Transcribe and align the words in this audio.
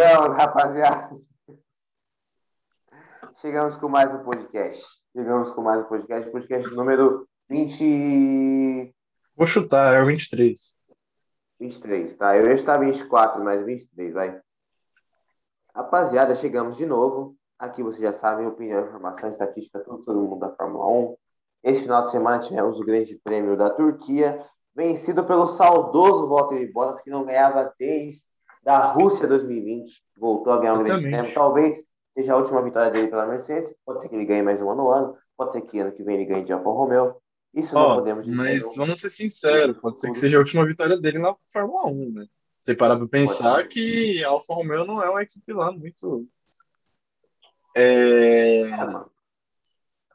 Chegamos, 0.00 0.34
rapaziada. 0.34 1.20
Chegamos 3.36 3.76
com 3.76 3.86
mais 3.86 4.14
um 4.14 4.24
podcast. 4.24 4.82
Chegamos 5.14 5.50
com 5.50 5.60
mais 5.60 5.82
um 5.82 5.84
podcast, 5.84 6.30
podcast 6.30 6.74
número 6.74 7.28
20. 7.50 8.94
Vou 9.36 9.46
chutar, 9.46 9.94
é 9.94 10.00
o 10.00 10.06
23. 10.06 10.74
23, 11.60 12.14
tá? 12.14 12.34
Eu 12.34 12.46
ia 12.46 12.54
estar 12.54 12.78
24, 12.78 13.44
mas 13.44 13.62
23, 13.62 14.14
vai. 14.14 14.40
Rapaziada, 15.74 16.34
chegamos 16.34 16.78
de 16.78 16.86
novo. 16.86 17.36
Aqui 17.58 17.82
vocês 17.82 18.00
já 18.00 18.14
sabem, 18.14 18.46
opinião, 18.46 18.86
informação, 18.86 19.28
estatística, 19.28 19.80
tudo, 19.80 20.02
todo 20.02 20.18
mundo 20.18 20.38
da 20.38 20.56
Fórmula 20.56 20.86
1. 20.86 21.16
Esse 21.62 21.82
final 21.82 22.04
de 22.04 22.10
semana 22.10 22.38
tivemos 22.38 22.80
o 22.80 22.84
Grande 22.86 23.20
Prêmio 23.22 23.54
da 23.54 23.68
Turquia, 23.68 24.42
vencido 24.74 25.26
pelo 25.26 25.46
saudoso 25.46 26.26
Valtteri 26.26 26.72
Bottas, 26.72 27.02
que 27.02 27.10
não 27.10 27.22
ganhava 27.22 27.74
desde 27.78 28.29
da 28.62 28.92
Rússia 28.92 29.26
2020. 29.26 30.02
Voltou 30.16 30.52
a 30.52 30.58
ganhar 30.58 30.74
um 30.74 30.84
Grande 30.84 31.08
Prêmio. 31.08 31.34
Talvez 31.34 31.82
seja 32.14 32.34
a 32.34 32.36
última 32.36 32.62
vitória 32.62 32.90
dele 32.90 33.08
pela 33.08 33.26
Mercedes. 33.26 33.74
Pode 33.84 34.02
ser 34.02 34.08
que 34.08 34.14
ele 34.14 34.24
ganhe 34.24 34.42
mais 34.42 34.60
uma 34.60 34.74
no 34.74 34.90
ano. 34.90 35.16
Pode 35.36 35.52
ser 35.52 35.62
que 35.62 35.78
ano 35.78 35.92
que 35.92 36.02
vem 36.02 36.16
ele 36.16 36.26
ganhe 36.26 36.44
de 36.44 36.52
Alfa 36.52 36.70
Romeo. 36.70 37.16
Isso 37.54 37.76
oh, 37.76 37.80
não 37.80 37.94
podemos 37.96 38.24
dizer. 38.24 38.36
Mas 38.36 38.76
vamos 38.76 39.00
ser 39.00 39.10
sinceros, 39.10 39.76
pode 39.78 40.00
ser 40.00 40.10
que 40.10 40.18
seja 40.18 40.36
a 40.36 40.40
última 40.40 40.64
vitória 40.64 40.96
dele 40.96 41.18
na 41.18 41.34
Fórmula 41.52 41.86
1, 41.86 42.12
né? 42.12 42.26
Você 42.60 42.74
parar 42.74 42.96
para 42.96 43.08
pensar 43.08 43.66
que 43.68 44.22
a 44.22 44.28
Alfa 44.28 44.54
Romeo 44.54 44.84
não 44.84 45.02
é 45.02 45.08
uma 45.10 45.22
equipe 45.22 45.52
lá 45.52 45.72
muito 45.72 46.28
é, 47.74 48.62
é 48.62 49.04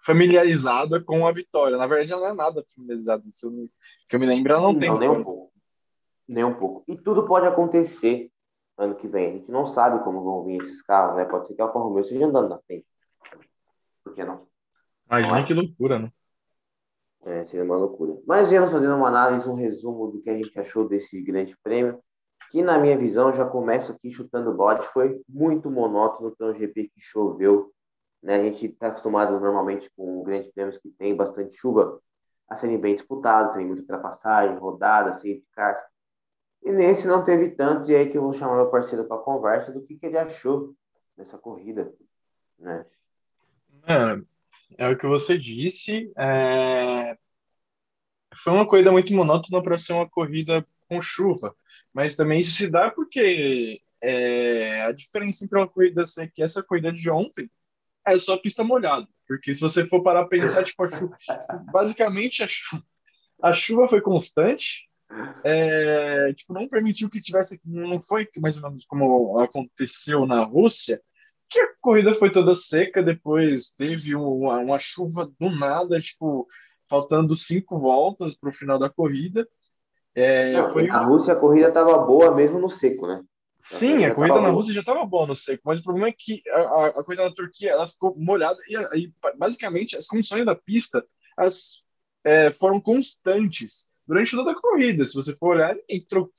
familiarizada 0.05 1.01
com 1.01 1.27
a 1.27 1.31
vitória. 1.31 1.77
Na 1.77 1.87
verdade, 1.87 2.13
ela 2.13 2.21
não 2.21 2.29
é 2.29 2.33
nada 2.33 2.63
familiarizada. 2.73 3.23
Se 3.29 3.45
eu 3.47 3.51
me, 3.51 3.71
que 4.07 4.15
eu 4.15 4.19
me 4.19 4.27
lembro, 4.27 4.53
ela 4.53 4.61
não, 4.61 4.73
não 4.73 4.79
tem. 4.79 4.93
Nem 4.99 5.09
um 5.09 5.23
pouco. 5.23 5.51
Nem 6.27 6.43
um 6.43 6.53
pouco. 6.53 6.83
E 6.87 6.95
tudo 6.95 7.25
pode 7.25 7.47
acontecer 7.47 8.31
ano 8.77 8.95
que 8.95 9.07
vem. 9.07 9.29
A 9.29 9.33
gente 9.33 9.51
não 9.51 9.65
sabe 9.65 10.03
como 10.03 10.23
vão 10.23 10.43
vir 10.43 10.61
esses 10.61 10.81
carros, 10.81 11.15
né? 11.15 11.25
Pode 11.25 11.47
ser 11.47 11.55
que 11.55 11.61
a 11.61 11.65
Alfa 11.65 11.79
Romeo 11.79 12.01
esteja 12.01 12.25
andando 12.25 12.49
na 12.49 12.59
frente. 12.59 12.85
Por 14.03 14.13
que 14.13 14.23
não? 14.23 14.47
Imagina 15.07 15.39
é? 15.39 15.45
que 15.45 15.53
loucura, 15.53 15.99
né? 15.99 16.11
É, 17.25 17.43
seria 17.45 17.65
uma 17.65 17.75
loucura. 17.77 18.21
Mas 18.27 18.49
viemos 18.49 18.71
fazendo 18.71 18.95
uma 18.95 19.07
análise, 19.07 19.49
um 19.49 19.55
resumo 19.55 20.11
do 20.11 20.21
que 20.21 20.29
a 20.29 20.37
gente 20.37 20.57
achou 20.59 20.87
desse 20.87 21.19
grande 21.21 21.57
prêmio, 21.63 21.99
que 22.51 22.61
na 22.61 22.77
minha 22.77 22.97
visão, 22.97 23.33
já 23.33 23.45
começo 23.45 23.91
aqui 23.91 24.11
chutando 24.11 24.53
bode, 24.53 24.85
foi 24.87 25.21
muito 25.27 25.69
monótono 25.71 26.35
pelo 26.35 26.53
GP 26.53 26.89
que 26.89 27.01
choveu. 27.01 27.71
Né? 28.21 28.35
A 28.35 28.43
gente 28.43 28.67
está 28.67 28.87
acostumado 28.87 29.39
normalmente 29.39 29.89
com 29.95 30.23
grandes 30.23 30.51
prêmios 30.51 30.77
que 30.77 30.89
tem 30.89 31.15
bastante 31.15 31.55
chuva 31.55 31.99
a 32.47 32.55
serem 32.55 32.79
bem 32.79 32.93
disputados, 32.93 33.55
tem 33.55 33.65
muita 33.65 33.81
ultrapassagem, 33.81 34.57
rodada, 34.57 35.15
safety 35.15 35.47
car. 35.51 35.83
E 36.65 36.71
nesse 36.71 37.05
não 37.05 37.23
teve 37.23 37.51
tanto, 37.51 37.91
e 37.91 37.95
aí 37.95 38.09
que 38.09 38.17
eu 38.17 38.23
vou 38.23 38.33
chamar 38.33 38.55
meu 38.55 38.71
parceiro 38.71 39.05
para 39.05 39.21
conversa 39.21 39.71
do 39.71 39.85
que, 39.85 39.95
que 39.95 40.07
ele 40.07 40.17
achou 40.17 40.75
dessa 41.15 41.37
corrida, 41.37 41.93
né? 42.57 42.83
É, 43.87 44.85
é 44.85 44.89
o 44.89 44.97
que 44.97 45.05
você 45.05 45.37
disse. 45.37 46.11
É... 46.17 47.15
Foi 48.43 48.51
uma 48.51 48.67
corrida 48.67 48.91
muito 48.91 49.13
monótona 49.13 49.61
para 49.61 49.77
ser 49.77 49.93
uma 49.93 50.09
corrida 50.09 50.65
com 50.89 50.99
chuva, 50.99 51.55
mas 51.93 52.15
também 52.15 52.39
isso 52.39 52.55
se 52.55 52.67
dá 52.67 52.89
porque 52.89 53.79
é... 54.01 54.81
a 54.81 54.91
diferença 54.91 55.45
entre 55.45 55.59
uma 55.59 55.67
corrida 55.67 56.03
seca 56.03 56.33
e 56.35 56.41
essa 56.41 56.63
corrida 56.63 56.91
de 56.91 57.11
ontem 57.11 57.47
é 58.03 58.17
só 58.17 58.37
pista 58.37 58.63
molhada, 58.63 59.07
porque 59.27 59.53
se 59.53 59.61
você 59.61 59.85
for 59.85 60.01
parar 60.01 60.21
a 60.21 60.27
pensar, 60.27 60.63
tipo, 60.63 60.83
a 60.83 60.87
chuva... 60.87 61.15
basicamente 61.71 62.43
a 62.43 62.47
chuva... 62.47 62.83
a 63.39 63.53
chuva 63.53 63.87
foi 63.87 64.01
constante, 64.01 64.89
é, 65.43 66.33
tipo, 66.33 66.53
não 66.53 66.67
permitiu 66.67 67.09
que 67.09 67.21
tivesse, 67.21 67.59
não 67.63 67.99
foi 67.99 68.27
mais 68.37 68.57
ou 68.57 68.63
menos 68.63 68.85
como 68.85 69.39
aconteceu 69.39 70.25
na 70.25 70.43
Rússia, 70.43 71.01
que 71.49 71.59
a 71.59 71.67
corrida 71.79 72.13
foi 72.13 72.31
toda 72.31 72.55
seca, 72.55 73.03
depois 73.03 73.69
teve 73.69 74.15
uma, 74.15 74.57
uma 74.59 74.79
chuva 74.79 75.31
do 75.39 75.49
nada, 75.49 75.99
tipo, 75.99 76.47
faltando 76.89 77.35
cinco 77.35 77.79
voltas 77.79 78.35
para 78.35 78.49
o 78.49 78.53
final 78.53 78.79
da 78.79 78.89
corrida. 78.89 79.47
É, 80.13 80.53
não, 80.53 80.69
foi... 80.69 80.87
Na 80.87 81.03
Rússia 81.03 81.33
a 81.33 81.35
corrida 81.35 81.67
estava 81.67 81.97
boa 81.99 82.33
mesmo 82.33 82.59
no 82.59 82.69
seco, 82.69 83.07
né? 83.07 83.21
Sim, 83.59 84.05
a 84.05 84.13
corrida 84.13 84.39
na 84.41 84.49
Rússia 84.49 84.73
já 84.73 84.81
estava 84.81 85.03
boa 85.05 85.25
no 85.25 85.35
seco, 85.35 85.63
mas 85.65 85.79
o 85.79 85.83
problema 85.83 86.07
é 86.07 86.13
que 86.15 86.41
a, 86.49 86.85
a, 86.87 87.03
corrida 87.03 87.23
na 87.23 87.33
Turquia 87.33 87.71
ela 87.71 87.87
ficou 87.87 88.15
molhada 88.15 88.57
e 88.69 88.77
aí, 88.77 89.11
basicamente 89.37 89.97
as 89.97 90.05
condições 90.05 90.45
da 90.45 90.53
pista 90.53 91.03
as, 91.35 91.81
é, 92.23 92.51
foram 92.51 92.79
constantes 92.79 93.89
durante 94.07 94.35
toda 94.35 94.51
a 94.51 94.61
corrida. 94.61 95.05
Se 95.05 95.15
você 95.15 95.35
for 95.35 95.55
olhar, 95.55 95.75
entrou 95.89 96.31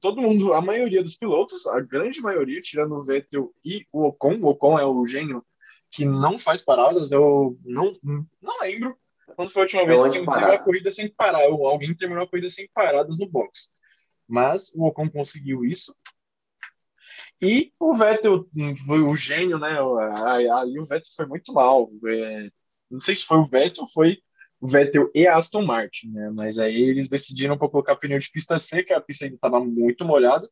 todo 0.00 0.20
mundo, 0.20 0.52
a 0.52 0.60
maioria 0.60 1.02
dos 1.02 1.16
pilotos, 1.16 1.66
a 1.66 1.80
grande 1.80 2.20
maioria, 2.20 2.60
tirando 2.60 2.94
o 2.94 3.04
Vettel 3.04 3.52
e 3.64 3.86
o 3.92 4.04
Ocon, 4.06 4.36
o 4.40 4.46
Ocon 4.46 4.78
é 4.78 4.84
o 4.84 5.04
gênio 5.06 5.44
que 5.90 6.04
não 6.04 6.36
faz 6.36 6.62
paradas, 6.62 7.12
eu 7.12 7.58
não, 7.64 7.92
não 8.02 8.60
lembro 8.60 8.96
quando 9.34 9.50
foi 9.50 9.62
a 9.62 9.64
última 9.64 9.86
vez 9.86 10.00
que 10.00 10.06
alguém 10.06 10.24
terminou 10.24 10.54
a 10.54 10.58
corrida 10.58 10.90
sem 10.90 11.08
parar, 11.08 11.48
ou 11.48 11.66
alguém 11.66 11.94
terminou 11.94 12.24
a 12.24 12.28
corrida 12.28 12.50
sem 12.50 12.68
paradas 12.72 13.18
no 13.18 13.28
box. 13.28 13.70
Mas 14.26 14.72
o 14.74 14.86
Ocon 14.86 15.08
conseguiu 15.08 15.64
isso. 15.64 15.94
E 17.40 17.72
o 17.78 17.94
Vettel 17.94 18.46
foi 18.86 19.00
o 19.00 19.14
gênio, 19.14 19.58
né? 19.58 19.78
Aí 20.24 20.78
o 20.78 20.84
Vettel 20.84 21.12
foi 21.14 21.26
muito 21.26 21.52
mal. 21.52 21.90
É, 22.06 22.48
não 22.90 23.00
sei 23.00 23.14
se 23.14 23.24
foi 23.24 23.38
o 23.38 23.44
Vettel 23.44 23.86
foi 23.92 24.18
Vettel 24.62 25.10
e 25.14 25.26
Aston 25.26 25.64
Martin, 25.64 26.10
né? 26.10 26.30
Mas 26.34 26.58
aí 26.58 26.74
eles 26.74 27.08
decidiram 27.08 27.58
colocar 27.58 27.96
pneu 27.96 28.18
de 28.18 28.30
pista 28.30 28.58
seca, 28.58 28.96
a 28.96 29.00
pista 29.00 29.24
ainda 29.24 29.36
estava 29.36 29.60
muito 29.60 30.04
molhada. 30.04 30.48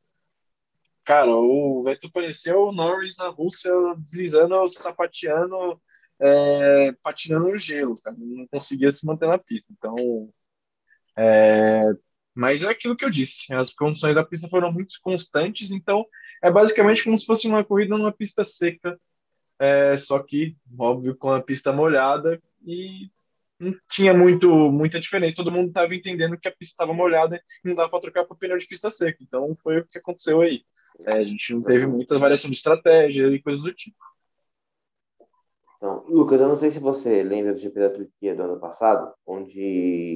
Cara, 1.04 1.30
o 1.30 1.82
Vettel 1.84 2.10
pareceu 2.10 2.68
o 2.68 2.72
Norris 2.72 3.16
na 3.16 3.28
Rússia 3.28 3.70
deslizando, 3.98 4.68
sapateando, 4.68 5.80
é, 6.20 6.92
patinando 7.02 7.48
no 7.48 7.58
gelo, 7.58 8.00
cara. 8.00 8.16
Não 8.18 8.46
conseguia 8.48 8.90
se 8.90 9.06
manter 9.06 9.28
na 9.28 9.38
pista. 9.38 9.72
Então, 9.72 10.32
é, 11.16 11.92
mas 12.34 12.62
é 12.62 12.68
aquilo 12.68 12.96
que 12.96 13.04
eu 13.04 13.10
disse, 13.10 13.52
as 13.54 13.72
condições 13.72 14.16
da 14.16 14.24
pista 14.24 14.48
foram 14.48 14.72
muito 14.72 14.94
constantes, 15.00 15.70
então 15.70 16.04
é 16.42 16.50
basicamente 16.50 17.04
como 17.04 17.16
se 17.16 17.24
fosse 17.26 17.46
uma 17.46 17.64
corrida 17.64 17.96
numa 17.96 18.12
pista 18.12 18.44
seca, 18.44 18.98
é, 19.58 19.96
só 19.96 20.18
que, 20.20 20.56
óbvio, 20.76 21.16
com 21.16 21.30
a 21.30 21.40
pista 21.40 21.72
molhada 21.72 22.42
e 22.66 23.10
não 23.58 23.72
tinha 23.88 24.12
muito, 24.12 24.48
muita 24.48 25.00
diferença. 25.00 25.36
Todo 25.36 25.50
mundo 25.50 25.68
estava 25.68 25.94
entendendo 25.94 26.38
que 26.38 26.48
a 26.48 26.52
pista 26.52 26.72
estava 26.72 26.92
molhada 26.92 27.40
e 27.64 27.68
não 27.68 27.74
dava 27.74 27.90
para 27.90 28.00
trocar 28.00 28.24
para 28.24 28.36
pneu 28.36 28.58
de 28.58 28.66
pista 28.66 28.90
seca. 28.90 29.18
Então 29.20 29.54
foi 29.62 29.78
o 29.78 29.86
que 29.86 29.98
aconteceu 29.98 30.40
aí. 30.40 30.62
É, 31.06 31.18
a 31.18 31.24
gente 31.24 31.54
não 31.54 31.62
teve 31.62 31.86
muita 31.86 32.18
variação 32.18 32.50
de 32.50 32.56
estratégia 32.56 33.26
e 33.28 33.42
coisas 33.42 33.64
do 33.64 33.72
tipo. 33.72 33.96
Então, 35.76 36.04
Lucas, 36.08 36.40
eu 36.40 36.48
não 36.48 36.56
sei 36.56 36.70
se 36.70 36.78
você 36.78 37.22
lembra 37.22 37.52
do 37.52 37.58
GP 37.58 37.78
da 37.78 37.90
Turquia 37.90 38.34
do 38.34 38.42
ano 38.42 38.60
passado, 38.60 39.12
onde 39.26 40.14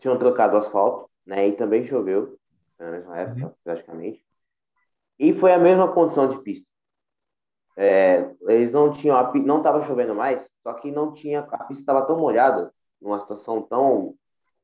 tinham 0.00 0.18
trocado 0.18 0.54
o 0.54 0.58
asfalto, 0.58 1.08
né? 1.24 1.46
E 1.46 1.52
também 1.52 1.84
choveu, 1.84 2.38
na 2.78 2.90
mesma 2.90 3.18
época, 3.18 3.46
uhum. 3.46 3.54
praticamente. 3.62 4.24
E 5.18 5.32
foi 5.32 5.52
a 5.52 5.58
mesma 5.58 5.92
condição 5.92 6.28
de 6.28 6.42
pista. 6.42 6.68
É, 7.76 8.34
eles 8.48 8.72
não 8.72 8.90
tinham, 8.90 9.16
a, 9.16 9.32
não 9.34 9.58
estava 9.58 9.82
chovendo 9.82 10.14
mais, 10.14 10.50
só 10.62 10.72
que 10.74 10.90
não 10.90 11.12
tinha, 11.12 11.40
a 11.40 11.64
pista 11.64 11.82
estava 11.82 12.06
tão 12.06 12.18
molhada, 12.18 12.72
numa 13.00 13.18
situação 13.18 13.60
tão 13.62 14.14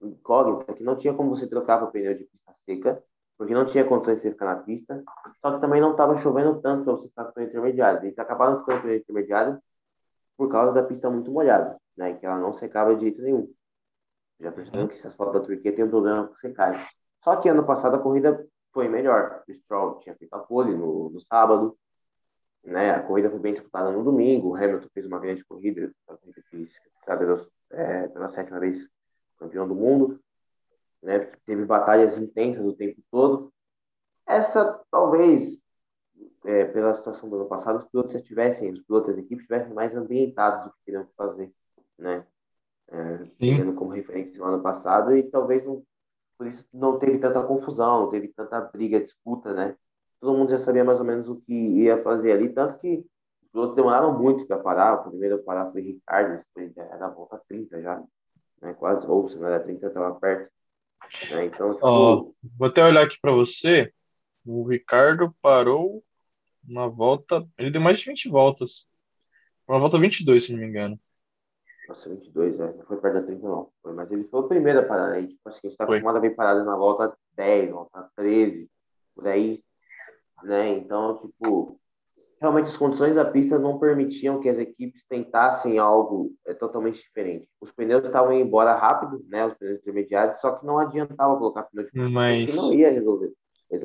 incógnita, 0.00 0.72
que 0.72 0.82
não 0.82 0.96
tinha 0.96 1.12
como 1.12 1.28
você 1.28 1.46
trocar 1.46 1.82
o 1.82 1.90
pneu 1.90 2.14
de 2.16 2.24
pista 2.24 2.54
seca, 2.64 3.04
porque 3.36 3.54
não 3.54 3.66
tinha 3.66 3.84
condições 3.84 4.16
de 4.16 4.22
você 4.22 4.30
ficar 4.30 4.46
na 4.46 4.56
pista, 4.56 5.02
só 5.40 5.52
que 5.52 5.60
também 5.60 5.80
não 5.80 5.92
estava 5.92 6.16
chovendo 6.16 6.60
tanto 6.60 6.84
para 6.84 6.92
você 6.94 7.08
ficar 7.08 7.24
com 7.24 7.30
o 7.30 7.34
pneu 7.34 7.48
intermediário. 7.48 8.02
Eles 8.04 8.18
acabaram 8.18 8.58
ficando 8.58 8.76
com 8.76 8.80
o 8.80 8.82
pneu 8.82 8.96
intermediário 8.96 9.62
por 10.36 10.50
causa 10.50 10.72
da 10.72 10.82
pista 10.82 11.10
muito 11.10 11.30
molhada, 11.30 11.78
né, 11.96 12.14
que 12.14 12.24
ela 12.24 12.38
não 12.38 12.52
secava 12.52 12.94
de 12.94 13.02
jeito 13.02 13.20
nenhum. 13.20 13.52
Já 14.40 14.50
perceberam 14.50 14.88
que 14.88 14.94
esse 14.94 15.06
asfalto 15.06 15.34
da 15.34 15.40
Turquia 15.40 15.74
tem 15.74 15.84
um 15.84 15.90
problema 15.90 16.26
com 16.26 16.34
secagem. 16.34 16.84
Só 17.22 17.36
que 17.36 17.48
ano 17.48 17.64
passado 17.64 17.94
a 17.94 17.98
corrida 17.98 18.44
foi 18.72 18.88
melhor. 18.88 19.44
O 19.48 19.52
Stroll 19.52 19.98
tinha 19.98 20.16
feito 20.16 20.34
a 20.34 20.40
pole 20.40 20.74
no, 20.74 21.10
no 21.10 21.20
sábado, 21.20 21.76
né? 22.64 22.90
A 22.90 23.02
corrida 23.02 23.30
foi 23.30 23.40
bem 23.40 23.54
disputada 23.54 23.90
no 23.90 24.04
domingo. 24.04 24.50
O 24.50 24.56
Hamilton 24.56 24.88
fez 24.94 25.06
uma 25.06 25.18
grande 25.18 25.44
corrida, 25.44 25.92
sabe, 27.04 27.24
é, 27.70 28.08
pela 28.08 28.28
sétima 28.28 28.60
vez 28.60 28.88
campeão 29.38 29.66
do 29.66 29.74
mundo. 29.74 30.20
Né? 31.02 31.18
Teve 31.44 31.64
batalhas 31.64 32.16
intensas 32.16 32.64
o 32.64 32.72
tempo 32.72 33.00
todo. 33.10 33.52
Essa, 34.26 34.80
talvez, 34.90 35.58
é, 36.44 36.64
pela 36.64 36.94
situação 36.94 37.28
do 37.28 37.36
ano 37.36 37.48
passado, 37.48 37.76
os 37.76 37.84
pilotos 37.84 38.20
tivessem, 38.22 38.70
os 38.70 38.82
pilotos 38.82 39.08
das 39.08 39.18
equipes 39.18 39.42
estivessem 39.42 39.74
mais 39.74 39.96
ambientados 39.96 40.64
do 40.64 40.70
que 40.70 40.84
queriam 40.86 41.08
fazer, 41.16 41.52
né? 41.98 42.26
É, 42.88 43.18
tendo 43.38 43.74
como 43.74 43.90
referência 43.90 44.38
no 44.38 44.44
ano 44.44 44.62
passado 44.62 45.16
e 45.16 45.22
talvez 45.22 45.64
não, 45.64 45.82
por 46.36 46.46
isso 46.46 46.68
não 46.72 46.98
teve 46.98 47.18
tanta 47.18 47.42
confusão, 47.42 48.02
não 48.02 48.10
teve 48.10 48.28
tanta 48.28 48.60
briga, 48.60 49.00
disputa, 49.00 49.54
né? 49.54 49.76
Todo 50.22 50.38
mundo 50.38 50.50
já 50.50 50.58
sabia 50.60 50.84
mais 50.84 51.00
ou 51.00 51.04
menos 51.04 51.28
o 51.28 51.40
que 51.40 51.52
ia 51.52 52.00
fazer 52.00 52.30
ali, 52.30 52.48
tanto 52.48 52.78
que 52.78 53.04
os 53.42 53.48
pilotos 53.50 53.74
demoraram 53.74 54.16
muito 54.16 54.46
para 54.46 54.56
parar. 54.56 54.94
O 54.94 55.10
primeiro 55.10 55.34
a 55.34 55.38
parar 55.42 55.72
foi 55.72 55.82
Ricardo, 55.82 56.38
depois 56.38 56.76
era 56.76 57.06
a 57.06 57.10
volta 57.10 57.42
30 57.48 57.80
já, 57.80 58.00
né? 58.62 58.72
quase, 58.74 59.04
ou 59.04 59.28
se 59.28 59.36
não 59.36 59.48
era 59.48 59.58
30, 59.58 59.84
estava 59.84 60.14
perto. 60.14 60.48
Né? 61.32 61.46
Então, 61.46 61.74
tipo... 61.74 61.84
oh, 61.84 62.30
vou 62.56 62.68
até 62.68 62.84
olhar 62.84 63.04
aqui 63.04 63.18
para 63.20 63.32
você. 63.32 63.92
O 64.46 64.62
Ricardo 64.62 65.34
parou 65.42 66.04
Uma 66.68 66.88
volta. 66.88 67.44
Ele 67.58 67.72
deu 67.72 67.80
mais 67.80 67.98
de 67.98 68.04
20 68.04 68.28
voltas. 68.28 68.86
Uma 69.66 69.80
volta 69.80 69.98
22, 69.98 70.44
se 70.44 70.52
não 70.52 70.60
me 70.60 70.66
engano. 70.66 70.98
Nossa, 71.88 72.08
22, 72.08 72.60
é. 72.60 72.72
Não 72.74 72.86
foi 72.86 73.00
perto 73.00 73.14
da 73.14 73.22
30, 73.24 73.48
não. 73.48 73.72
Foi, 73.82 73.92
mas 73.92 74.12
ele 74.12 74.22
foi 74.22 74.40
o 74.40 74.48
primeiro 74.48 74.78
a 74.78 74.84
parar, 74.84 75.10
né? 75.10 75.26
Tipo, 75.26 75.48
acho 75.48 75.60
que 75.60 75.66
a 75.66 75.70
gente 75.70 75.78
tá 75.78 75.82
acostumado 75.82 76.16
a 76.16 76.20
ver 76.20 76.36
paradas 76.36 76.64
na 76.64 76.76
volta 76.76 77.12
10, 77.34 77.72
volta 77.72 78.08
13, 78.14 78.70
por 79.16 79.26
aí, 79.26 79.62
né? 80.44 80.70
Então, 80.78 81.18
tipo, 81.18 81.78
realmente 82.40 82.66
as 82.66 82.76
condições 82.76 83.14
da 83.14 83.24
pista 83.24 83.58
não 83.58 83.78
permitiam 83.78 84.40
que 84.40 84.48
as 84.48 84.58
equipes 84.58 85.04
tentassem 85.08 85.78
algo 85.78 86.32
é, 86.46 86.52
totalmente 86.52 87.00
diferente. 87.00 87.48
Os 87.60 87.70
pneus 87.70 88.04
estavam 88.04 88.32
indo 88.32 88.46
embora 88.46 88.74
rápido, 88.74 89.24
né? 89.28 89.46
Os 89.46 89.54
pneus 89.54 89.78
intermediários, 89.78 90.40
só 90.40 90.52
que 90.52 90.66
não 90.66 90.78
adiantava 90.78 91.36
colocar 91.38 91.62
pneu 91.64 91.84
de 91.84 91.90
Mas... 92.10 92.46
porque 92.46 92.60
não 92.60 92.72
ia 92.72 92.90
resolver. 92.90 93.32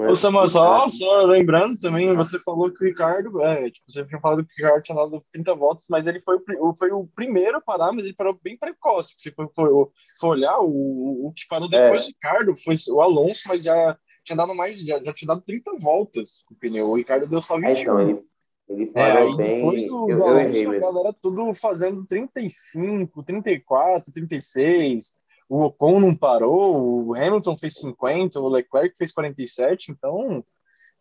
Ô, 0.09 0.15
Samuel, 0.17 0.49
só, 0.49 0.89
só 0.89 1.21
lembrando 1.21 1.79
também, 1.79 2.13
você 2.13 2.37
falou 2.39 2.69
que 2.69 2.83
o 2.83 2.87
Ricardo, 2.87 3.41
é, 3.41 3.71
tipo, 3.71 3.89
você 3.89 4.03
tinha 4.03 4.19
falado 4.19 4.45
que 4.45 4.51
o 4.51 4.65
Ricardo 4.65 4.83
tinha 4.83 4.97
dado 4.97 5.23
30 5.31 5.55
votos, 5.55 5.85
mas 5.89 6.05
ele 6.05 6.19
foi 6.19 6.37
o, 6.59 6.75
foi 6.75 6.91
o 6.91 7.07
primeiro 7.15 7.55
a 7.55 7.61
parar, 7.61 7.93
mas 7.93 8.03
ele 8.03 8.13
parou 8.13 8.37
bem 8.43 8.57
precoce. 8.57 9.15
Se 9.17 9.31
for, 9.31 9.49
for, 9.55 9.89
for 10.19 10.27
olhar, 10.27 10.59
o, 10.59 11.27
o 11.27 11.33
que 11.33 11.47
parou 11.47 11.69
depois 11.69 12.01
é. 12.01 12.05
do 12.05 12.07
Ricardo 12.07 12.53
foi 12.57 12.75
o 12.89 13.01
Alonso, 13.01 13.43
mas 13.47 13.63
já 13.63 13.97
tinha 14.27 14.37
dado 14.37 14.53
mais, 14.53 14.79
já, 14.79 14.99
já 15.03 15.13
tinha 15.13 15.27
dado 15.27 15.41
30 15.41 15.71
voltas 15.81 16.43
com 16.45 16.53
o 16.53 16.57
pneu. 16.57 16.87
O 16.87 16.95
Ricardo 16.95 17.27
deu 17.27 17.41
só 17.41 17.55
21. 17.55 17.67
É, 17.67 17.81
então, 17.81 17.99
ele, 18.01 18.23
ele 18.69 18.85
parou 18.87 19.33
é, 19.33 19.35
bem. 19.35 19.55
Depois 19.55 19.89
o 19.89 20.09
eu, 20.09 20.23
Alonso, 20.23 20.57
eu 20.57 20.71
a 20.71 20.79
galera 20.79 21.15
tudo 21.21 21.53
fazendo 21.53 22.05
35, 22.05 23.23
34, 23.23 24.11
36 24.11 25.15
o 25.49 25.63
Ocon 25.63 25.99
não 25.99 26.15
parou, 26.15 27.07
o 27.07 27.15
Hamilton 27.15 27.55
fez 27.55 27.75
50, 27.75 28.39
o 28.39 28.49
Leclerc 28.49 28.97
fez 28.97 29.13
47, 29.13 29.91
então, 29.91 30.43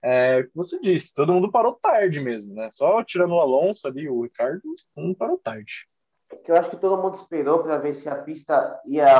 é 0.02 0.38
o 0.38 0.44
que 0.44 0.55
você 0.55 0.78
disse, 0.78 1.14
todo 1.14 1.32
mundo 1.32 1.50
parou 1.50 1.73
tarde 1.73 2.20
mesmo, 2.20 2.55
né? 2.55 2.69
Só 2.73 3.02
tirando 3.02 3.32
o 3.32 3.40
Alonso 3.40 3.88
ali, 3.88 4.08
o 4.08 4.23
Ricardo, 4.23 4.62
todo 4.94 5.05
mundo 5.05 5.17
parou 5.17 5.38
tarde. 5.38 5.88
É 6.31 6.37
que 6.37 6.50
eu 6.50 6.56
acho 6.56 6.70
que 6.70 6.76
todo 6.76 7.02
mundo 7.02 7.17
esperou 7.17 7.62
para 7.62 7.78
ver 7.78 7.94
se 7.94 8.08
a 8.08 8.23
pista 8.23 8.81
ia, 8.87 9.19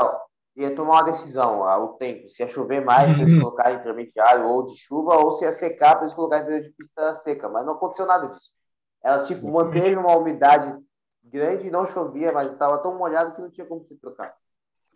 ia 0.57 0.75
tomar 0.75 0.93
uma 0.93 1.11
decisão, 1.11 1.61
o 1.61 1.87
tempo, 1.93 2.27
se 2.27 2.41
ia 2.41 2.47
chover 2.47 2.83
mais 2.83 3.11
para 3.11 3.21
eles 3.21 3.33
uhum. 3.33 3.41
colocarem 3.41 3.77
intermediário 3.77 4.45
ou 4.47 4.65
de 4.65 4.75
chuva, 4.75 5.15
ou 5.15 5.33
se 5.33 5.45
ia 5.45 5.51
secar 5.51 5.95
para 5.95 6.05
eles 6.05 6.13
colocarem 6.13 6.61
de 6.61 6.69
pista 6.71 7.13
seca, 7.15 7.47
mas 7.47 7.65
não 7.65 7.73
aconteceu 7.73 8.05
nada 8.05 8.27
disso. 8.27 8.51
Ela, 9.03 9.21
tipo, 9.21 9.49
manteve 9.51 9.95
uma 9.95 10.15
umidade 10.17 10.75
grande 11.29 11.69
não 11.69 11.85
chovia, 11.85 12.31
mas 12.31 12.51
estava 12.51 12.77
tão 12.79 12.97
molhado 12.97 13.35
que 13.35 13.41
não 13.41 13.51
tinha 13.51 13.65
como 13.65 13.85
se 13.85 13.95
trocar. 13.95 14.35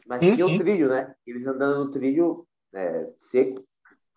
Mas 0.08 0.20
sim, 0.20 0.36
tinha 0.36 0.48
sim. 0.48 0.56
o 0.56 0.60
trilho, 0.60 0.90
né? 0.90 1.14
Eles 1.26 1.46
andando 1.46 1.86
no 1.86 1.92
trilho 1.92 2.48
é, 2.74 3.10
seco, 3.18 3.64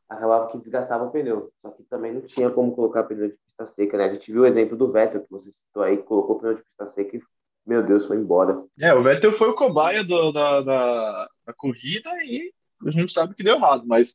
acabava 0.09 0.47
que 0.49 0.59
desgastava 0.59 1.05
o 1.05 1.11
pneu. 1.11 1.53
Só 1.57 1.71
que 1.71 1.83
também 1.85 2.13
não 2.13 2.23
tinha 2.23 2.51
como 2.51 2.75
colocar 2.75 3.05
pneu 3.05 3.29
de 3.29 3.37
pista 3.45 3.67
seca, 3.67 3.99
né? 3.99 4.05
A 4.05 4.13
gente 4.13 4.33
viu 4.33 4.43
o 4.43 4.47
exemplo 4.47 4.77
do 4.77 4.91
Vettel, 4.91 5.23
que 5.23 5.31
você 5.31 5.51
citou 5.51 5.83
aí, 5.83 5.99
colocou 5.99 6.39
pneu 6.39 6.55
de 6.55 6.63
pista 6.63 6.87
seca 6.87 7.17
e, 7.17 7.23
meu 7.67 7.83
Deus, 7.83 8.05
foi 8.05 8.17
embora. 8.17 8.63
É, 8.79 8.95
o 8.95 9.01
Vettel 9.01 9.33
foi 9.33 9.49
o 9.49 9.55
cobaia 9.55 10.05
do, 10.05 10.33
da, 10.33 10.61
da, 10.61 11.29
da 11.47 11.53
corrida 11.55 12.11
e 12.25 12.53
a 12.87 12.91
gente 12.91 13.13
sabe 13.13 13.35
que 13.35 13.43
deu 13.43 13.57
errado, 13.57 13.85
mas 13.87 14.15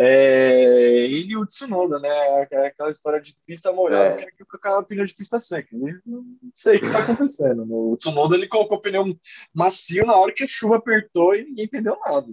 é, 0.00 1.06
ele 1.06 1.32
e 1.32 1.36
o 1.36 1.44
Tsunoda, 1.44 1.98
né? 1.98 2.42
Aquela 2.42 2.88
história 2.88 3.20
de 3.20 3.36
pista 3.44 3.72
molhada, 3.72 4.14
é. 4.14 4.30
que 4.30 4.44
colocar 4.44 4.80
pneu 4.84 5.04
de 5.04 5.14
pista 5.14 5.40
seca. 5.40 5.68
não 6.06 6.24
sei 6.54 6.76
o 6.76 6.80
que 6.80 6.86
está 6.86 7.00
acontecendo. 7.00 7.66
O 7.68 7.96
Tsunoda 7.96 8.36
ele 8.36 8.46
colocou 8.46 8.80
pneu 8.80 9.04
macio 9.52 10.06
na 10.06 10.14
hora 10.14 10.32
que 10.32 10.44
a 10.44 10.48
chuva 10.48 10.76
apertou 10.76 11.34
e 11.34 11.44
ninguém 11.44 11.64
entendeu 11.64 11.98
nada. 12.06 12.28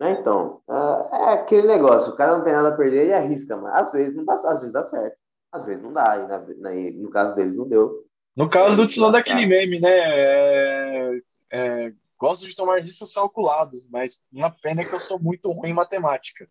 É, 0.00 0.10
então, 0.10 0.60
é, 0.68 0.74
é 0.74 1.32
aquele 1.34 1.68
negócio, 1.68 2.12
o 2.12 2.16
cara 2.16 2.36
não 2.36 2.42
tem 2.42 2.52
nada 2.52 2.70
a 2.70 2.76
perder 2.76 3.06
e 3.06 3.12
arrisca, 3.12 3.56
mas 3.56 3.86
às 3.86 3.92
vezes 3.92 4.16
não 4.16 4.24
dá, 4.24 4.34
às 4.34 4.58
vezes 4.58 4.72
dá 4.72 4.82
certo, 4.82 5.16
às 5.52 5.64
vezes 5.64 5.80
não 5.80 5.92
dá, 5.92 6.16
e 6.16 6.26
na, 6.26 6.38
na, 6.38 6.90
no 7.00 7.10
caso 7.10 7.36
deles 7.36 7.56
não 7.56 7.68
deu. 7.68 8.04
No 8.36 8.48
caso 8.48 8.76
do 8.76 8.86
Tsunoda, 8.86 9.18
aquele 9.18 9.46
meme, 9.46 9.78
né? 9.78 9.90
É, 9.90 11.20
é, 11.50 11.92
gosto 12.18 12.46
de 12.46 12.56
tomar 12.56 12.80
riscos 12.80 13.12
calculados, 13.12 13.88
mas 13.90 14.22
uma 14.32 14.50
pena 14.50 14.82
é 14.82 14.84
que 14.84 14.94
eu 14.94 15.00
sou 15.00 15.18
muito 15.18 15.50
ruim 15.50 15.70
em 15.70 15.74
matemática. 15.74 16.48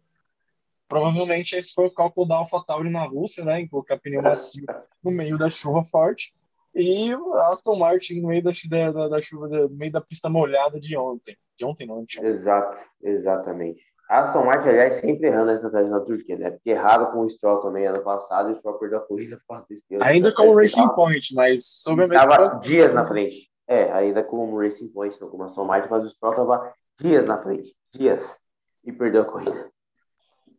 Provavelmente 0.87 1.55
esse 1.55 1.73
foi 1.73 1.85
o 1.85 1.93
cálculo 1.93 2.27
da 2.27 2.35
AlphaTauri 2.35 2.89
na 2.89 3.05
Rússia, 3.05 3.45
né, 3.45 3.61
em 3.61 3.67
colocar 3.67 3.97
pneu 3.97 4.21
macio 4.21 4.65
no 5.01 5.09
meio 5.09 5.37
da 5.37 5.49
chuva 5.49 5.85
forte, 5.85 6.35
e 6.75 7.11
Aston 7.49 7.77
Martin 7.77 8.19
no 8.19 8.27
meio 8.27 8.43
da, 8.43 8.51
da, 8.91 9.07
da 9.07 9.21
chuva, 9.21 9.47
no 9.47 9.69
meio 9.69 9.91
da 9.91 10.01
pista 10.01 10.29
molhada 10.29 10.79
de 10.79 10.97
ontem. 10.97 11.37
De 11.57 11.65
ontem 11.65 11.87
não, 11.87 12.03
de 12.03 12.19
ontem. 12.19 12.27
Exato, 12.29 12.79
exatamente. 13.01 13.90
Aston 14.11 14.43
Martin, 14.43 14.67
aliás, 14.67 14.95
sempre 14.95 15.27
errando 15.27 15.51
a 15.51 15.53
estratégia 15.53 15.89
na 15.89 16.01
Turquia, 16.01 16.37
né? 16.37 16.51
Porque 16.51 16.71
errado 16.71 17.13
com 17.13 17.21
o 17.21 17.29
Stroll 17.29 17.61
também 17.61 17.87
ano 17.87 18.03
passado, 18.03 18.49
e 18.49 18.53
o 18.53 18.57
Stroll 18.57 18.77
perdeu 18.77 18.97
a 18.97 19.07
corrida 19.07 19.41
por 19.47 19.65
Ainda 20.01 20.33
com 20.33 20.49
o 20.49 20.55
Racing 20.55 20.89
Point, 20.89 21.33
mas 21.33 21.65
sobre 21.65 22.03
a 22.03 22.07
mesma 22.09 22.27
Tava 22.27 22.59
dias 22.59 22.93
na 22.93 23.07
frente. 23.07 23.49
É, 23.65 23.89
ainda 23.93 24.21
com 24.21 24.51
o 24.51 24.59
Racing 24.59 24.89
Point, 24.89 25.19
não 25.21 25.29
com 25.29 25.41
a 25.41 25.45
Aston 25.45 25.63
Martin, 25.63 25.87
mas 25.89 26.03
o 26.03 26.09
Stroll 26.09 26.35
tava 26.35 26.73
dias 26.99 27.25
na 27.25 27.41
frente. 27.41 27.73
Dias. 27.93 28.37
E 28.83 28.91
perdeu 28.91 29.21
a 29.21 29.25
corrida. 29.25 29.71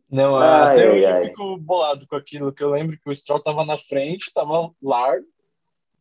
Não, 0.09 0.35
ai, 0.35 0.73
até 0.73 0.91
hoje 0.91 1.05
ai. 1.05 1.21
eu 1.21 1.25
fico 1.27 1.57
bolado 1.57 2.07
com 2.07 2.15
aquilo, 2.15 2.51
que 2.51 2.63
eu 2.63 2.71
lembro 2.71 2.97
que 2.97 3.07
o 3.07 3.15
Stroll 3.15 3.39
tava 3.39 3.63
na 3.63 3.77
frente, 3.77 4.33
tava 4.33 4.71
largo, 4.81 5.27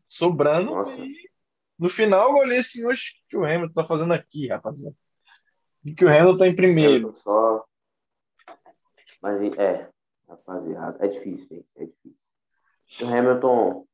sobrando, 0.06 0.70
Nossa. 0.70 0.98
e 0.98 1.30
no 1.78 1.90
final 1.90 2.30
eu 2.30 2.36
olhei 2.36 2.58
assim, 2.58 2.86
oxe, 2.86 3.10
o 3.10 3.28
que 3.28 3.36
o 3.36 3.44
Hamilton 3.44 3.74
tá 3.74 3.84
fazendo 3.84 4.14
aqui, 4.14 4.48
rapaziada? 4.48 4.96
E 5.84 5.94
que 5.94 6.04
o 6.04 6.08
Hamilton 6.08 6.36
tá 6.36 6.46
em 6.46 6.56
primeiro. 6.56 7.14
Só... 7.16 7.64
Mas 9.20 9.40
é, 9.58 9.88
rapaziada, 10.28 11.04
é 11.04 11.08
difícil, 11.08 11.48
gente, 11.48 11.68
é 11.76 11.84
difícil. 11.84 12.28
O 13.02 13.06
Hamilton 13.06 13.86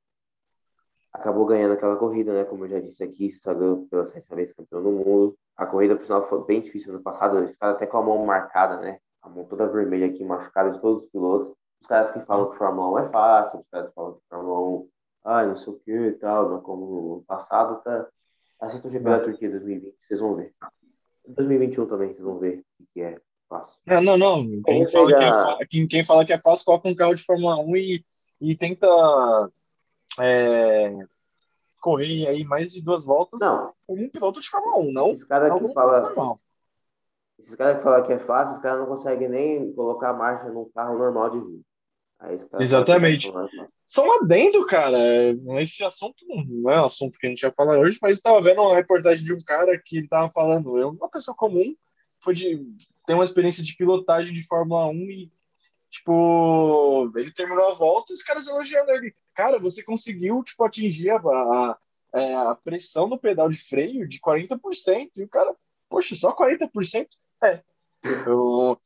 acabou 1.12 1.46
ganhando 1.46 1.74
aquela 1.74 1.96
corrida, 1.96 2.32
né? 2.32 2.44
Como 2.44 2.64
eu 2.64 2.70
já 2.70 2.80
disse 2.80 3.02
aqui, 3.02 3.32
só 3.34 3.54
ganhou 3.54 3.86
pela 3.88 4.06
sétima 4.06 4.36
vez 4.36 4.52
campeão 4.52 4.82
do 4.82 4.90
mundo. 4.90 5.38
A 5.56 5.66
corrida, 5.66 5.96
por 5.96 6.04
sinal, 6.04 6.28
foi 6.28 6.44
bem 6.44 6.60
difícil 6.60 6.92
no 6.92 7.02
passado, 7.02 7.38
eles 7.38 7.52
ficaram 7.52 7.74
até 7.74 7.86
com 7.86 7.98
a 7.98 8.02
mão 8.02 8.24
marcada, 8.24 8.80
né? 8.80 8.98
a 9.22 9.28
mão 9.28 9.44
toda 9.44 9.68
vermelha 9.68 10.06
aqui, 10.06 10.24
machucada 10.24 10.72
de 10.72 10.80
todos 10.80 11.04
os 11.04 11.10
pilotos. 11.10 11.54
Os 11.80 11.86
caras 11.86 12.10
que 12.10 12.20
falam 12.20 12.50
que 12.50 12.56
Fórmula 12.56 13.02
1 13.02 13.06
é 13.06 13.10
fácil, 13.10 13.60
os 13.60 13.68
caras 13.68 13.88
que 13.88 13.94
falam 13.94 14.14
que 14.14 14.20
Fórmula 14.28 14.60
1, 14.60 14.88
ah, 15.24 15.44
não 15.44 15.56
sei 15.56 15.72
o 15.72 15.78
que 15.78 15.92
e 15.92 16.12
tal, 16.12 16.48
não 16.48 16.58
é 16.58 16.60
como 16.60 17.16
no 17.16 17.24
passado, 17.24 17.82
tá. 17.82 18.08
Assista 18.60 18.88
o 18.88 18.90
GP 18.90 19.04
da 19.04 19.20
Turquia 19.20 19.50
2020, 19.50 19.96
vocês 20.02 20.18
vão 20.18 20.34
ver. 20.34 20.52
2021 21.34 21.86
também, 21.86 22.08
vocês 22.08 22.24
vão 22.24 22.38
ver 22.38 22.64
o 22.80 22.84
que 22.92 23.02
é 23.02 23.20
fácil. 23.48 23.80
Não, 23.86 24.02
não, 24.02 24.18
não. 24.18 24.62
Quem, 24.62 24.88
fala, 24.88 25.06
que 25.08 25.62
é 25.62 25.66
quem, 25.66 25.86
quem 25.86 26.04
fala 26.04 26.24
que 26.24 26.32
é 26.32 26.38
fácil, 26.38 26.64
coloca 26.64 26.88
um 26.88 26.94
carro 26.94 27.14
de 27.14 27.22
Fórmula 27.22 27.56
1 27.56 27.76
e, 27.76 28.04
e 28.40 28.56
tenta 28.56 28.86
é, 30.20 30.92
correr 31.80 32.26
aí 32.26 32.44
mais 32.44 32.72
de 32.72 32.82
duas 32.82 33.04
voltas 33.04 33.40
não. 33.40 33.72
como 33.86 34.02
um 34.02 34.10
piloto 34.10 34.40
de 34.40 34.48
Fórmula 34.48 34.78
1, 34.78 34.92
não? 34.92 35.10
Esse 35.10 35.26
cara 35.26 35.54
que 35.54 35.72
fala. 35.72 36.36
Esses 37.38 37.54
caras 37.54 37.76
que 37.76 37.82
falam 37.84 38.02
que 38.02 38.12
é 38.12 38.18
fácil, 38.18 38.56
os 38.56 38.62
caras 38.62 38.80
não 38.80 38.86
conseguem 38.86 39.28
nem 39.28 39.72
colocar 39.72 40.12
marcha 40.12 40.48
num 40.50 40.68
carro 40.70 40.98
normal 40.98 41.30
de 41.30 41.38
rua. 41.38 41.60
Exatamente. 42.58 43.32
Só 43.84 44.04
um 44.04 44.22
adendo, 44.22 44.66
cara. 44.66 44.98
Esse 45.60 45.84
assunto 45.84 46.24
não 46.26 46.70
é 46.70 46.80
um 46.80 46.84
assunto 46.84 47.18
que 47.18 47.26
a 47.26 47.30
gente 47.30 47.42
ia 47.42 47.52
falar 47.52 47.78
hoje, 47.78 47.98
mas 48.02 48.12
eu 48.12 48.16
estava 48.16 48.42
vendo 48.42 48.60
uma 48.60 48.74
reportagem 48.74 49.24
de 49.24 49.32
um 49.32 49.40
cara 49.44 49.80
que 49.82 49.96
ele 49.96 50.04
estava 50.04 50.28
falando. 50.30 50.76
Eu, 50.76 50.90
uma 50.90 51.08
pessoa 51.08 51.36
comum, 51.36 51.74
foi 52.20 52.34
de 52.34 52.66
ter 53.06 53.14
uma 53.14 53.24
experiência 53.24 53.62
de 53.62 53.76
pilotagem 53.76 54.34
de 54.34 54.46
Fórmula 54.46 54.86
1 54.86 54.94
e, 55.10 55.32
tipo, 55.90 57.10
ele 57.16 57.30
terminou 57.30 57.70
a 57.70 57.74
volta 57.74 58.12
e 58.12 58.14
os 58.14 58.22
caras 58.22 58.48
elogiando 58.48 58.90
ele. 58.90 59.14
Cara, 59.34 59.58
você 59.58 59.82
conseguiu, 59.82 60.42
tipo, 60.42 60.64
atingir 60.64 61.10
a, 61.10 61.16
a, 61.16 61.78
é, 62.14 62.34
a 62.34 62.54
pressão 62.56 63.08
no 63.08 63.18
pedal 63.18 63.48
de 63.48 63.58
freio 63.58 64.08
de 64.08 64.20
40%. 64.20 65.10
E 65.16 65.22
o 65.22 65.28
cara, 65.28 65.54
poxa, 65.88 66.14
só 66.16 66.34
40%? 66.34 67.06
É. 67.44 67.62
Eu, 68.26 68.78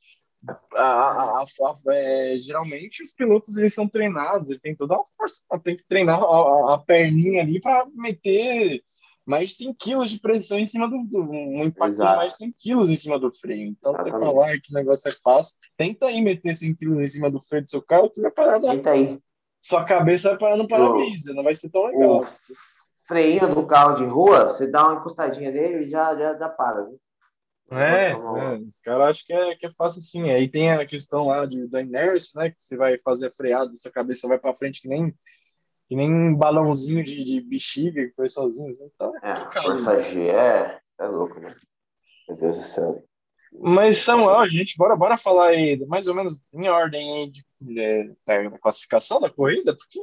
a, 0.74 0.82
a, 0.82 1.42
a, 1.42 1.94
é, 1.94 2.38
geralmente 2.38 3.02
os 3.02 3.12
pilotos 3.12 3.56
eles 3.56 3.74
são 3.74 3.88
treinados, 3.88 4.50
ele 4.50 4.60
tem 4.60 4.74
toda 4.74 4.94
uma 4.94 5.04
força, 5.16 5.42
tem 5.62 5.76
que 5.76 5.86
treinar 5.86 6.20
a, 6.20 6.78
perninha 6.78 7.42
ali 7.42 7.60
para 7.60 7.86
meter 7.94 8.82
mais 9.24 9.50
de 9.50 9.54
100 9.56 9.74
quilos 9.74 10.10
de 10.10 10.20
pressão 10.20 10.58
em 10.58 10.66
cima 10.66 10.88
do, 10.88 11.04
do 11.04 11.22
um 11.30 11.62
impacto 11.62 11.94
Exato. 11.94 12.10
de 12.10 12.16
mais 12.16 12.32
de 12.32 12.38
100 12.38 12.54
quilos 12.58 12.90
em 12.90 12.96
cima 12.96 13.20
do 13.20 13.32
freio. 13.32 13.68
Então, 13.68 13.92
Exatamente. 13.92 14.18
você 14.18 14.26
falar 14.26 14.60
que 14.60 14.72
o 14.72 14.74
negócio 14.74 15.08
é 15.08 15.12
fácil, 15.22 15.56
tenta 15.76 16.06
aí 16.06 16.20
meter 16.20 16.56
100 16.56 16.74
quilos 16.74 17.04
em 17.04 17.08
cima 17.08 17.30
do 17.30 17.40
freio 17.40 17.62
do 17.62 17.70
seu 17.70 17.82
carro, 17.82 18.10
que 18.10 18.20
vai 18.20 18.32
parar 18.32 18.60
aí. 18.90 19.20
Sua 19.60 19.84
cabeça 19.84 20.30
vai 20.30 20.38
parar 20.38 20.56
no 20.56 20.66
para-brisa, 20.66 21.32
não 21.32 21.42
vai 21.44 21.54
ser 21.54 21.70
tão 21.70 21.86
legal. 21.86 22.22
O 22.22 22.26
freio 23.06 23.54
do 23.54 23.64
carro 23.64 23.94
de 23.94 24.04
rua, 24.04 24.46
você 24.46 24.66
dá 24.66 24.88
uma 24.88 24.98
encostadinha 24.98 25.52
nele 25.52 25.84
e 25.84 25.88
já, 25.88 26.16
já, 26.16 26.36
já 26.36 26.48
para, 26.48 26.82
viu? 26.82 27.00
É, 27.78 28.10
é, 28.12 28.58
os 28.58 28.80
caras 28.80 29.10
acham 29.10 29.24
que 29.26 29.32
é, 29.32 29.56
que 29.56 29.66
é 29.66 29.70
fácil 29.70 30.00
sim. 30.00 30.30
Aí 30.30 30.48
tem 30.48 30.70
a 30.70 30.84
questão 30.86 31.26
lá 31.26 31.46
de, 31.46 31.66
da 31.68 31.80
inércia, 31.80 32.40
né? 32.40 32.50
Que 32.50 32.62
você 32.62 32.76
vai 32.76 32.98
fazer 32.98 33.28
a 33.28 33.30
freada, 33.32 33.74
sua 33.76 33.90
cabeça 33.90 34.28
vai 34.28 34.38
para 34.38 34.54
frente 34.54 34.80
que 34.80 34.88
nem, 34.88 35.10
que 35.88 35.96
nem 35.96 36.12
um 36.12 36.34
balãozinho 36.34 37.04
de, 37.04 37.24
de 37.24 37.40
bexiga 37.40 38.06
que 38.06 38.14
foi 38.14 38.28
sozinho. 38.28 38.68
Assim. 38.68 38.90
Então, 38.94 39.12
é, 39.22 39.32
é 39.32 39.62
força 39.62 40.00
G 40.00 40.28
é, 40.28 40.80
é 41.00 41.06
louco, 41.06 41.38
né? 41.40 41.54
Meu 42.28 42.38
Deus 42.38 42.58
do 42.58 42.62
céu. 42.62 43.04
Mas, 43.60 43.98
Samuel, 43.98 44.48
gente, 44.48 44.76
bora, 44.78 44.96
bora 44.96 45.16
falar 45.16 45.48
aí, 45.48 45.76
mais 45.86 46.06
ou 46.06 46.14
menos 46.14 46.40
em 46.54 46.68
ordem 46.68 47.30
de, 47.30 47.44
de, 47.60 48.14
da 48.26 48.50
classificação 48.58 49.20
da 49.20 49.28
corrida, 49.28 49.76
porque 49.76 50.00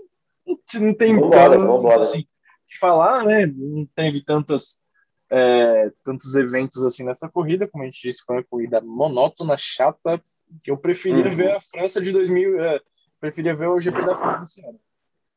não 0.80 0.94
tem 0.94 1.20
tanto 1.20 1.92
assim, 1.92 2.20
de 2.68 2.78
falar, 2.80 3.26
né? 3.26 3.46
Não 3.48 3.88
teve 3.96 4.24
tantas, 4.24 4.82
é, 5.30 5.92
tantos 6.04 6.36
eventos 6.36 6.84
assim 6.86 7.04
nessa 7.04 7.30
corrida, 7.30 7.68
como 7.68 7.84
a 7.84 7.88
gente 7.88 8.02
disse, 8.02 8.24
foi 8.26 8.38
uma 8.38 8.44
corrida 8.44 8.82
monótona, 8.82 9.56
chata, 9.58 10.22
que 10.64 10.72
eu 10.72 10.78
preferia 10.78 11.26
uhum. 11.26 11.32
ver 11.32 11.52
a 11.52 11.62
França 11.62 12.02
de 12.02 12.12
2000, 12.12 12.60
é, 12.60 12.80
preferia 13.20 13.56
ver 13.56 13.68
o 13.68 13.80
GP 13.80 14.02
da 14.02 14.16
França 14.16 14.40
desse 14.40 14.66
ano. 14.66 14.80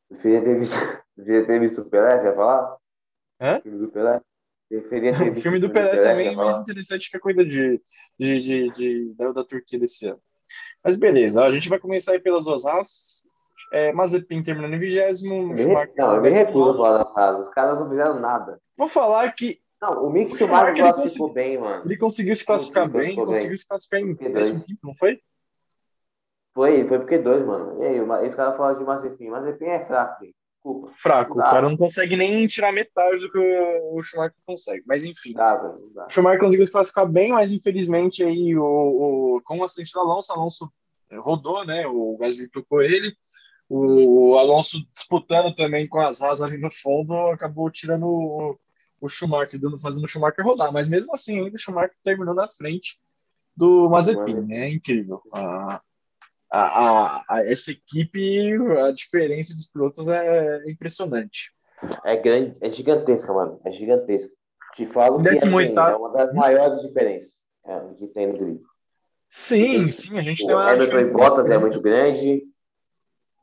Preferia 0.09 0.43
ter 0.43 0.59
visto, 0.59 0.75
preferia 1.15 1.45
ter 1.45 1.59
visto 1.59 1.81
o 1.81 1.85
Pelé, 1.85 2.19
você 2.19 2.25
ia 2.27 2.35
falar? 2.35 2.77
Hã? 3.39 3.61
O 3.65 3.77
do 3.77 3.87
Pelé? 3.89 4.21
Preferia 4.69 5.17
ter 5.17 5.31
o 5.31 5.35
filme 5.35 5.59
do 5.59 5.69
Pelé, 5.69 5.91
Pelé 5.91 6.09
também 6.09 6.27
é 6.27 6.35
mais 6.35 6.57
interessante 6.57 7.09
que 7.09 7.17
a 7.17 7.19
corrida 7.19 7.45
de, 7.45 7.81
de, 8.19 8.39
de, 8.39 8.67
de, 8.73 9.13
da, 9.15 9.31
da 9.31 9.43
Turquia 9.43 9.79
desse 9.79 10.07
ano. 10.07 10.21
Mas 10.83 10.95
beleza, 10.95 11.43
a 11.43 11.51
gente 11.51 11.69
vai 11.69 11.79
começar 11.79 12.13
aí 12.13 12.19
pelas 12.19 12.45
duas 12.45 12.65
raças. 12.65 13.23
É, 13.71 13.91
Mazepin 13.91 14.43
terminando 14.43 14.73
em 14.73 14.79
vigésimo. 14.79 15.53
Não, 15.97 16.15
eu 16.15 16.21
me 16.21 16.29
recuso 16.29 16.71
a 16.71 16.75
falar 16.75 17.03
das 17.03 17.15
raças. 17.15 17.47
Os 17.47 17.53
caras 17.53 17.79
não 17.79 17.89
fizeram 17.89 18.19
nada. 18.19 18.59
Vou 18.77 18.87
falar 18.87 19.31
que. 19.31 19.62
Não, 19.83 20.05
o 20.05 20.09
Mick 20.09 20.37
Schumacher 20.37 20.77
classificou 20.77 21.33
bem, 21.33 21.57
mano. 21.57 21.83
Ele 21.83 21.97
conseguiu 21.97 22.33
se 22.33 22.45
classificar 22.45 22.89
bem, 22.89 23.17
conseguiu 23.17 23.49
bem. 23.49 23.57
se 23.57 23.67
classificar 23.67 23.99
em 23.99 24.13
décimo 24.13 24.63
quinto, 24.63 24.79
não 24.81 24.93
foi? 24.93 25.19
Foi, 26.53 26.87
foi 26.87 26.99
porque 26.99 27.17
dois, 27.17 27.45
mano. 27.45 27.83
E 27.83 27.87
aí, 27.87 28.25
esse 28.25 28.35
cara 28.35 28.53
fala 28.53 28.75
de 28.75 28.83
Mazepin. 28.85 29.27
Mazepin 29.27 29.65
é 29.65 29.85
fraco? 29.85 30.23
Desculpa. 30.23 30.91
Fraco. 30.95 31.35
Dá. 31.35 31.49
O 31.49 31.51
cara 31.51 31.69
não 31.69 31.75
consegue 31.75 32.15
nem 32.15 32.47
tirar 32.47 32.71
metade 32.71 33.19
do 33.19 33.29
que 33.29 33.37
o, 33.37 34.01
Schumacher 34.01 34.37
consegue. 34.45 34.83
Mas 34.87 35.03
enfim. 35.03 35.33
Dá, 35.33 35.57
dá. 35.93 36.05
O 36.05 36.09
Schumacher 36.09 36.39
conseguiu 36.39 36.65
se 36.65 36.71
classificar 36.71 37.05
bem, 37.05 37.33
mas 37.33 37.51
infelizmente 37.51 38.23
aí 38.23 38.57
o, 38.57 38.63
o, 38.63 39.41
com 39.43 39.59
o 39.59 39.63
acidente 39.65 39.91
do 39.91 39.99
Alonso, 39.99 40.31
o 40.31 40.35
Alonso 40.35 40.73
rodou, 41.17 41.65
né? 41.65 41.85
O 41.87 42.15
Gasly 42.17 42.49
tocou 42.49 42.81
ele. 42.81 43.13
O 43.67 44.37
Alonso 44.37 44.77
disputando 44.93 45.53
também 45.53 45.87
com 45.89 45.99
as 45.99 46.21
rasas 46.21 46.43
ali 46.43 46.57
no 46.57 46.69
fundo, 46.71 47.13
acabou 47.31 47.69
tirando 47.69 48.57
o, 49.05 49.09
Schumacher, 49.09 49.59
dando, 49.59 49.79
fazendo 49.79 50.05
o 50.05 50.07
Schumacher 50.07 50.45
rodar. 50.45 50.71
Mas 50.71 50.89
mesmo 50.89 51.13
assim, 51.13 51.39
ainda 51.39 51.55
o 51.55 51.59
Schumacher 51.59 51.95
terminou 52.03 52.33
na 52.33 52.47
frente 52.47 52.99
do 53.55 53.89
Mazepin. 53.89 54.51
É 54.51 54.69
incrível. 54.69 55.21
Ah, 55.33 55.81
a, 56.51 56.59
a, 56.59 57.23
a, 57.29 57.45
essa 57.45 57.71
equipe, 57.71 58.53
a 58.79 58.91
diferença 58.91 59.55
dos 59.55 59.69
pilotos 59.69 60.07
é 60.07 60.63
impressionante. 60.69 61.51
É 62.05 62.15
grande, 62.15 62.57
é 62.61 62.69
gigantesca, 62.69 63.33
mano. 63.33 63.59
É 63.65 63.71
gigantesca. 63.71 64.31
Te 64.75 64.85
falo 64.85 65.21
que 65.21 65.29
assim, 65.29 65.47
é 65.47 65.95
uma 65.95 66.11
das 66.11 66.33
maiores 66.33 66.81
diferenças 66.81 67.31
é, 67.65 67.79
que 67.95 68.07
tem 68.07 68.27
no 68.27 68.37
grid. 68.37 68.61
Sim, 69.29 69.89
sim, 69.89 70.17
a 70.17 70.21
gente 70.21 70.43
o 70.43 70.47
tem 70.47 70.55
uma. 70.55 70.71
Hamilton 70.71 70.99
e 70.99 71.11
Bottas 71.11 71.49
é 71.49 71.57
muito 71.57 71.81
grande. 71.81 72.43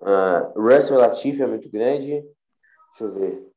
Uh, 0.01 0.61
Russell 0.61 0.99
Latifi 0.99 1.43
é 1.43 1.47
muito 1.47 1.71
grande. 1.71 2.11
Deixa 2.13 3.05
eu 3.05 3.13
ver. 3.13 3.50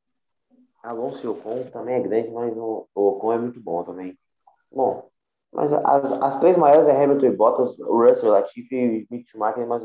Alonso 0.84 1.24
e 1.24 1.28
Ocon 1.28 1.64
também 1.72 1.94
é 1.94 2.00
grande, 2.00 2.30
mas 2.30 2.56
o, 2.56 2.86
o 2.94 3.08
Ocon 3.08 3.32
é 3.32 3.38
muito 3.38 3.60
bom 3.60 3.82
também. 3.82 4.18
Bom, 4.70 5.08
mas 5.50 5.72
as, 5.72 6.22
as 6.22 6.40
três 6.40 6.58
maiores 6.58 6.86
é 6.86 7.02
Hamilton 7.02 7.26
e 7.26 7.30
Bottas, 7.30 7.78
o 7.78 8.04
Russell, 8.04 8.30
Latifi 8.30 8.74
e 8.74 9.06
Mick 9.10 9.28
Schumacher, 9.28 9.66
mas 9.66 9.82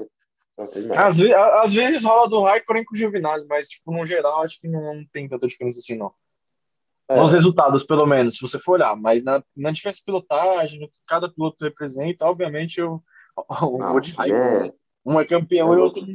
às, 0.57 1.17
vezes, 1.17 1.33
às 1.33 1.73
vezes 1.73 2.03
rola 2.03 2.27
do 2.27 2.41
Raikkonen 2.41 2.83
com 2.83 2.93
o 2.93 2.97
Giovinazzi, 2.97 3.47
mas 3.47 3.69
tipo, 3.69 3.93
no 3.93 4.05
geral 4.05 4.41
acho 4.41 4.59
que 4.59 4.67
não, 4.67 4.93
não 4.93 5.05
tem 5.13 5.27
tanta 5.27 5.47
diferença 5.47 5.79
assim, 5.79 5.95
não. 5.95 6.11
É. 7.07 7.17
Nos 7.17 7.31
resultados, 7.31 7.85
pelo 7.85 8.05
menos, 8.05 8.35
se 8.35 8.41
você 8.41 8.59
for 8.59 8.73
olhar, 8.73 8.93
mas 8.95 9.23
na, 9.23 9.41
na 9.55 9.71
diferença 9.71 9.99
de 9.99 10.05
pilotagem, 10.05 10.81
no 10.81 10.89
que 10.89 10.99
cada 11.07 11.31
piloto 11.31 11.63
representa, 11.63 12.25
obviamente 12.25 12.79
eu, 12.79 13.01
eu 13.37 13.77
não, 13.77 13.91
vou 13.91 14.01
de 14.01 14.13
Raikkonen. 14.13 14.69
É. 14.69 14.73
Um 15.05 15.19
é 15.19 15.25
campeão 15.25 15.73
é. 15.73 15.77
e 15.77 15.79
o 15.79 15.83
outro 15.83 16.05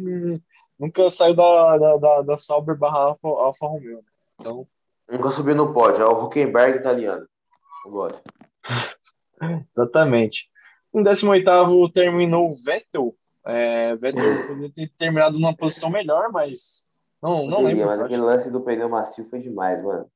nunca 0.78 1.08
saiu 1.08 1.34
da, 1.34 1.78
da, 1.78 1.96
da, 1.96 2.22
da 2.22 2.36
Sauber 2.36 2.76
barra 2.76 2.98
Alfa, 2.98 3.28
Alfa 3.28 3.66
Romeo. 3.66 3.96
Né? 3.96 4.02
Então... 4.40 4.68
Nunca 5.10 5.30
subiu 5.30 5.54
no 5.54 5.72
pódio, 5.72 6.02
é 6.02 6.06
o 6.06 6.24
Huckenberg 6.24 6.78
italiano. 6.78 7.26
Agora. 7.86 8.20
Exatamente. 9.72 10.48
Em 10.94 11.02
18 11.02 11.92
terminou 11.92 12.48
o 12.48 12.54
Vettel. 12.54 13.14
É, 13.44 13.94
Vettel 13.96 14.46
poderia 14.46 14.72
ter 14.72 14.92
terminado 14.96 15.38
numa 15.38 15.54
posição 15.54 15.90
melhor, 15.90 16.30
mas 16.32 16.88
não, 17.22 17.46
não 17.46 17.62
lembro. 17.62 17.86
Mas 17.86 18.02
aquele 18.02 18.22
lance 18.22 18.50
do 18.50 18.60
pneu 18.60 18.88
macio 18.88 19.28
foi 19.28 19.40
demais, 19.40 19.82
mano. 19.82 20.06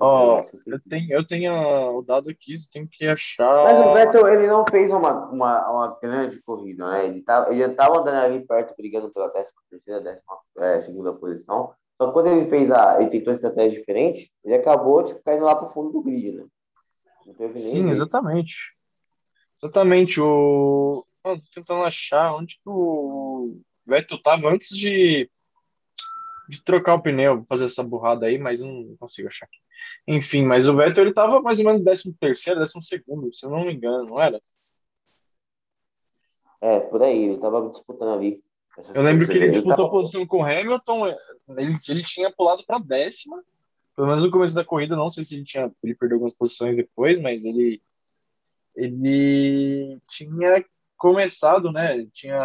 Oh, 0.00 0.42
eu, 0.66 0.78
tenho, 0.86 1.10
eu 1.10 1.26
tenho 1.26 1.52
o 1.96 2.02
dado 2.02 2.28
aqui, 2.28 2.54
tenho 2.70 2.86
que 2.86 3.06
achar. 3.06 3.64
Mas 3.64 3.80
o 3.80 3.94
Vettel 3.94 4.28
ele 4.28 4.46
não 4.46 4.62
fez 4.68 4.92
uma, 4.92 5.30
uma, 5.30 5.70
uma 5.70 5.98
grande 6.02 6.38
corrida, 6.42 6.86
né? 6.86 7.06
Ele, 7.06 7.22
tá, 7.22 7.46
ele 7.48 7.62
estava 7.62 7.98
andando 7.98 8.16
ali 8.16 8.46
perto, 8.46 8.74
brigando 8.76 9.10
pela 9.10 9.28
décima 9.28 9.62
terceira, 9.70 10.00
décima 10.02 10.36
é, 10.58 10.80
segunda 10.82 11.14
posição. 11.14 11.72
Só 11.96 12.06
que 12.08 12.12
quando 12.12 12.26
ele 12.28 12.46
fez 12.46 12.70
a. 12.70 13.00
ele 13.00 13.10
tentou 13.10 13.32
estratégia 13.32 13.78
diferente, 13.78 14.32
ele 14.44 14.54
acabou 14.54 15.04
tipo, 15.04 15.22
caindo 15.22 15.44
lá 15.44 15.54
pro 15.54 15.70
fundo 15.70 15.92
do 15.92 16.02
grid, 16.02 16.32
né? 16.32 16.46
Sim, 17.54 17.90
exatamente. 17.90 18.74
Exatamente. 19.62 20.20
O. 20.20 21.06
Mano, 21.24 21.40
tô 21.40 21.60
tentando 21.60 21.84
achar 21.84 22.34
onde 22.34 22.58
que 22.58 22.68
o 22.68 23.60
Vettel 23.86 24.20
tava 24.22 24.50
antes 24.50 24.76
de, 24.76 25.30
de 26.48 26.62
trocar 26.62 26.94
o 26.94 27.02
pneu, 27.02 27.44
fazer 27.48 27.64
essa 27.64 27.82
burrada 27.82 28.26
aí, 28.26 28.36
mas 28.36 28.60
não 28.60 28.94
consigo 28.98 29.28
achar 29.28 29.46
aqui. 29.46 29.58
Enfim, 30.06 30.44
mas 30.44 30.68
o 30.68 30.76
Vettel 30.76 31.04
ele 31.04 31.14
tava 31.14 31.40
mais 31.40 31.60
ou 31.60 31.64
menos 31.64 31.82
13 31.82 32.12
terceiro, 32.14 32.60
12 32.60 32.82
segundo, 32.82 33.32
se 33.32 33.46
eu 33.46 33.50
não 33.50 33.64
me 33.64 33.72
engano, 33.72 34.04
não 34.04 34.20
era? 34.20 34.38
É, 36.60 36.80
por 36.80 37.02
aí, 37.02 37.24
ele 37.24 37.38
tava 37.38 37.70
disputando 37.70 38.14
ali. 38.14 38.42
Eu 38.94 39.02
lembro 39.02 39.26
que 39.26 39.32
ele 39.34 39.50
disputou 39.50 39.84
ele 39.84 39.90
posição 39.90 40.26
com 40.26 40.38
o 40.38 40.44
Hamilton, 40.44 41.08
ele, 41.48 41.76
ele 41.88 42.02
tinha 42.02 42.32
pulado 42.32 42.64
para 42.66 42.78
décima, 42.78 43.42
pelo 43.94 44.08
menos 44.08 44.24
no 44.24 44.30
começo 44.30 44.54
da 44.54 44.64
corrida, 44.64 44.96
não 44.96 45.08
sei 45.08 45.22
se 45.22 45.36
ele 45.36 45.44
tinha, 45.44 45.70
ele 45.82 45.94
perdeu 45.94 46.16
algumas 46.16 46.34
posições 46.34 46.76
depois, 46.76 47.20
mas 47.20 47.44
ele 47.44 47.80
ele 48.74 50.00
tinha 50.08 50.64
começado, 50.96 51.70
né? 51.70 52.06
Tinha 52.12 52.38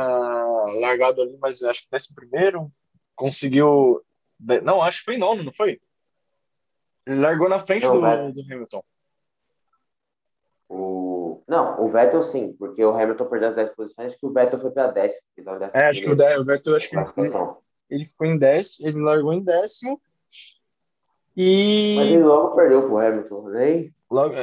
largado 0.79 1.21
ali, 1.21 1.37
mas 1.41 1.63
acho 1.63 1.83
que 1.83 1.91
décimo 1.91 2.15
primeiro, 2.15 2.71
conseguiu, 3.15 4.03
não, 4.63 4.81
acho 4.81 4.99
que 4.99 5.05
foi 5.05 5.17
nono, 5.17 5.43
não 5.43 5.51
foi? 5.51 5.81
Ele 7.05 7.19
largou 7.19 7.49
na 7.49 7.57
frente 7.57 7.85
não, 7.85 7.95
do, 7.95 8.33
do, 8.33 8.53
Hamilton. 8.53 8.83
O... 10.67 10.98
Não, 11.49 11.83
o 11.83 11.89
Vettel 11.89 12.21
sim, 12.21 12.53
porque 12.59 12.85
o 12.85 12.91
Hamilton 12.91 13.25
perdeu 13.25 13.49
as 13.49 13.55
10 13.55 13.69
posições, 13.71 14.15
que 14.15 14.25
o 14.25 14.31
Vettel 14.31 14.61
foi 14.61 14.69
para 14.69 14.91
décimo. 14.91 15.21
É, 15.73 15.85
acho 15.85 16.01
que 16.01 16.09
o, 16.09 16.13
o 16.13 16.45
Vettel 16.45 16.75
acho 16.75 16.89
que 16.89 16.95
ele, 16.95 17.31
ele 17.89 18.05
ficou 18.05 18.27
em 18.27 18.37
décimo, 18.37 18.87
ele 18.87 19.01
largou 19.01 19.33
em 19.33 19.43
décimo 19.43 19.99
e... 21.35 21.95
Mas 21.97 22.07
ele 22.07 22.23
logo 22.23 22.55
perdeu 22.55 22.83
pro 22.83 22.97
Hamilton, 22.99 23.49
né? 23.49 23.89
Logo, 24.11 24.35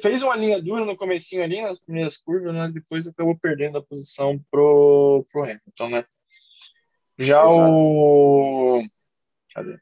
fez 0.00 0.22
uma 0.22 0.36
linha 0.36 0.60
dura 0.60 0.84
no 0.84 0.96
comecinho 0.96 1.42
ali, 1.42 1.62
nas 1.62 1.78
primeiras 1.78 2.18
curvas, 2.18 2.54
mas 2.54 2.72
depois 2.72 3.06
acabou 3.06 3.38
perdendo 3.38 3.78
a 3.78 3.82
posição 3.82 4.38
pro, 4.50 5.24
pro 5.32 5.42
Hamilton, 5.42 5.88
né? 5.88 6.04
Já 7.18 7.42
Exato. 7.42 7.72
o... 7.72 8.82
Cadê? 9.54 9.78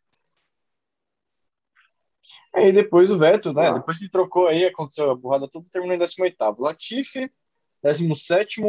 Aí 2.53 2.73
depois 2.73 3.11
o 3.11 3.19
Vettel, 3.19 3.53
né? 3.53 3.69
Ah. 3.69 3.73
Depois 3.75 3.99
que 3.99 4.09
trocou 4.09 4.49
aí, 4.49 4.65
aconteceu 4.65 5.11
a 5.11 5.15
burrada 5.15 5.49
toda, 5.49 5.69
terminou 5.71 5.95
em 5.95 5.99
18 5.99 6.37
Latifi, 6.59 7.31
17 7.83 8.61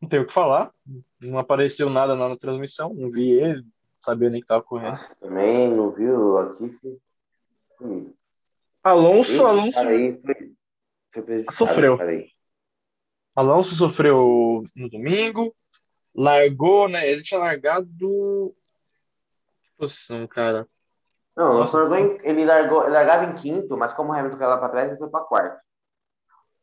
Não 0.00 0.08
tenho 0.08 0.22
o 0.22 0.26
que 0.26 0.32
falar. 0.32 0.72
Não 1.20 1.38
apareceu 1.38 1.90
nada 1.90 2.14
na 2.14 2.36
transmissão, 2.36 2.94
não 2.94 3.08
vi 3.08 3.30
ele, 3.30 3.64
sabia 3.98 4.30
nem 4.30 4.40
que 4.40 4.46
tava 4.46 4.62
correndo. 4.62 4.90
Nossa, 4.90 5.14
também 5.16 5.68
não 5.68 5.90
viu 5.90 6.14
o 6.14 6.32
Latifi. 6.34 6.98
Hum. 7.80 8.12
Alonso, 8.82 9.32
Esse 9.32 9.40
Alonso 9.40 9.78
aí 9.80 10.20
foi, 11.12 11.24
foi 11.24 11.44
sofreu. 11.52 11.98
Alonso 13.34 13.74
sofreu 13.74 14.62
no 14.74 14.88
domingo, 14.88 15.54
largou, 16.14 16.88
né? 16.88 17.10
Ele 17.10 17.20
tinha 17.20 17.40
largado 17.40 18.54
que 19.62 19.70
posição, 19.76 20.26
cara. 20.26 20.66
Não, 21.36 21.58
Nossa, 21.58 21.76
largou 21.76 21.98
em, 21.98 22.18
ele 22.22 22.44
largou, 22.44 22.82
ele 22.84 22.92
largava 22.92 23.24
em 23.24 23.34
quinto, 23.34 23.76
mas 23.76 23.92
como 23.92 24.10
o 24.10 24.14
Hamilton 24.14 24.38
caiu 24.38 24.50
lá 24.50 24.58
para 24.58 24.68
trás, 24.70 24.88
ele 24.88 24.98
foi 24.98 25.10
para 25.10 25.24
quarto, 25.24 25.60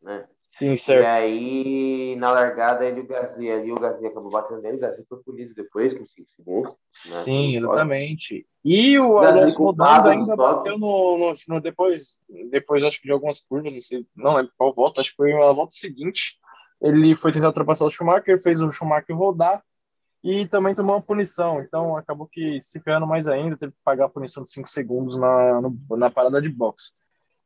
né? 0.01 0.27
Sim, 0.49 0.75
certo. 0.75 1.03
E 1.03 1.05
aí, 1.05 2.15
na 2.17 2.31
largada, 2.31 2.85
ele 2.85 3.01
o 3.01 3.07
Gasly 3.07 3.51
ali, 3.51 3.71
o 3.71 3.79
Gasly 3.79 4.07
acabou 4.07 4.29
batendo 4.29 4.61
nele, 4.61 4.77
o 4.77 4.79
Gasly 4.79 5.03
foi 5.09 5.17
punido 5.23 5.53
depois, 5.55 5.97
com 5.97 6.05
5 6.05 6.29
segundos. 6.29 6.71
Né? 6.71 7.21
Sim, 7.23 7.57
exatamente. 7.57 8.45
E 8.63 8.99
o 8.99 9.17
Alonso 9.17 9.63
rodando 9.63 10.09
ainda 10.09 10.35
bateu 10.35 10.77
no, 10.77 11.17
no, 11.17 11.33
no, 11.47 11.61
depois, 11.61 12.19
depois 12.51 12.83
acho 12.83 13.01
que 13.01 13.07
de 13.07 13.11
algumas 13.11 13.39
curvas, 13.39 13.73
não 14.15 14.35
lembro 14.35 14.51
qual 14.55 14.73
volta, 14.73 15.01
acho 15.01 15.09
que 15.09 15.17
foi 15.17 15.33
a 15.33 15.51
volta 15.51 15.73
seguinte, 15.75 16.37
ele 16.79 17.15
foi 17.15 17.31
tentar 17.31 17.47
ultrapassar 17.47 17.85
o 17.85 17.91
Schumacher, 17.91 18.39
fez 18.41 18.61
o 18.61 18.71
Schumacher 18.71 19.17
rodar 19.17 19.63
e 20.23 20.47
também 20.47 20.73
tomou 20.73 20.95
uma 20.95 21.01
punição, 21.01 21.61
então 21.61 21.97
acabou 21.97 22.25
que 22.25 22.61
se 22.61 22.79
ferrando 22.79 23.05
mais 23.05 23.27
ainda, 23.27 23.57
teve 23.57 23.73
que 23.73 23.77
pagar 23.83 24.05
a 24.05 24.09
punição 24.09 24.43
de 24.43 24.51
5 24.51 24.69
segundos 24.69 25.17
na, 25.17 25.59
na 25.97 26.09
parada 26.09 26.41
de 26.41 26.49
boxe. 26.49 26.93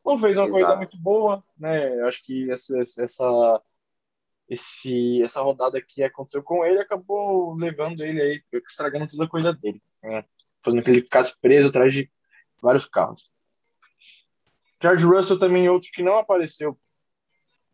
Não 0.06 0.18
fez 0.18 0.38
uma 0.38 0.46
Exato. 0.46 0.52
corrida 0.52 0.76
muito 0.78 0.98
boa, 0.98 1.44
né? 1.58 2.02
Acho 2.04 2.24
que 2.24 2.50
essa, 2.52 2.80
essa, 2.80 3.62
esse, 4.48 5.22
essa 5.24 5.42
rodada 5.42 5.82
que 5.82 6.04
aconteceu 6.04 6.44
com 6.44 6.64
ele 6.64 6.80
acabou 6.80 7.56
levando 7.56 8.02
ele 8.04 8.22
aí, 8.22 8.44
estragando 8.68 9.08
toda 9.08 9.26
a 9.26 9.30
coisa 9.30 9.52
dele, 9.54 9.82
né? 10.04 10.24
fazendo 10.64 10.84
que 10.84 10.92
ele 10.92 11.02
ficasse 11.02 11.40
preso 11.42 11.70
atrás 11.70 11.94
de 11.94 12.10
vários 12.62 12.86
carros. 12.86 13.34
George 14.82 15.06
Russell 15.06 15.40
também 15.40 15.68
outro 15.68 15.90
que 15.92 16.04
não 16.04 16.18
apareceu 16.18 16.78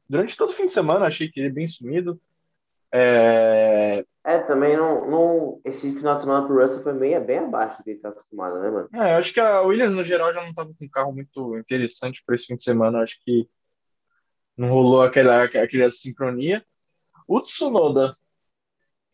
durante 0.07 0.37
todo 0.37 0.49
o 0.49 0.53
fim 0.53 0.67
de 0.67 0.73
semana, 0.73 1.05
achei 1.05 1.29
que 1.29 1.39
ele 1.39 1.47
é 1.47 1.51
bem 1.51 1.67
sumido. 1.67 2.21
É, 2.95 4.05
é 4.23 4.39
também 4.39 4.77
não, 4.77 5.09
não. 5.09 5.61
Esse 5.65 5.93
final 5.95 6.15
de 6.15 6.21
semana 6.21 6.45
pro 6.45 6.61
Russell 6.61 6.83
foi 6.83 6.93
meio, 6.93 7.19
bem 7.25 7.39
abaixo 7.39 7.77
do 7.77 7.83
que 7.83 7.89
ele 7.89 7.99
tá 7.99 8.09
acostumado, 8.09 8.59
né, 8.59 8.69
mano? 8.69 8.89
É, 8.93 9.15
acho 9.15 9.33
que 9.33 9.39
a 9.39 9.61
Williams, 9.61 9.95
no 9.95 10.03
geral, 10.03 10.31
já 10.31 10.45
não 10.45 10.53
tava 10.53 10.69
com 10.77 10.85
um 10.85 10.89
carro 10.89 11.11
muito 11.11 11.57
interessante 11.57 12.23
para 12.23 12.35
esse 12.35 12.45
fim 12.45 12.55
de 12.55 12.63
semana. 12.63 13.01
Acho 13.01 13.19
que 13.23 13.49
não 14.55 14.69
rolou 14.69 15.01
aquela, 15.01 15.43
aquela 15.43 15.89
sincronia. 15.89 16.63
O 17.27 17.41
Tsunoda, 17.41 18.13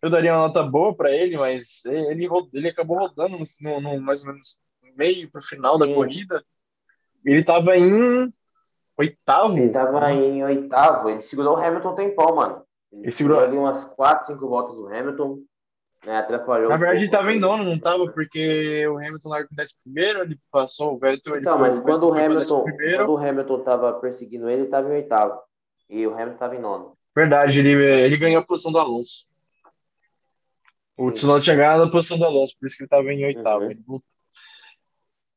eu 0.02 0.10
daria 0.10 0.34
uma 0.34 0.48
nota 0.48 0.62
boa 0.62 0.94
para 0.94 1.12
ele, 1.12 1.38
mas 1.38 1.84
ele, 1.86 2.28
ele 2.54 2.68
acabou 2.68 2.98
rodando 2.98 3.38
no, 3.62 3.82
no, 3.82 4.02
mais 4.02 4.22
ou 4.22 4.28
menos 4.28 4.60
meio 4.96 5.32
pro 5.32 5.42
final 5.42 5.78
da 5.78 5.86
Sim. 5.86 5.94
corrida. 5.94 6.44
Ele 7.24 7.44
tava 7.44 7.78
em 7.78 8.30
oitavo. 8.98 9.58
Ele 9.58 9.70
tava 9.70 10.12
em 10.12 10.44
oitavo. 10.44 11.10
Ele 11.10 11.22
segurou 11.22 11.56
o 11.56 11.58
Hamilton 11.58 11.96
tempão, 11.96 12.36
mano. 12.36 12.69
Ele, 12.92 13.04
ele 13.04 13.12
segurou 13.12 13.40
ali 13.40 13.58
umas 13.58 13.86
4, 13.86 14.28
5 14.28 14.48
voltas 14.48 14.76
do 14.76 14.88
Hamilton. 14.88 15.40
Né, 16.06 16.18
atrapalhou. 16.18 16.70
Na 16.70 16.78
verdade, 16.78 17.00
um 17.00 17.04
ele 17.04 17.12
tava 17.12 17.34
em 17.34 17.40
nono, 17.40 17.64
não 17.64 17.78
tava, 17.78 18.10
porque 18.12 18.88
o 18.88 18.98
Hamilton 18.98 19.30
largou 19.30 19.50
em 19.52 19.66
primeiro, 19.84 20.22
ele 20.22 20.40
passou 20.50 20.94
o 20.94 20.98
Vettel. 20.98 21.38
Então, 21.38 21.58
foi, 21.58 21.68
mas 21.68 21.80
quando 21.80 22.08
o, 22.08 22.14
Hamilton, 22.14 22.64
quando 22.64 23.12
o 23.12 23.18
Hamilton 23.18 23.64
tava 23.64 23.94
perseguindo 24.00 24.48
ele, 24.48 24.62
ele 24.62 24.70
tava 24.70 24.88
em 24.88 24.94
oitavo. 24.94 25.42
E 25.90 26.08
o 26.08 26.14
Hamilton 26.14 26.38
tava 26.38 26.56
em 26.56 26.62
nono. 26.62 26.98
Verdade, 27.14 27.60
ele, 27.60 27.72
ele 27.72 28.16
ganhou 28.16 28.42
a 28.42 28.46
posição 28.46 28.72
do 28.72 28.80
Alonso. 28.80 29.28
O 30.96 31.12
Tsunoda 31.12 31.42
tinha 31.42 31.56
ganhado 31.56 31.84
a 31.84 31.92
posição 31.92 32.18
do 32.18 32.26
Alonso, 32.26 32.56
por 32.58 32.66
isso 32.66 32.78
que 32.78 32.84
ele 32.84 32.90
tava 32.90 33.12
em 33.12 33.26
oitavo. 33.26 33.66
Uhum. 33.66 34.02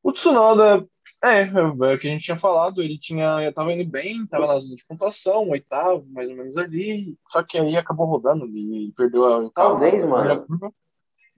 O 0.03 0.13
Tsunoda 0.13 0.87
é, 1.23 1.43
é 1.43 1.95
o 1.95 1.99
que 1.99 2.09
a 2.09 2.11
gente 2.11 2.25
tinha 2.25 2.37
falado, 2.37 2.83
ele 2.83 2.99
tinha, 2.99 3.53
tava 3.53 3.73
indo 3.73 3.89
bem, 3.89 4.27
tava 4.27 4.49
na 4.49 4.59
zona 4.59 4.75
de 4.75 4.85
pontuação, 4.85 5.51
oitavo, 5.51 6.05
mais 6.11 6.29
ou 6.29 6.37
menos 6.37 6.57
ali, 6.57 7.17
só 7.29 7.45
que 7.45 7.59
aí 7.59 7.77
acabou 7.77 8.07
rodando 8.07 8.47
e 8.47 8.93
perdeu 8.97 9.33
a 9.33 9.51
Talvez, 9.51 10.05
mano. 10.05 10.45
Curva. 10.45 10.73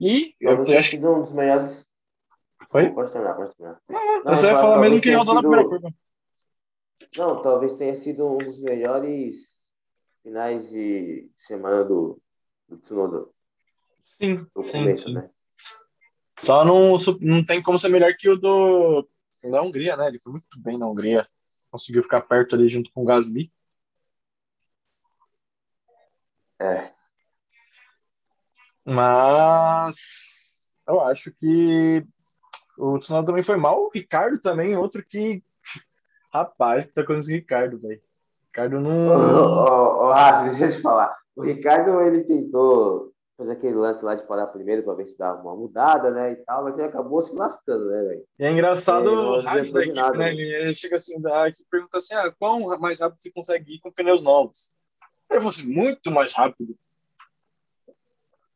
E 0.01 0.35
eu 0.41 0.61
acho 0.77 0.89
que 0.89 0.97
um 0.97 1.21
dos 1.21 1.31
melhores. 1.31 1.87
Foi? 2.69 2.89
Pode 2.91 3.11
terminar, 3.11 3.35
pode 3.35 3.55
terminar. 3.55 3.79
Não, 3.87 4.23
não, 4.23 4.35
você 4.35 4.47
vai 4.47 4.55
falar 4.55 4.81
mesmo 4.81 4.99
que 4.99 5.09
ele 5.09 5.17
rodou 5.17 5.35
sido... 5.35 5.43
na 5.43 5.49
primeira 5.49 5.69
curva. 5.69 5.95
Não, 7.17 7.41
talvez 7.41 7.73
tenha 7.73 7.95
sido 7.95 8.25
um 8.27 8.37
dos 8.37 8.59
melhores 8.59 9.35
finais 10.23 10.67
de 10.69 11.29
semana 11.37 11.83
do, 11.83 12.19
do 12.67 12.77
Tsunoda. 12.79 13.27
Sim, 13.99 14.47
do 14.55 14.63
sim, 14.63 14.79
começo, 14.79 15.07
sim. 15.09 15.13
né? 15.13 15.29
Só 16.39 16.65
não, 16.65 16.95
não 17.21 17.45
tem 17.45 17.61
como 17.61 17.79
ser 17.79 17.89
melhor 17.89 18.13
que 18.17 18.29
o 18.29 18.35
do 18.35 19.07
na 19.49 19.61
Hungria, 19.61 19.95
né? 19.95 20.07
Ele 20.07 20.19
foi 20.19 20.31
muito 20.31 20.59
bem 20.59 20.77
na 20.77 20.87
Hungria. 20.87 21.27
Conseguiu 21.71 22.03
ficar 22.03 22.21
perto 22.21 22.55
ali 22.55 22.67
junto 22.67 22.91
com 22.91 23.01
o 23.01 23.05
Gasly. 23.05 23.51
É. 26.59 26.91
Mas 28.85 30.59
eu 30.87 31.01
acho 31.01 31.31
que 31.31 32.05
o 32.77 32.99
Tsunoda 32.99 33.27
também 33.27 33.43
foi 33.43 33.57
mal. 33.57 33.83
O 33.83 33.91
Ricardo 33.93 34.39
também, 34.39 34.77
outro 34.77 35.03
que. 35.03 35.43
Rapaz, 36.31 36.85
que 36.85 36.93
tá 36.93 37.05
com 37.05 37.13
o 37.13 37.19
Ricardo, 37.19 37.79
velho. 37.79 38.01
Ricardo 38.47 38.79
não. 38.79 39.07
Ô, 39.07 40.03
ô, 40.03 40.07
ô, 40.07 40.13
Rafa, 40.13 40.49
deixa 40.49 40.65
eu 40.65 40.71
te 40.71 40.81
falar. 40.81 41.17
O 41.35 41.43
Ricardo, 41.43 42.01
ele 42.01 42.23
tentou 42.23 43.14
fazer 43.37 43.51
aquele 43.51 43.75
lance 43.75 44.03
lá 44.03 44.15
de 44.15 44.25
parar 44.25 44.47
primeiro 44.47 44.83
para 44.83 44.93
ver 44.93 45.05
se 45.05 45.17
dava 45.17 45.41
uma 45.41 45.55
mudada, 45.55 46.09
né, 46.09 46.31
e 46.33 46.35
tal, 46.37 46.63
mas 46.63 46.77
ele 46.77 46.87
acabou 46.87 47.21
se 47.21 47.35
lascando, 47.35 47.89
né, 47.89 48.03
velho? 48.03 48.27
E 48.39 48.45
é 48.45 48.51
engraçado 48.51 49.07
o 49.07 49.41
rádio 49.41 49.73
da 49.73 49.81
equipe, 49.81 49.95
nada, 49.95 50.17
né? 50.17 50.31
Ele, 50.31 50.41
ele, 50.41 50.73
chega 50.73 50.95
assim, 50.95 51.15
a 51.27 51.49
equipe 51.49 51.67
pergunta 51.69 51.97
assim, 51.97 52.13
ah, 52.13 52.33
qual 52.39 52.59
mais 52.79 52.99
rápido 52.99 53.21
você 53.21 53.31
consegue 53.31 53.75
ir 53.75 53.79
com 53.79 53.91
pneus 53.91 54.23
novos? 54.23 54.71
Ele 55.29 55.39
falou 55.39 55.49
assim, 55.49 55.67
muito 55.67 56.11
mais 56.11 56.33
rápido. 56.33 56.77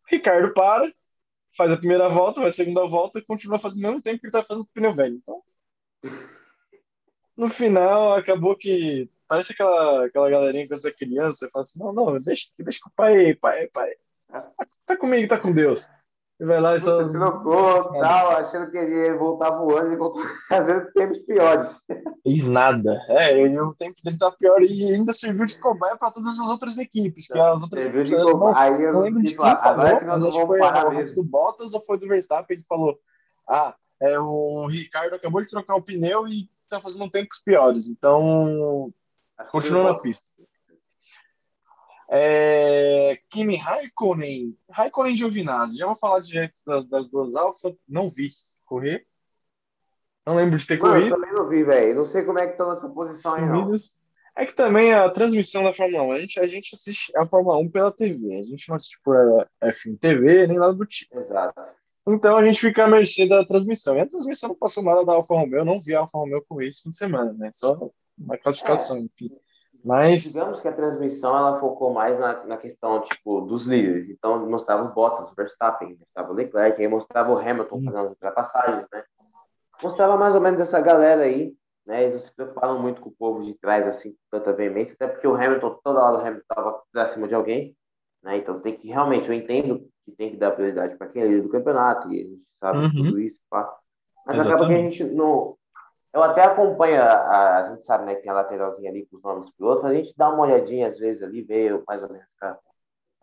Ricardo 0.08 0.54
para, 0.54 0.92
faz 1.56 1.72
a 1.72 1.78
primeira 1.78 2.08
volta, 2.08 2.39
vai 2.39 2.50
a 2.50 2.54
segunda 2.54 2.88
volta 2.88 3.20
e 3.20 3.26
continua 3.26 3.60
fazendo 3.60 3.84
o 3.84 3.88
mesmo 3.88 4.02
tempo 4.02 4.20
que 4.20 4.28
ele 4.28 4.32
tá 4.32 4.44
fazendo 4.44 4.63
com 4.63 4.72
o 4.72 4.74
pneu 4.74 4.94
velho. 4.94 5.15
Então, 5.15 5.44
no 7.36 7.50
final, 7.50 8.13
acabou 8.13 8.56
que 8.56 9.10
parece 9.28 9.52
aquela, 9.52 10.06
aquela 10.06 10.30
galerinha 10.30 10.68
quando 10.68 10.82
você 10.82 10.89
é 10.89 10.94
criança, 10.94 11.39
você 11.39 11.52
fala 11.52 11.63
assim, 11.63 11.80
não, 11.80 11.94
não, 11.94 12.18
deixa, 12.18 12.50
deixa 12.58 12.80
com 12.82 12.89
o 12.89 12.94
pai, 12.94 13.36
pai, 13.36 13.68
pai. 13.68 13.94
Tá 14.86 14.98
comigo, 14.98 15.28
tá 15.28 15.39
com 15.39 15.52
Deus. 15.52 15.89
E 16.39 16.46
vai 16.46 16.62
lá 16.62 16.78
e 16.78 16.80
só. 16.80 17.06
Trocou, 17.10 17.84
tal, 18.00 18.32
achando 18.32 18.72
que 18.72 18.78
ele 18.78 19.08
ia 19.08 19.18
voltar 19.18 19.52
voando 19.52 19.92
e 19.92 19.98
voltou 19.98 20.22
fazendo 20.48 20.89
tempos 20.94 21.20
piores. 21.20 21.68
Fez 22.24 22.48
nada. 22.48 22.98
É, 23.10 23.44
o 23.62 23.76
tempo 23.76 23.96
dele 24.02 24.18
tá 24.18 24.32
pior 24.32 24.62
e 24.62 24.94
ainda 24.94 25.12
serviu 25.12 25.46
de 25.46 25.60
cobaia 25.60 25.98
para 25.98 26.12
todas 26.12 26.39
as 26.39 26.48
outras 26.48 26.78
equipes. 26.78 27.28
Que 27.28 27.38
as 27.38 27.62
outras 27.62 27.84
serviu 27.84 28.04
equipes, 28.04 28.26
de 28.26 28.34
não, 28.34 28.56
Aí 28.56 28.82
eu, 28.82 28.94
não 28.94 29.02
lembro 29.02 29.22
de 29.22 29.32
tipo, 29.32 29.44
quem 29.44 29.58
falou, 29.58 30.00
que 30.00 30.06
mas 30.06 30.24
acho 30.24 30.39
que 30.39 30.46
foi 30.46 30.62
o 30.62 31.15
do 31.15 31.24
Bottas 31.24 31.74
ou 31.74 31.82
foi 31.82 32.00
do 32.00 32.08
Verstappen 32.08 32.58
que 32.58 32.65
falou: 32.65 32.98
Ah, 33.46 33.76
é, 34.02 34.18
o 34.18 34.65
Ricardo 34.68 35.15
acabou 35.15 35.42
de 35.42 35.50
trocar 35.50 35.76
o 35.76 35.84
pneu 35.84 36.26
e 36.26 36.50
tá 36.70 36.80
fazendo 36.80 37.10
tempos 37.10 37.42
piores. 37.44 37.89
Então, 37.89 38.94
continua 39.52 39.84
na 39.84 40.00
pista. 40.00 40.30
É, 42.12 43.19
Kimi 43.30 43.56
Raikkonen, 43.56 44.58
Raikkonen 44.69 45.13
e 45.13 45.15
Giovinazzi. 45.15 45.78
Já 45.78 45.86
vou 45.86 45.95
falar 45.95 46.19
direto 46.19 46.60
das, 46.65 46.88
das 46.88 47.10
duas 47.10 47.36
Alfa. 47.36 47.74
Não 47.88 48.10
vi 48.10 48.30
correr. 48.65 49.06
Não 50.26 50.36
lembro 50.36 50.58
de 50.58 50.65
ter 50.65 50.80
Mano, 50.80 50.93
corrido. 50.93 51.15
Eu 51.15 51.19
também 51.19 51.34
não 51.34 51.48
vi, 51.48 51.63
velho. 51.63 51.95
Não 51.95 52.06
sei 52.06 52.24
como 52.24 52.39
é 52.39 52.45
que 52.45 52.52
estão 52.54 52.69
nessa 52.69 52.89
posição 52.89 53.34
aí, 53.34 53.45
não. 53.45 53.72
É 54.36 54.45
que 54.45 54.54
também 54.54 54.93
a 54.93 55.10
transmissão 55.10 55.63
da 55.63 55.74
Fórmula 55.74 56.04
1, 56.04 56.12
a 56.12 56.19
gente, 56.22 56.39
a 56.39 56.48
gente 56.48 56.74
assiste 56.74 57.12
a 57.17 57.28
Fórmula 57.28 57.58
1 57.58 57.69
pela 57.72 57.91
TV. 57.91 58.39
A 58.39 58.45
gente 58.45 58.69
não 58.69 58.76
assiste 58.76 59.00
por 59.04 59.15
F1 59.62 60.00
TV, 60.00 60.48
nem 60.48 60.58
nada 60.58 60.74
do 60.74 60.86
tipo. 60.86 61.19
Exato. 61.19 61.62
Então 62.08 62.38
a 62.38 62.43
gente 62.43 62.60
fica 62.60 62.86
à 62.86 62.88
mercê 62.88 63.28
da 63.28 63.45
transmissão. 63.45 63.98
E 63.98 64.02
a 64.02 64.08
transmissão 64.08 64.50
não 64.50 64.56
passou 64.56 64.84
nada 64.84 65.04
da 65.04 65.13
Alfa 65.13 65.36
Romeo. 65.36 65.60
Eu 65.60 65.65
não 65.65 65.80
vi 65.80 65.93
a 65.93 66.00
Alfa 66.00 66.17
Romeo 66.17 66.43
correr 66.48 66.67
esse 66.67 66.84
fim 66.84 66.89
de 66.89 66.98
semana, 66.98 67.34
né? 67.34 67.50
Só 67.54 67.91
uma 68.17 68.38
classificação, 68.38 68.98
é. 68.98 69.02
enfim. 69.02 69.30
Mas 69.84 70.24
digamos 70.24 70.60
que 70.60 70.68
a 70.68 70.74
transmissão 70.74 71.36
ela 71.36 71.60
focou 71.60 71.94
mais 71.94 72.20
na, 72.20 72.46
na 72.46 72.58
questão 72.58 73.02
tipo 73.02 73.42
dos 73.42 73.65
líderes. 73.65 74.10
Então 74.10 74.50
mostrava 74.50 74.84
o 74.84 74.94
Bottas, 74.94 75.32
o 75.32 75.36
Verstappen, 75.36 75.98
mostrava 75.98 76.32
o 76.32 76.36
Leclerc, 76.36 76.82
aí 76.82 76.88
mostrava 76.88 77.32
o 77.32 77.38
Hamilton 77.38 77.84
fazendo 77.84 77.98
as 77.98 78.10
ultrapassagens, 78.10 78.88
né? 78.92 79.04
Mostrava 79.82 80.18
mais 80.18 80.36
ou 80.36 80.42
menos 80.42 80.60
essa 80.60 80.82
galera 80.82 81.24
aí, 81.24 81.54
né? 81.86 82.04
Eles 82.04 82.24
se 82.24 82.36
preocuparam 82.36 82.82
muito 82.82 83.02
com 83.02 83.10
o 83.10 83.15
povo 83.18 83.42
de 83.42 83.54
trás 83.56 83.88
assim, 83.88 84.12
com 84.12 84.18
tanta 84.38 84.54
veemência, 84.54 84.96
até 84.96 85.08
porque 85.08 85.28
o 85.28 85.36
Hamilton 85.36 85.80
toda 85.82 86.04
hora 86.04 86.18
o 86.18 86.22
Hamilton 86.22 86.42
estava 86.42 86.84
acima 86.96 87.28
de 87.28 87.36
alguém, 87.36 87.76
né? 88.22 88.38
Então 88.38 88.60
tem 88.60 88.76
que 88.76 88.89
realmente 88.89 89.30
eu 89.30 89.34
entendo 89.34 89.88
que 90.06 90.12
tem 90.12 90.32
que 90.32 90.38
dar 90.38 90.52
prioridade 90.52 90.98
para 90.98 91.08
quem 91.08 91.22
é 91.22 91.26
líder 91.26 91.44
do 91.44 91.50
campeonato 91.50 92.12
e 92.12 92.20
a 92.20 92.24
gente 92.24 92.44
sabe 92.52 92.80
uhum. 92.80 92.92
tudo 92.92 93.20
isso, 93.20 93.39
pá. 93.50 93.74
Mas 94.26 94.36
Exatamente. 94.36 94.56
acaba 94.56 94.68
que 94.68 94.74
a 94.74 94.84
gente 94.84 95.04
não 95.06 95.56
eu 96.13 96.24
até 96.24 96.43
acompanho, 96.43 97.02
a, 97.02 97.58
a, 97.58 97.69
gente 97.69 97.86
sabe, 97.86 98.06
né, 98.06 98.15
que 98.15 98.22
tem 98.22 98.32
a 98.32 98.36
lateralzinha 98.36 98.89
ali 98.89 99.06
com 99.06 99.17
os 99.17 99.24
nomes 99.24 99.45
dos 99.48 99.56
pilotos, 99.56 99.86
a 99.86 99.93
gente 99.93 100.13
dá 100.17 100.30
uma 100.30 100.43
olhadinha 100.43 100.88
às 100.88 100.98
vezes 100.98 101.22
ali, 101.22 101.43
vê 101.43 101.69
mais 101.88 102.02
ou 102.04 102.10
menos 102.10 102.28
a, 102.41 102.58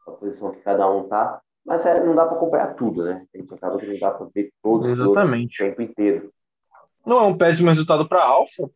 a 0.07 0.11
posição 0.13 0.53
que 0.53 0.61
cada 0.61 0.89
um 0.89 1.09
tá, 1.09 1.41
mas 1.65 1.85
é, 1.85 2.03
não 2.05 2.15
dá 2.15 2.25
para 2.25 2.37
acompanhar 2.37 2.75
tudo, 2.75 3.05
né? 3.05 3.27
A 3.35 3.39
gente 3.39 3.53
acaba 3.53 3.77
que 3.77 3.87
não 3.87 3.99
dá 3.99 4.13
para 4.13 4.27
ver 4.33 4.53
todos 4.63 4.89
Exatamente. 4.89 5.63
o 5.63 5.67
tempo 5.67 5.83
inteiro. 5.83 6.33
Não 7.05 7.19
é 7.19 7.23
um 7.23 7.37
péssimo 7.37 7.69
resultado 7.69 8.09
para 8.09 8.21
a 8.21 8.27
Alfa, 8.27 8.71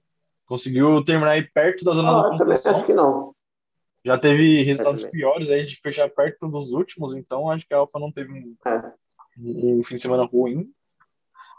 conseguiu 0.44 1.04
terminar 1.04 1.32
aí 1.32 1.48
perto 1.48 1.84
da 1.84 1.92
zona 1.92 2.10
ah, 2.10 2.22
da 2.22 2.30
pontuação. 2.30 2.72
Acho 2.72 2.84
que 2.84 2.92
não. 2.92 3.32
Já 4.04 4.18
teve 4.18 4.62
resultados 4.62 5.04
piores 5.04 5.50
aí 5.50 5.64
de 5.64 5.76
fechar 5.76 6.10
perto 6.10 6.48
dos 6.48 6.72
últimos, 6.72 7.14
então 7.14 7.48
acho 7.48 7.66
que 7.66 7.74
a 7.74 7.78
Alfa 7.78 7.98
não 8.00 8.10
teve 8.10 8.32
um, 8.32 8.56
é. 8.66 8.92
um 9.38 9.82
fim 9.82 9.94
de 9.94 10.00
semana 10.00 10.24
ruim. 10.24 10.72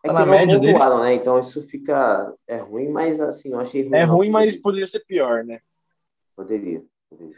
É 0.04 0.08
tá 0.08 0.14
na 0.14 0.26
média 0.26 0.60
deles. 0.60 0.80
né? 1.00 1.14
Então 1.14 1.40
isso 1.40 1.62
fica 1.68 2.36
é 2.48 2.58
ruim, 2.58 2.90
mas 2.90 3.20
assim, 3.20 3.50
eu 3.50 3.60
achei 3.60 3.84
ruim. 3.84 3.96
É 3.96 4.04
ruim, 4.04 4.30
mas 4.30 4.56
poderia 4.56 4.88
ser 4.88 5.02
pior, 5.02 5.44
né? 5.44 5.60
Poderia. 6.36 6.84
poderia. 7.10 7.36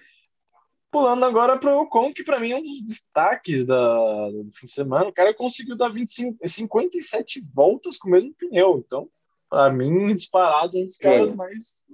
Pulando 0.89 1.25
agora 1.25 1.57
para 1.57 1.75
o 1.75 1.81
Ocon, 1.81 2.13
que 2.13 2.23
para 2.23 2.39
mim 2.39 2.51
é 2.51 2.55
um 2.55 2.61
dos 2.61 2.81
destaques 2.83 3.65
da, 3.65 4.29
do 4.29 4.49
fim 4.53 4.67
de 4.67 4.73
semana. 4.73 5.07
O 5.07 5.13
cara 5.13 5.33
conseguiu 5.33 5.75
dar 5.75 5.89
25, 5.89 6.37
57 6.47 7.41
voltas 7.53 7.97
com 7.97 8.07
o 8.07 8.11
mesmo 8.11 8.33
pneu. 8.35 8.77
Então, 8.85 9.09
para 9.49 9.73
mim, 9.73 10.05
disparado, 10.13 10.77
um 10.77 10.85
dos 10.85 10.97
caras 10.97 11.33
mais. 11.33 11.85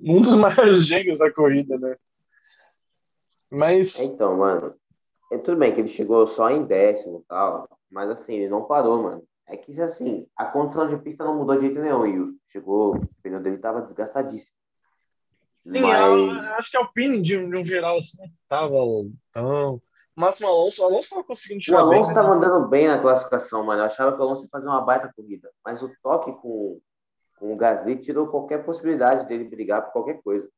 Um 0.00 0.22
dos 0.22 0.34
maiores 0.36 0.86
gênios 0.86 1.18
da 1.18 1.30
corrida, 1.30 1.78
né? 1.78 1.94
Mas. 3.50 4.00
Então, 4.00 4.38
mano. 4.38 4.74
É, 5.30 5.38
tudo 5.38 5.58
bem 5.58 5.72
que 5.72 5.80
ele 5.80 5.88
chegou 5.88 6.26
só 6.26 6.50
em 6.50 6.64
décimo 6.64 7.20
e 7.22 7.28
tal. 7.28 7.68
Mas 7.92 8.08
assim, 8.08 8.32
ele 8.32 8.48
não 8.48 8.64
parou, 8.64 9.02
mano. 9.02 9.22
é 9.46 9.56
que, 9.56 9.78
assim, 9.80 10.26
a 10.34 10.46
condição 10.46 10.88
de 10.88 10.96
pista 10.96 11.24
não 11.24 11.36
mudou 11.36 11.56
de 11.56 11.66
jeito 11.66 11.80
nenhum. 11.80 12.06
E 12.06 12.38
chegou, 12.48 12.96
o 12.96 13.08
pneu 13.22 13.38
dele 13.38 13.56
estava 13.56 13.82
desgastadíssimo. 13.82 14.56
Sim, 15.62 15.82
Mas... 15.82 16.52
acho 16.52 16.70
que 16.70 16.76
a 16.76 16.80
Alpine, 16.80 17.20
de, 17.20 17.36
de 17.46 17.56
um 17.56 17.64
geral, 17.64 17.98
assim, 17.98 18.16
não 18.18 18.28
tava 18.48 18.74
tão. 19.30 19.80
Máximo 20.16 20.48
Alonso, 20.48 20.82
o 20.82 20.86
Alonso 20.86 21.04
estava 21.04 21.24
conseguindo 21.24 21.60
tirar 21.60 21.84
O 21.84 21.90
Alonso 21.90 22.08
estava 22.08 22.30
né? 22.30 22.36
andando 22.36 22.68
bem 22.68 22.88
na 22.88 22.98
classificação, 22.98 23.64
mano. 23.64 23.82
Eu 23.82 23.86
achava 23.86 24.12
que 24.12 24.18
o 24.18 24.22
Alonso 24.22 24.44
ia 24.44 24.48
fazer 24.50 24.68
uma 24.68 24.80
baita 24.80 25.12
corrida. 25.14 25.50
Mas 25.64 25.82
o 25.82 25.90
toque 26.02 26.32
com, 26.32 26.80
com 27.38 27.52
o 27.52 27.56
Gasly 27.56 27.96
tirou 27.96 28.26
qualquer 28.26 28.64
possibilidade 28.64 29.28
dele 29.28 29.44
brigar 29.44 29.82
por 29.84 29.92
qualquer 29.92 30.20
coisa. 30.22 30.48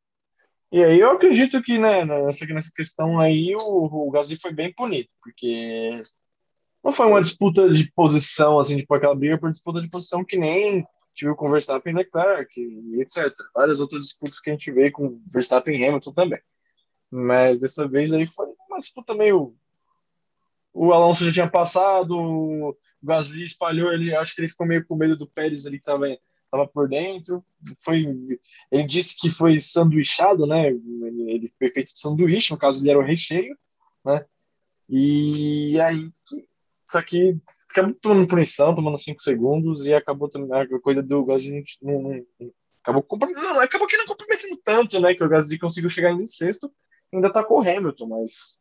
E 0.72 0.82
aí 0.82 0.98
eu 0.98 1.10
acredito 1.10 1.62
que 1.62 1.78
né, 1.78 2.04
nessa, 2.04 2.46
nessa 2.46 2.70
questão 2.74 3.20
aí 3.20 3.54
o, 3.56 4.08
o 4.08 4.10
Gasly 4.10 4.36
foi 4.40 4.52
bem 4.52 4.72
punido, 4.74 5.08
porque 5.22 6.02
não 6.84 6.92
foi 6.92 7.06
uma 7.06 7.22
disputa 7.22 7.70
de 7.70 7.90
posição, 7.92 8.60
assim, 8.60 8.76
tipo 8.76 8.94
aquela 8.94 9.14
briga 9.14 9.38
por 9.38 9.50
disputa 9.50 9.80
de 9.80 9.88
posição 9.88 10.22
que 10.22 10.36
nem 10.36 10.86
tive 11.14 11.34
com 11.34 11.48
Verstappen 11.48 11.92
e 11.92 11.96
Leclerc, 11.96 12.60
etc. 13.00 13.32
Várias 13.54 13.80
outras 13.80 14.02
disputas 14.02 14.38
que 14.38 14.50
a 14.50 14.52
gente 14.52 14.70
vê 14.70 14.90
com 14.90 15.20
Verstappen 15.32 15.80
e 15.80 15.86
Hamilton 15.86 16.12
também. 16.12 16.40
Mas 17.10 17.58
dessa 17.58 17.88
vez 17.88 18.12
aí 18.12 18.26
foi 18.26 18.46
uma 18.68 18.80
disputa 18.80 19.14
meio. 19.14 19.54
O 20.72 20.92
Alonso 20.92 21.24
já 21.24 21.32
tinha 21.32 21.48
passado, 21.48 22.18
o 22.18 22.76
Gasly 23.02 23.44
espalhou 23.44 23.92
ele, 23.92 24.14
acho 24.14 24.34
que 24.34 24.40
ele 24.40 24.48
ficou 24.48 24.66
meio 24.66 24.84
com 24.84 24.96
medo 24.96 25.16
do 25.16 25.26
Pérez 25.26 25.64
ali 25.66 25.78
que 25.78 25.82
estava 25.82 26.06
tava 26.50 26.66
por 26.66 26.88
dentro. 26.88 27.42
Foi, 27.82 28.04
ele 28.70 28.82
disse 28.84 29.16
que 29.16 29.30
foi 29.30 29.58
sanduichado, 29.58 30.46
né? 30.46 30.68
Ele 30.68 31.52
foi 31.58 31.70
feito 31.70 31.92
de 31.92 32.00
sanduíche, 32.00 32.52
no 32.52 32.58
caso 32.58 32.82
ele 32.82 32.90
era 32.90 32.98
o 32.98 33.04
recheio, 33.04 33.56
né? 34.04 34.24
E 34.88 35.80
aí, 35.80 36.10
só 36.86 37.02
que 37.02 37.36
acabou 37.70 37.94
tomando 38.00 38.28
punição, 38.28 38.74
tomando 38.74 38.98
5 38.98 39.22
segundos 39.22 39.86
e 39.86 39.94
acabou 39.94 40.28
também 40.28 40.50
a 40.52 40.80
coisa 40.80 41.02
do 41.02 41.24
Gasly 41.24 41.64
não, 41.82 42.02
não, 42.02 42.26
acabou 42.82 43.06
não, 43.30 43.60
acabou 43.60 43.86
que 43.86 43.96
não 43.96 44.06
comprometendo 44.06 44.56
tanto, 44.62 45.00
né? 45.00 45.14
Que 45.14 45.24
o 45.24 45.28
Gasly 45.28 45.58
conseguiu 45.58 45.90
chegar 45.90 46.12
em 46.12 46.26
sexto, 46.26 46.72
ainda 47.12 47.32
tá 47.32 47.44
com 47.44 47.54
o 47.54 47.60
Hamilton, 47.60 48.06
mas 48.06 48.58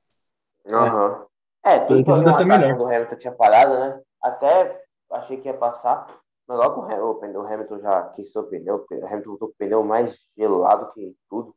Uhum. 0.65 1.25
É, 1.63 1.79
tem 1.79 2.03
que 2.03 2.09
fazer 2.09 2.27
uma 2.27 2.45
melhor. 2.45 2.77
do 2.77 2.85
Hamilton 2.85 3.15
tinha 3.15 3.33
parado, 3.33 3.79
né? 3.79 4.01
Até 4.21 4.81
achei 5.11 5.37
que 5.37 5.47
ia 5.47 5.53
passar, 5.53 6.07
mas 6.47 6.57
logo 6.57 6.81
o, 6.81 7.19
o 7.19 7.47
Hamilton 7.47 7.79
já 7.79 7.99
aqueceu 7.99 8.41
o 8.41 8.45
pneu, 8.45 8.85
o 8.89 9.05
Hamilton 9.05 9.29
voltou 9.29 9.47
com 9.49 9.53
o 9.53 9.57
pneu 9.57 9.83
mais 9.83 10.27
gelado 10.37 10.91
que 10.93 11.15
tudo, 11.29 11.55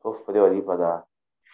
sofreu 0.00 0.46
ali 0.46 0.62
para 0.62 0.76
dar 0.76 1.04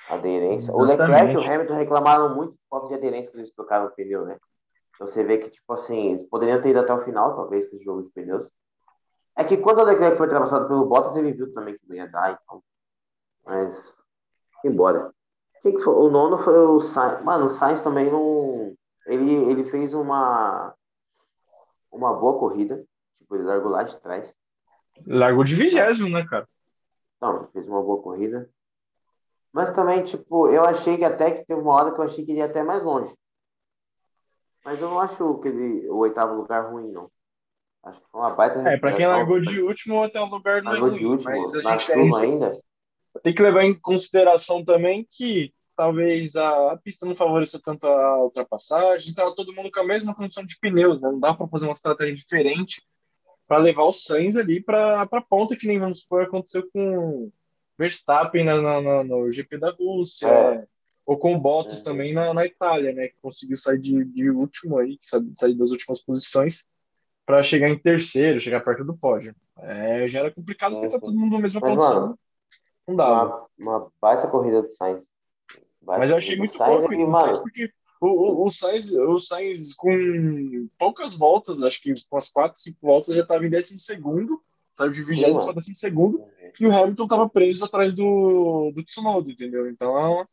aderência. 0.08 0.70
Exatamente. 0.70 0.80
O 0.80 0.84
Leclerc 0.84 1.32
e 1.32 1.36
o 1.36 1.52
Hamilton 1.52 1.74
reclamaram 1.74 2.34
muito 2.34 2.52
de 2.52 2.60
falta 2.68 2.88
de 2.88 2.94
aderência 2.94 3.30
que 3.30 3.38
eles 3.38 3.52
trocaram 3.52 3.86
o 3.86 3.90
pneu, 3.90 4.24
né? 4.24 4.38
Você 4.98 5.24
vê 5.24 5.38
que, 5.38 5.50
tipo 5.50 5.72
assim, 5.72 6.10
eles 6.10 6.24
poderiam 6.24 6.60
ter 6.60 6.70
ido 6.70 6.80
até 6.80 6.92
o 6.92 7.00
final, 7.00 7.36
talvez, 7.36 7.68
com 7.68 7.76
esse 7.76 7.84
jogo 7.84 8.02
de 8.02 8.10
pneus. 8.10 8.50
É 9.36 9.44
que 9.44 9.56
quando 9.56 9.78
o 9.78 9.84
Leclerc 9.84 10.16
foi 10.16 10.26
ultrapassado 10.26 10.66
pelo 10.66 10.86
Bottas, 10.86 11.16
ele 11.16 11.32
viu 11.32 11.52
também 11.52 11.74
que 11.78 11.88
não 11.88 11.94
ia 11.94 12.08
dar, 12.08 12.32
então. 12.32 12.62
Mas, 13.46 13.96
embora. 14.64 15.12
Quem 15.62 15.74
que 15.76 15.80
foi? 15.80 15.94
O 15.94 16.10
nono 16.10 16.38
foi 16.38 16.58
o 16.58 16.80
Sainz. 16.80 17.22
Mano, 17.24 17.46
o 17.46 17.50
Sainz 17.50 17.80
também 17.80 18.10
não. 18.10 18.74
Ele, 19.06 19.34
ele 19.50 19.64
fez 19.64 19.94
uma. 19.94 20.74
Uma 21.90 22.12
boa 22.14 22.38
corrida. 22.38 22.84
Tipo, 23.16 23.36
ele 23.36 23.44
largou 23.44 23.70
lá 23.70 23.84
de 23.84 23.98
trás. 24.00 24.32
Largou 25.06 25.44
de 25.44 25.54
vigésimo, 25.54 26.08
né, 26.08 26.26
cara? 26.26 26.48
Não, 27.20 27.44
fez 27.48 27.66
uma 27.68 27.82
boa 27.82 28.02
corrida. 28.02 28.50
Mas 29.52 29.70
também, 29.70 30.02
tipo, 30.04 30.48
eu 30.48 30.64
achei 30.64 30.96
que 30.96 31.04
até 31.04 31.30
que 31.30 31.46
teve 31.46 31.60
uma 31.60 31.74
hora 31.74 31.92
que 31.92 32.00
eu 32.00 32.04
achei 32.04 32.24
que 32.24 32.32
ele 32.32 32.40
ia 32.40 32.46
até 32.46 32.62
mais 32.62 32.82
longe. 32.82 33.16
Mas 34.68 34.82
eu 34.82 34.90
não 34.90 35.00
acho 35.00 35.38
que 35.38 35.48
ele, 35.48 35.88
o 35.88 35.96
oitavo 35.96 36.34
lugar 36.34 36.70
ruim, 36.70 36.92
não. 36.92 37.10
Acho 37.82 38.02
que 38.02 38.06
foi 38.12 38.20
uma 38.20 38.34
baita. 38.34 38.58
É, 38.68 38.76
pra 38.76 38.94
quem 38.94 39.06
largou 39.06 39.40
de 39.40 39.62
último, 39.62 40.02
até 40.02 40.20
um 40.20 40.28
lugar 40.28 40.62
não 40.62 40.74
é 40.74 40.78
ruim. 40.78 40.98
De 40.98 41.06
último, 41.06 41.30
mas 41.30 41.54
a 41.54 41.62
gente 41.62 41.86
tem, 41.86 42.16
ainda. 42.16 42.60
tem 43.22 43.34
que 43.34 43.40
levar 43.40 43.64
em 43.64 43.72
consideração 43.72 44.62
também 44.62 45.06
que 45.08 45.54
talvez 45.74 46.36
a, 46.36 46.72
a 46.72 46.76
pista 46.76 47.06
não 47.06 47.14
favoreça 47.14 47.58
tanto 47.64 47.86
a 47.86 48.22
ultrapassagem, 48.22 49.08
estava 49.08 49.34
todo 49.34 49.54
mundo 49.54 49.70
com 49.72 49.80
a 49.80 49.86
mesma 49.86 50.14
condição 50.14 50.44
de 50.44 50.58
pneus, 50.58 51.00
né? 51.00 51.08
Não 51.10 51.18
dá 51.18 51.32
para 51.32 51.48
fazer 51.48 51.64
uma 51.64 51.72
estratégia 51.72 52.14
diferente 52.14 52.86
para 53.46 53.56
levar 53.56 53.84
o 53.84 53.92
Sainz 53.92 54.36
ali 54.36 54.62
para 54.62 55.00
a 55.00 55.20
ponta, 55.22 55.56
que 55.56 55.66
nem 55.66 55.78
vamos 55.78 56.00
supor 56.00 56.24
aconteceu 56.24 56.68
com 56.74 57.32
Verstappen 57.78 58.44
na, 58.44 58.60
na, 58.82 59.02
no 59.02 59.30
GP 59.30 59.56
da 59.56 59.70
Rússia, 59.70 60.28
é. 60.28 60.66
Ou 61.08 61.16
com 61.16 61.40
Bottas 61.40 61.80
é. 61.80 61.84
também 61.84 62.12
na, 62.12 62.34
na 62.34 62.44
Itália, 62.44 62.92
né? 62.92 63.08
Que 63.08 63.16
conseguiu 63.22 63.56
sair 63.56 63.78
de, 63.78 64.04
de 64.04 64.30
último 64.30 64.76
aí, 64.76 64.98
sair 65.00 65.54
das 65.54 65.70
últimas 65.70 66.02
posições 66.02 66.68
para 67.24 67.42
chegar 67.42 67.70
em 67.70 67.78
terceiro, 67.78 68.38
chegar 68.38 68.60
perto 68.60 68.84
do 68.84 68.94
pódio. 68.94 69.34
É, 69.56 70.06
já 70.06 70.18
era 70.18 70.30
complicado 70.30 70.74
porque 70.74 70.90
tá 70.90 71.00
todo 71.00 71.18
mundo 71.18 71.32
na 71.32 71.40
mesma 71.40 71.62
Mas, 71.62 71.70
condição. 71.70 72.00
Mano, 72.00 72.18
não 72.86 72.94
dava. 72.94 73.46
Uma, 73.58 73.76
uma 73.78 73.92
baita 73.98 74.28
corrida 74.28 74.60
do 74.60 74.70
Sainz. 74.70 75.06
Mas 75.80 76.10
eu 76.10 76.16
achei 76.18 76.36
muito 76.36 76.54
Sainz 76.54 76.78
pouco, 76.78 76.92
é 76.92 77.12
Sainz, 77.12 77.38
porque 77.38 77.72
o, 78.02 78.06
o, 78.06 78.44
o, 78.44 78.50
Sainz, 78.50 78.92
o 78.92 79.18
Sainz, 79.18 79.72
com 79.72 80.68
poucas 80.78 81.14
voltas, 81.14 81.62
acho 81.62 81.80
que 81.80 81.94
com 82.10 82.18
as 82.18 82.30
quatro, 82.30 82.60
cinco 82.60 82.80
voltas, 82.82 83.14
já 83.14 83.22
estava 83.22 83.46
em 83.46 83.50
décimo 83.50 83.80
segundo, 83.80 84.42
saiu 84.70 84.90
de 84.90 85.02
vigésimo 85.02 85.42
para 85.42 85.54
décimo 85.54 85.74
segundo, 85.74 86.22
e 86.60 86.66
o 86.66 86.76
Hamilton 86.76 87.04
estava 87.04 87.26
preso 87.30 87.64
atrás 87.64 87.94
do, 87.94 88.70
do 88.74 88.84
Tsunoda, 88.84 89.30
entendeu? 89.30 89.70
Então... 89.70 90.26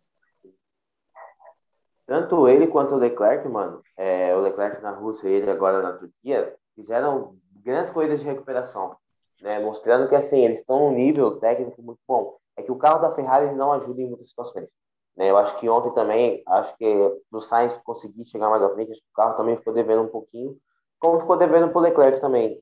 Tanto 2.05 2.47
ele 2.47 2.67
quanto 2.67 2.95
o 2.95 2.97
Leclerc, 2.97 3.47
mano, 3.47 3.81
é, 3.97 4.35
o 4.35 4.39
Leclerc 4.39 4.81
na 4.81 4.91
Rússia 4.91 5.27
e 5.27 5.33
ele 5.33 5.49
agora 5.49 5.81
na 5.81 5.93
Turquia, 5.93 6.55
fizeram 6.75 7.35
grandes 7.63 7.91
corridas 7.91 8.19
de 8.19 8.25
recuperação, 8.25 8.95
né, 9.41 9.59
mostrando 9.59 10.07
que, 10.07 10.15
assim, 10.15 10.43
eles 10.43 10.59
estão 10.59 10.79
num 10.79 10.91
nível 10.91 11.39
técnico 11.39 11.81
muito 11.81 11.99
bom. 12.07 12.37
É 12.55 12.61
que 12.61 12.71
o 12.71 12.77
carro 12.77 12.99
da 12.99 13.13
Ferrari 13.13 13.53
não 13.55 13.71
ajuda 13.71 14.01
em 14.01 14.07
muitas 14.07 14.29
situações. 14.29 14.71
Né? 15.17 15.31
Eu 15.31 15.37
acho 15.37 15.57
que 15.57 15.67
ontem 15.67 15.93
também, 15.93 16.43
acho 16.47 16.77
que 16.77 17.21
do 17.31 17.41
Sainz 17.41 17.73
conseguir 17.83 18.25
chegar 18.25 18.49
mais 18.49 18.61
à 18.61 18.69
frente, 18.69 18.91
acho 18.91 19.01
que 19.01 19.09
o 19.11 19.15
carro 19.15 19.35
também 19.35 19.57
ficou 19.57 19.73
devendo 19.73 20.03
um 20.03 20.07
pouquinho, 20.07 20.57
como 20.99 21.19
ficou 21.19 21.37
devendo 21.37 21.69
para 21.69 21.79
o 21.79 21.81
Leclerc 21.81 22.21
também, 22.21 22.61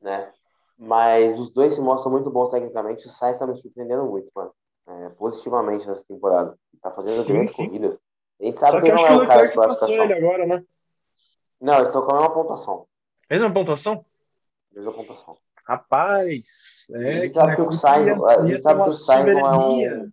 né? 0.00 0.30
Mas 0.76 1.38
os 1.38 1.50
dois 1.50 1.74
se 1.74 1.80
mostram 1.80 2.10
muito 2.10 2.30
bons 2.30 2.50
tecnicamente, 2.50 3.06
o 3.06 3.10
Sainz 3.10 3.34
está 3.34 3.46
me 3.46 3.56
surpreendendo 3.56 4.04
muito, 4.04 4.28
mano. 4.34 4.52
É, 4.88 5.08
positivamente 5.10 5.86
nessa 5.86 6.04
temporada. 6.04 6.58
Está 6.74 6.90
fazendo 6.90 7.24
grandes 7.24 7.54
corridas. 7.54 7.96
A 8.42 8.44
gente 8.44 8.58
sabe 8.58 8.72
Só 8.72 8.80
que, 8.80 8.86
que 8.86 8.92
não 8.92 9.06
é 9.06 9.14
o 9.14 9.26
cara 9.26 9.46
de 9.46 9.52
classificação. 9.52 10.04
Ele 10.04 10.14
agora, 10.14 10.46
né? 10.46 10.64
Não, 11.60 11.74
eles 11.74 11.86
estão 11.86 12.02
com 12.02 12.10
a 12.10 12.18
mesma 12.18 12.34
pontuação. 12.34 12.86
Mesma 13.30 13.54
pontuação? 13.54 14.04
Mesma 14.72 14.92
pontuação. 14.92 15.38
Rapaz, 15.64 16.86
é. 16.90 16.98
A 16.98 17.22
gente 17.22 17.34
sabe 17.34 17.54
que 17.54 17.62
o 17.62 17.72
Sainz, 17.72 18.24
a 18.24 18.46
gente 18.46 18.62
sabe 18.62 18.82
que 18.82 18.88
o 18.88 18.92
Sainz 18.92 19.36
não 19.36 19.46
é 19.46 19.56
um 19.56 20.12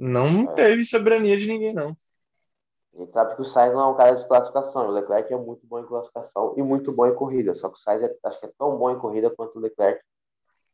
não 0.00 0.50
é. 0.50 0.54
teve 0.54 0.82
soberania 0.82 1.36
de 1.36 1.46
ninguém, 1.46 1.74
não. 1.74 1.94
A 2.94 2.98
gente 3.00 3.12
sabe 3.12 3.34
que 3.34 3.42
o 3.42 3.44
Sainz 3.44 3.74
não 3.74 3.82
é 3.82 3.86
um 3.88 3.94
cara 3.94 4.16
de 4.16 4.26
classificação. 4.26 4.88
O 4.88 4.92
Leclerc 4.92 5.30
é 5.30 5.36
muito 5.36 5.66
bom 5.66 5.78
em 5.78 5.86
classificação 5.86 6.54
e 6.56 6.62
muito 6.62 6.90
bom 6.90 7.06
em 7.06 7.14
corrida. 7.14 7.54
Só 7.54 7.68
que 7.68 7.74
o 7.74 7.78
Sainz 7.78 8.02
é, 8.02 8.16
acho 8.24 8.40
que 8.40 8.46
é 8.46 8.52
tão 8.58 8.78
bom 8.78 8.90
em 8.90 8.98
corrida 8.98 9.30
quanto 9.30 9.58
o 9.58 9.60
Leclerc, 9.60 10.02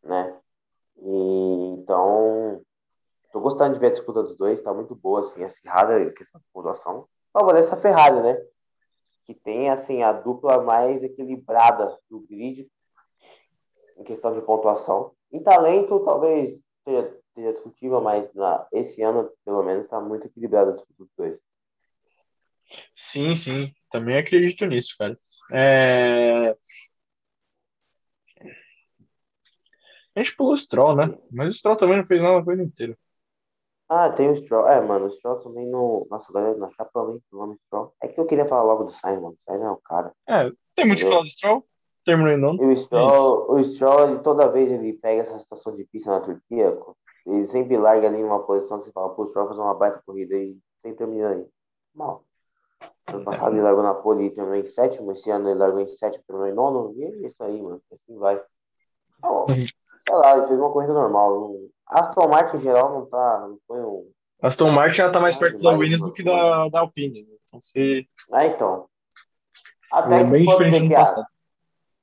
né? 0.04 0.38
E, 0.98 1.74
então, 1.76 2.62
tô 3.36 3.40
gostando 3.40 3.74
de 3.74 3.80
ver 3.80 3.88
a 3.88 3.90
disputa 3.90 4.22
dos 4.22 4.34
dois. 4.34 4.62
Tá 4.62 4.72
muito 4.72 4.94
boa, 4.94 5.20
assim, 5.20 5.44
acirrada 5.44 5.98
a 5.98 6.12
questão 6.12 6.40
de 6.40 6.46
pontuação. 6.54 7.06
Favorece 7.34 7.74
a 7.74 7.76
Ferrari, 7.76 8.22
né? 8.22 8.42
Que 9.24 9.34
tem, 9.34 9.68
assim, 9.68 10.02
a 10.02 10.10
dupla 10.10 10.62
mais 10.62 11.02
equilibrada 11.02 11.98
do 12.08 12.20
grid 12.20 12.66
em 13.98 14.04
questão 14.04 14.32
de 14.32 14.40
pontuação. 14.40 15.12
Em 15.30 15.42
talento, 15.42 16.00
talvez 16.00 16.62
seja 16.82 17.14
seja 17.34 17.52
discutível, 17.52 18.00
mas 18.00 18.32
na, 18.32 18.66
esse 18.72 19.02
ano, 19.02 19.30
pelo 19.44 19.62
menos, 19.62 19.84
está 19.84 20.00
muito 20.00 20.26
equilibrado 20.26 20.70
a 20.70 20.72
disputa 20.72 20.94
dos 20.98 21.10
dois. 21.14 21.38
Sim, 22.94 23.36
sim, 23.36 23.70
também 23.90 24.16
acredito 24.16 24.64
nisso, 24.64 24.94
cara. 24.98 25.14
É... 25.52 26.56
A 30.14 30.22
gente 30.22 30.34
pulou 30.34 30.54
o 30.54 30.56
Stroll, 30.56 30.96
né? 30.96 31.18
Mas 31.30 31.50
o 31.50 31.54
Stroll 31.54 31.76
também 31.76 31.98
não 31.98 32.06
fez 32.06 32.22
nada 32.22 32.38
a 32.38 32.44
coisa 32.44 32.62
inteira. 32.62 32.96
Ah, 33.88 34.10
tem 34.10 34.30
o 34.30 34.36
Stroll. 34.36 34.68
É, 34.68 34.80
mano, 34.80 35.06
o 35.06 35.10
Stroll 35.10 35.40
também 35.40 35.66
no. 35.66 36.06
Nossa, 36.10 36.32
galera, 36.32 36.56
na 36.58 36.70
chapa 36.70 36.90
também 36.92 37.22
o 37.32 37.36
nome 37.36 37.56
Stroll. 37.66 37.92
É 38.02 38.08
que 38.08 38.18
eu 38.18 38.26
queria 38.26 38.46
falar 38.46 38.64
logo 38.64 38.84
do 38.84 38.90
Sainz, 38.90 39.20
mano. 39.20 39.36
O 39.38 39.44
Sainz 39.44 39.62
é 39.62 39.70
o 39.70 39.76
cara. 39.76 40.12
É, 40.28 40.50
tem 40.74 40.86
muito 40.86 40.98
que 40.98 41.08
falar 41.08 41.20
do 41.20 41.28
Stroll. 41.28 41.64
Terminou 42.04 42.32
em 42.32 42.36
nono. 42.36 42.62
E 42.62 42.66
o 42.66 42.76
Stroll, 42.76 43.56
é 43.56 43.60
o 43.60 43.64
Stroll 43.64 44.08
ele, 44.08 44.18
toda 44.20 44.48
vez 44.48 44.70
ele 44.70 44.92
pega 44.92 45.22
essa 45.22 45.38
situação 45.38 45.74
de 45.74 45.84
pista 45.84 46.10
na 46.10 46.20
Turquia, 46.20 46.76
ele 47.26 47.46
sempre 47.46 47.76
larga 47.76 48.06
ali 48.06 48.22
numa 48.22 48.44
posição 48.44 48.80
você 48.80 48.92
fala, 48.92 49.10
pô, 49.10 49.24
o 49.24 49.32
fazer 49.32 49.60
uma 49.60 49.74
baita 49.74 50.00
corrida 50.06 50.36
e 50.36 50.56
sempre 50.80 50.98
termina 50.98 51.30
aí. 51.30 51.46
Mal. 51.94 52.24
Ano 53.08 53.24
passado 53.24 53.54
ele 53.54 53.62
largou 53.62 53.82
na 53.82 53.94
pole 53.94 54.26
e 54.26 54.30
terminou 54.30 54.56
em 54.56 54.66
sétimo, 54.66 55.10
esse 55.12 55.30
ano 55.30 55.48
ele 55.48 55.58
largou 55.58 55.80
em 55.80 55.88
sétimo, 55.88 56.22
terminou 56.26 56.48
em 56.48 56.54
nono, 56.54 56.94
e 56.96 57.04
é 57.04 57.26
isso 57.26 57.42
aí, 57.42 57.60
mano. 57.60 57.82
Assim 57.92 58.16
vai. 58.16 58.40
Então, 59.18 59.46
sei 60.06 60.14
lá, 60.14 60.36
ele 60.36 60.46
fez 60.46 60.58
uma 60.58 60.72
corrida 60.72 60.92
normal. 60.92 61.56
Aston 61.86 62.28
Martin 62.28 62.56
em 62.56 62.60
geral 62.60 62.92
não 62.92 63.06
tá. 63.06 63.46
Não 63.48 63.58
foi 63.66 63.80
um. 63.80 64.10
Aston 64.42 64.72
Martin 64.72 64.96
já 64.96 65.10
tá 65.10 65.20
mais 65.20 65.36
perto 65.36 65.60
da 65.62 65.70
Williams 65.70 66.02
do 66.02 66.12
que 66.12 66.22
da, 66.22 66.68
da 66.68 66.80
Alpine. 66.80 67.22
Né? 67.22 67.36
Então 67.44 67.60
se. 67.60 68.08
Ah, 68.32 68.46
então. 68.46 68.88
Até 69.90 70.20
é 70.20 70.24
que 70.24 70.30
bem 70.30 70.44
diferente 70.44 70.88
do 70.88 70.94
passado. 70.94 71.26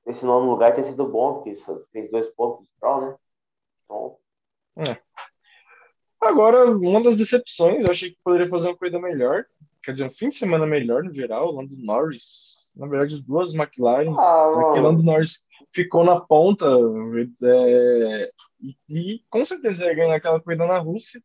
esse 0.07 0.25
nono 0.25 0.49
lugar 0.49 0.73
tem 0.73 0.83
sido 0.83 1.07
bom, 1.07 1.35
porque 1.35 1.55
fez 1.91 2.09
dois 2.09 2.27
pontos 2.29 2.65
de 2.65 3.05
né? 3.05 3.15
Então... 3.83 4.17
É. 4.77 4.97
Agora, 6.21 6.71
uma 6.71 7.03
das 7.03 7.17
decepções, 7.17 7.83
eu 7.83 7.91
achei 7.91 8.11
que 8.11 8.17
poderia 8.23 8.47
fazer 8.47 8.69
uma 8.69 8.77
coisa 8.77 8.97
melhor. 8.97 9.45
Quer 9.83 9.91
dizer, 9.91 10.05
um 10.05 10.09
fim 10.09 10.29
de 10.29 10.35
semana 10.35 10.65
melhor 10.65 11.03
no 11.03 11.11
geral, 11.11 11.49
o 11.49 11.51
Lando 11.51 11.75
Norris. 11.77 12.62
Na 12.75 12.88
verdade, 12.88 13.15
as 13.15 13.21
duas 13.21 13.53
McLaren. 13.53 14.13
Ah, 14.17 14.47
o 14.47 14.79
Lando 14.79 15.03
Norris 15.03 15.45
ficou 15.71 16.03
na 16.03 16.19
ponta 16.19 16.65
é, 16.65 18.31
e, 18.62 18.75
e, 18.89 19.23
com 19.29 19.43
certeza 19.45 19.86
ia 19.86 19.93
ganhar 19.93 20.15
aquela 20.15 20.39
corrida 20.39 20.65
na 20.65 20.79
Rússia 20.79 21.21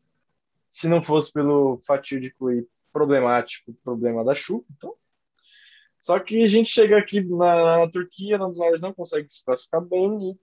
se 0.69 0.89
não 0.89 1.03
fosse 1.03 1.33
pelo 1.33 1.81
fatídico 1.87 2.51
e 2.51 2.67
problemático 2.93 3.73
problema 3.83 4.25
da 4.25 4.35
chuva. 4.35 4.65
Então, 4.77 4.95
só 5.99 6.19
que 6.19 6.43
a 6.43 6.49
gente 6.49 6.71
chega 6.71 6.99
aqui 6.99 7.21
na, 7.23 7.79
na 7.79 7.91
Turquia, 7.91 8.39
Lando 8.39 8.59
Norris 8.59 8.81
não 8.81 8.93
consegue 8.93 9.29
se 9.31 9.45
classificar 9.45 9.81
bem 9.81 10.31
e 10.31 10.39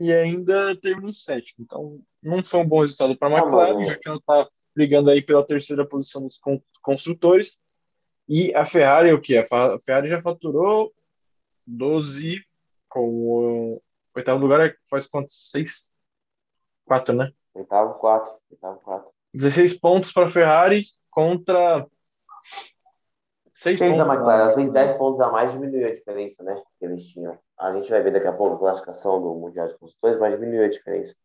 e 0.00 0.10
ainda 0.10 0.74
termina 0.76 1.10
em 1.10 1.12
sétimo. 1.12 1.62
Então, 1.64 2.00
não 2.22 2.42
foi 2.42 2.60
um 2.60 2.66
bom 2.66 2.80
resultado 2.80 3.16
para 3.16 3.28
a 3.28 3.38
McLaren, 3.38 3.84
já 3.84 3.98
que 3.98 4.08
ela 4.08 4.16
está 4.16 4.48
brigando 4.74 5.10
aí 5.10 5.20
pela 5.20 5.46
terceira 5.46 5.86
posição 5.86 6.26
dos 6.26 6.40
construtores. 6.80 7.60
E 8.32 8.54
a 8.54 8.64
Ferrari, 8.64 9.12
o 9.12 9.20
que? 9.20 9.36
A 9.36 9.44
Ferrari 9.80 10.06
já 10.06 10.22
faturou 10.22 10.92
12 11.66 12.40
com 12.88 13.00
o 13.00 13.82
oitavo 14.14 14.40
lugar, 14.40 14.64
é, 14.64 14.76
faz 14.88 15.08
quantos? 15.08 15.50
Seis? 15.50 15.92
Quatro, 16.84 17.12
né? 17.12 17.32
Oitavo, 17.52 17.94
quatro. 17.94 18.32
Oitavo, 18.48 18.78
quatro. 18.82 19.12
16 19.34 19.76
pontos 19.80 20.12
para 20.12 20.26
a 20.26 20.30
Ferrari 20.30 20.84
contra 21.10 21.84
6 23.52 23.80
pontos. 23.80 23.98
da 23.98 24.14
McLaren, 24.14 24.54
fez 24.54 24.72
10 24.72 24.92
pontos 24.96 25.20
a 25.20 25.28
mais, 25.32 25.52
diminuiu 25.52 25.88
a 25.88 25.92
diferença, 25.92 26.44
né? 26.44 26.62
Que 26.78 26.84
eles 26.84 27.06
tinham. 27.06 27.36
A 27.58 27.74
gente 27.74 27.90
vai 27.90 28.00
ver 28.00 28.12
daqui 28.12 28.28
a 28.28 28.32
pouco 28.32 28.54
a 28.54 28.58
classificação 28.60 29.20
do 29.20 29.34
Mundial 29.34 29.66
de 29.66 29.76
Construtores, 29.76 30.20
mas 30.20 30.34
diminuiu 30.34 30.66
a 30.66 30.68
diferença. 30.68 31.16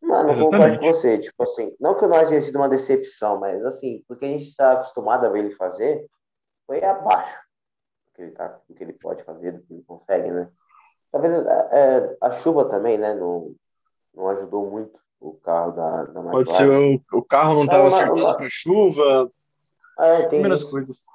Mano, 0.00 0.32
eu 0.32 0.48
concordo 0.48 0.78
com 0.78 0.86
você. 0.86 1.18
Tipo 1.18 1.42
assim, 1.42 1.70
não 1.82 1.98
que 1.98 2.06
o 2.06 2.08
Norris 2.08 2.30
tenha 2.30 2.40
sido 2.40 2.56
uma 2.56 2.68
decepção, 2.68 3.38
mas 3.38 3.62
assim, 3.62 4.02
porque 4.08 4.24
a 4.24 4.28
gente 4.28 4.44
está 4.44 4.72
acostumado 4.72 5.26
a 5.26 5.28
ver 5.28 5.40
ele 5.40 5.54
fazer, 5.54 6.06
foi 6.70 6.84
abaixo 6.84 7.36
do 8.06 8.12
que 8.14 8.22
ele, 8.22 8.30
tá, 8.30 8.60
do 8.68 8.74
que 8.76 8.84
ele 8.84 8.92
pode 8.92 9.24
fazer, 9.24 9.50
do 9.50 9.62
que 9.62 9.72
ele 9.74 9.82
consegue, 9.82 10.30
né? 10.30 10.48
Talvez 11.10 11.34
é, 11.34 11.68
é 11.72 12.16
a 12.20 12.30
chuva 12.30 12.66
também, 12.66 12.96
né? 12.96 13.12
Não, 13.12 13.56
não 14.14 14.28
ajudou 14.28 14.70
muito 14.70 14.96
o 15.18 15.34
carro 15.34 15.72
da, 15.72 16.04
da 16.04 16.20
McLaren. 16.20 16.30
Pode 16.30 16.52
ser 16.52 16.68
o, 16.68 17.18
o 17.18 17.22
carro 17.24 17.54
não 17.54 17.64
estava 17.64 17.88
acertando 17.88 18.36
com 18.36 18.44
a 18.44 18.48
chuva. 18.48 19.32
É, 19.98 20.18
tem 20.20 20.28
primeiras 20.28 20.62
coisas. 20.62 21.06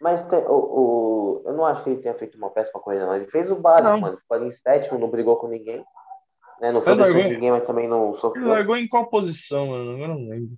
Mas 0.00 0.22
tem, 0.22 0.44
o, 0.46 0.52
o, 0.52 1.42
eu 1.46 1.52
não 1.54 1.64
acho 1.64 1.82
que 1.82 1.90
ele 1.90 2.02
tenha 2.02 2.14
feito 2.14 2.38
uma 2.38 2.50
péssima 2.50 2.80
corrida, 2.80 3.06
não. 3.06 3.16
Ele 3.16 3.26
fez 3.26 3.50
o 3.50 3.56
básico, 3.56 3.90
não. 3.90 4.00
mano. 4.00 4.18
Ficou 4.18 4.36
ali 4.36 4.46
em 4.46 4.52
sétimo, 4.52 5.00
não 5.00 5.10
brigou 5.10 5.36
com 5.36 5.48
ninguém. 5.48 5.84
Né? 6.60 6.70
Não 6.70 6.80
foi 6.80 6.94
largou... 6.94 7.24
ninguém, 7.24 7.50
mas 7.50 7.66
também 7.66 7.88
não 7.88 8.14
sofreu. 8.14 8.44
Ele 8.44 8.52
largou 8.52 8.76
em 8.76 8.86
qual 8.86 9.10
posição, 9.10 9.66
mano? 9.66 9.98
Eu 9.98 10.06
não 10.06 10.28
lembro. 10.28 10.56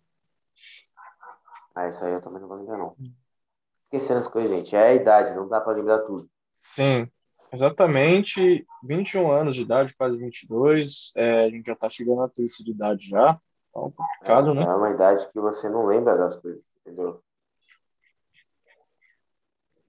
Ah, 1.74 1.88
isso 1.88 2.04
aí 2.04 2.12
eu 2.12 2.20
também 2.20 2.42
não 2.42 2.48
vou 2.48 2.58
lembrar, 2.58 2.76
não. 2.76 2.94
Esquecendo 3.86 4.18
as 4.18 4.28
coisas, 4.28 4.50
gente. 4.50 4.74
É 4.74 4.88
a 4.88 4.94
idade, 4.94 5.36
não 5.36 5.48
dá 5.48 5.60
pra 5.60 5.72
lembrar 5.72 6.00
tudo. 6.00 6.28
Sim, 6.58 7.08
exatamente. 7.52 8.66
21 8.82 9.30
anos 9.30 9.54
de 9.54 9.62
idade, 9.62 9.94
quase 9.96 10.18
22. 10.18 11.12
É, 11.16 11.44
a 11.44 11.48
gente 11.48 11.66
já 11.66 11.74
tá 11.76 11.88
chegando 11.88 12.18
na 12.18 12.28
terceira 12.28 12.64
de 12.64 12.72
idade 12.72 13.08
já. 13.08 13.40
Tá 13.72 13.80
um 13.80 13.92
complicado, 13.92 14.50
é, 14.50 14.54
né? 14.54 14.62
É 14.62 14.74
uma 14.74 14.90
idade 14.90 15.30
que 15.30 15.40
você 15.40 15.68
não 15.68 15.86
lembra 15.86 16.16
das 16.16 16.34
coisas, 16.36 16.60
entendeu? 16.80 17.22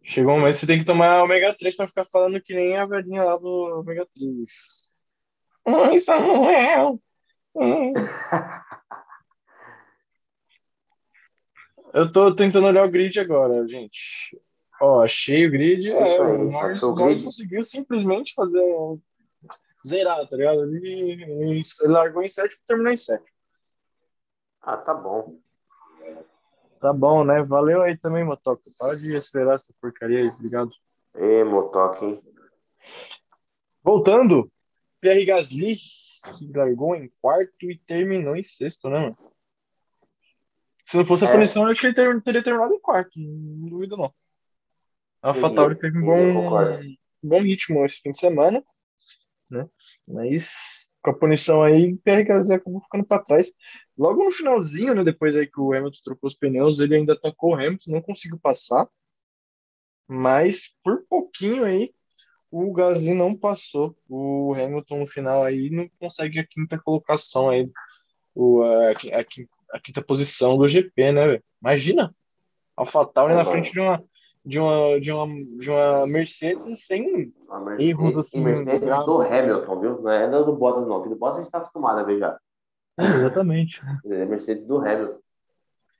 Chegou 0.04 0.34
um 0.34 0.40
momento 0.40 0.54
que 0.54 0.60
você 0.60 0.68
tem 0.68 0.80
que 0.80 0.86
tomar 0.86 1.24
ômega 1.24 1.56
3 1.58 1.76
para 1.76 1.88
ficar 1.88 2.06
falando 2.06 2.40
que 2.40 2.54
nem 2.54 2.78
a 2.78 2.86
velhinha 2.86 3.24
lá 3.24 3.36
do 3.36 3.80
ômega 3.80 4.08
3. 4.14 4.92
Oi, 5.66 5.98
Samuel! 5.98 7.02
Hum. 7.56 7.94
Eu 11.94 12.12
tô 12.12 12.36
tentando 12.36 12.68
olhar 12.68 12.86
o 12.86 12.92
grid 12.92 13.20
agora, 13.20 13.68
gente. 13.68 14.40
Ó, 14.82 15.02
achei 15.02 15.48
o 15.48 15.52
grid. 15.52 15.92
É, 15.92 16.22
o 16.22 16.52
Norris, 16.52 16.82
Norris 16.82 17.22
conseguiu 17.22 17.64
simplesmente 17.64 18.34
fazer 18.34 18.64
zerar, 19.86 20.28
tá 20.28 20.36
ligado? 20.36 20.64
Ele, 20.64 21.24
ele 21.24 21.64
largou 21.86 22.22
em 22.22 22.30
sétimo 22.30 22.60
e 22.62 22.68
terminou 22.68 22.92
em 22.92 22.98
sétimo. 22.98 23.36
Ah, 24.62 24.78
tá 24.78 24.94
bom. 24.94 25.40
Tá 26.80 26.94
bom, 26.94 27.24
né? 27.24 27.42
Valeu 27.42 27.82
aí 27.82 27.98
também, 27.98 28.24
Motoca. 28.24 28.70
Pode 28.78 29.16
esperar 29.16 29.56
essa 29.56 29.74
porcaria 29.82 30.20
aí, 30.20 30.28
obrigado. 30.28 30.72
Ê, 31.16 31.44
Motoca, 31.44 32.06
hein? 32.06 32.22
Voltando, 33.84 34.52
Pierre 35.00 35.26
Gasly, 35.26 35.78
que 36.38 36.52
largou 36.54 36.96
em 36.96 37.10
quarto 37.22 37.72
e 37.72 37.78
terminou 37.78 38.36
em 38.36 38.44
sexto, 38.44 38.90
né, 38.90 39.00
mano? 39.00 39.18
Se 40.88 40.96
não 40.96 41.04
fosse 41.04 41.26
a 41.26 41.28
é. 41.28 41.32
punição, 41.34 41.64
eu 41.64 41.70
acho 41.70 41.82
que 41.82 41.88
ele 41.88 41.94
ter, 41.94 42.22
teria 42.22 42.42
terminado 42.42 42.74
em 42.74 42.80
quarto, 42.80 43.20
não 43.20 43.68
duvido 43.68 43.98
não. 43.98 44.14
A 45.22 45.30
AlphaTauri 45.30 45.76
teve 45.76 45.98
um 45.98 46.06
bom, 46.06 46.80
bom 47.22 47.42
ritmo 47.42 47.86
esse 47.86 48.00
fim 48.00 48.12
de 48.12 48.20
semana, 48.20 48.64
né? 49.50 49.70
Mas 50.08 50.90
com 51.04 51.10
a 51.10 51.14
punição 51.14 51.62
aí, 51.62 51.94
o 51.94 52.00
Gasly 52.06 52.54
acabou 52.54 52.80
ficando 52.80 53.06
para 53.06 53.22
trás. 53.22 53.52
Logo 53.98 54.24
no 54.24 54.32
finalzinho, 54.32 54.96
né, 54.96 55.04
depois 55.04 55.36
aí 55.36 55.46
que 55.46 55.60
o 55.60 55.74
Hamilton 55.74 56.00
trocou 56.06 56.30
os 56.30 56.36
pneus, 56.36 56.80
ele 56.80 56.96
ainda 56.96 57.20
tacou 57.20 57.52
o 57.52 57.56
Hamilton, 57.56 57.92
não 57.92 58.02
conseguiu 58.02 58.40
passar. 58.40 58.88
Mas 60.08 60.74
por 60.82 61.06
pouquinho 61.10 61.66
aí, 61.66 61.94
o 62.50 62.72
Gasly 62.72 63.14
não 63.14 63.36
passou. 63.36 63.94
O 64.08 64.54
Hamilton 64.54 65.00
no 65.00 65.06
final 65.06 65.44
aí 65.44 65.70
não 65.70 65.90
consegue 66.00 66.40
a 66.40 66.48
quinta 66.48 66.80
colocação 66.80 67.50
aí, 67.50 67.70
o, 68.34 68.62
a, 68.64 68.92
a, 68.92 69.24
quinta, 69.26 69.57
a 69.72 69.80
quinta 69.80 70.02
posição 70.02 70.58
do 70.58 70.68
GP, 70.68 71.12
né? 71.12 71.42
Imagina, 71.62 72.10
AlphaTauri 72.76 73.34
é, 73.34 73.36
na 73.36 73.46
frente 73.46 73.72
de 73.72 73.80
uma 73.80 74.04
de 74.48 74.60
uma, 74.62 75.00
de 75.02 75.12
uma, 75.12 75.28
de 75.60 75.70
uma 75.70 76.08
Mercedes 76.08 76.86
sem 76.86 77.34
Mercedes, 77.50 77.80
erros 77.80 78.18
assim. 78.18 78.42
Mercedes 78.42 79.06
do 79.06 79.22
Hamilton, 79.22 79.80
viu? 79.80 80.02
Não 80.02 80.10
é 80.10 80.30
do 80.30 80.56
Bottas, 80.56 80.88
não. 80.88 81.04
Que 81.04 81.10
do 81.10 81.18
Bottas 81.18 81.40
a 81.40 81.44
gente 81.44 81.52
tá 81.52 81.58
acostumado 81.58 82.00
a 82.00 82.04
ver 82.04 82.20
já. 82.20 82.40
É, 82.98 83.04
exatamente. 83.28 83.82
É 84.06 84.26
Mercedes 84.26 84.66
do 84.66 84.78
Hamilton. 84.78 85.20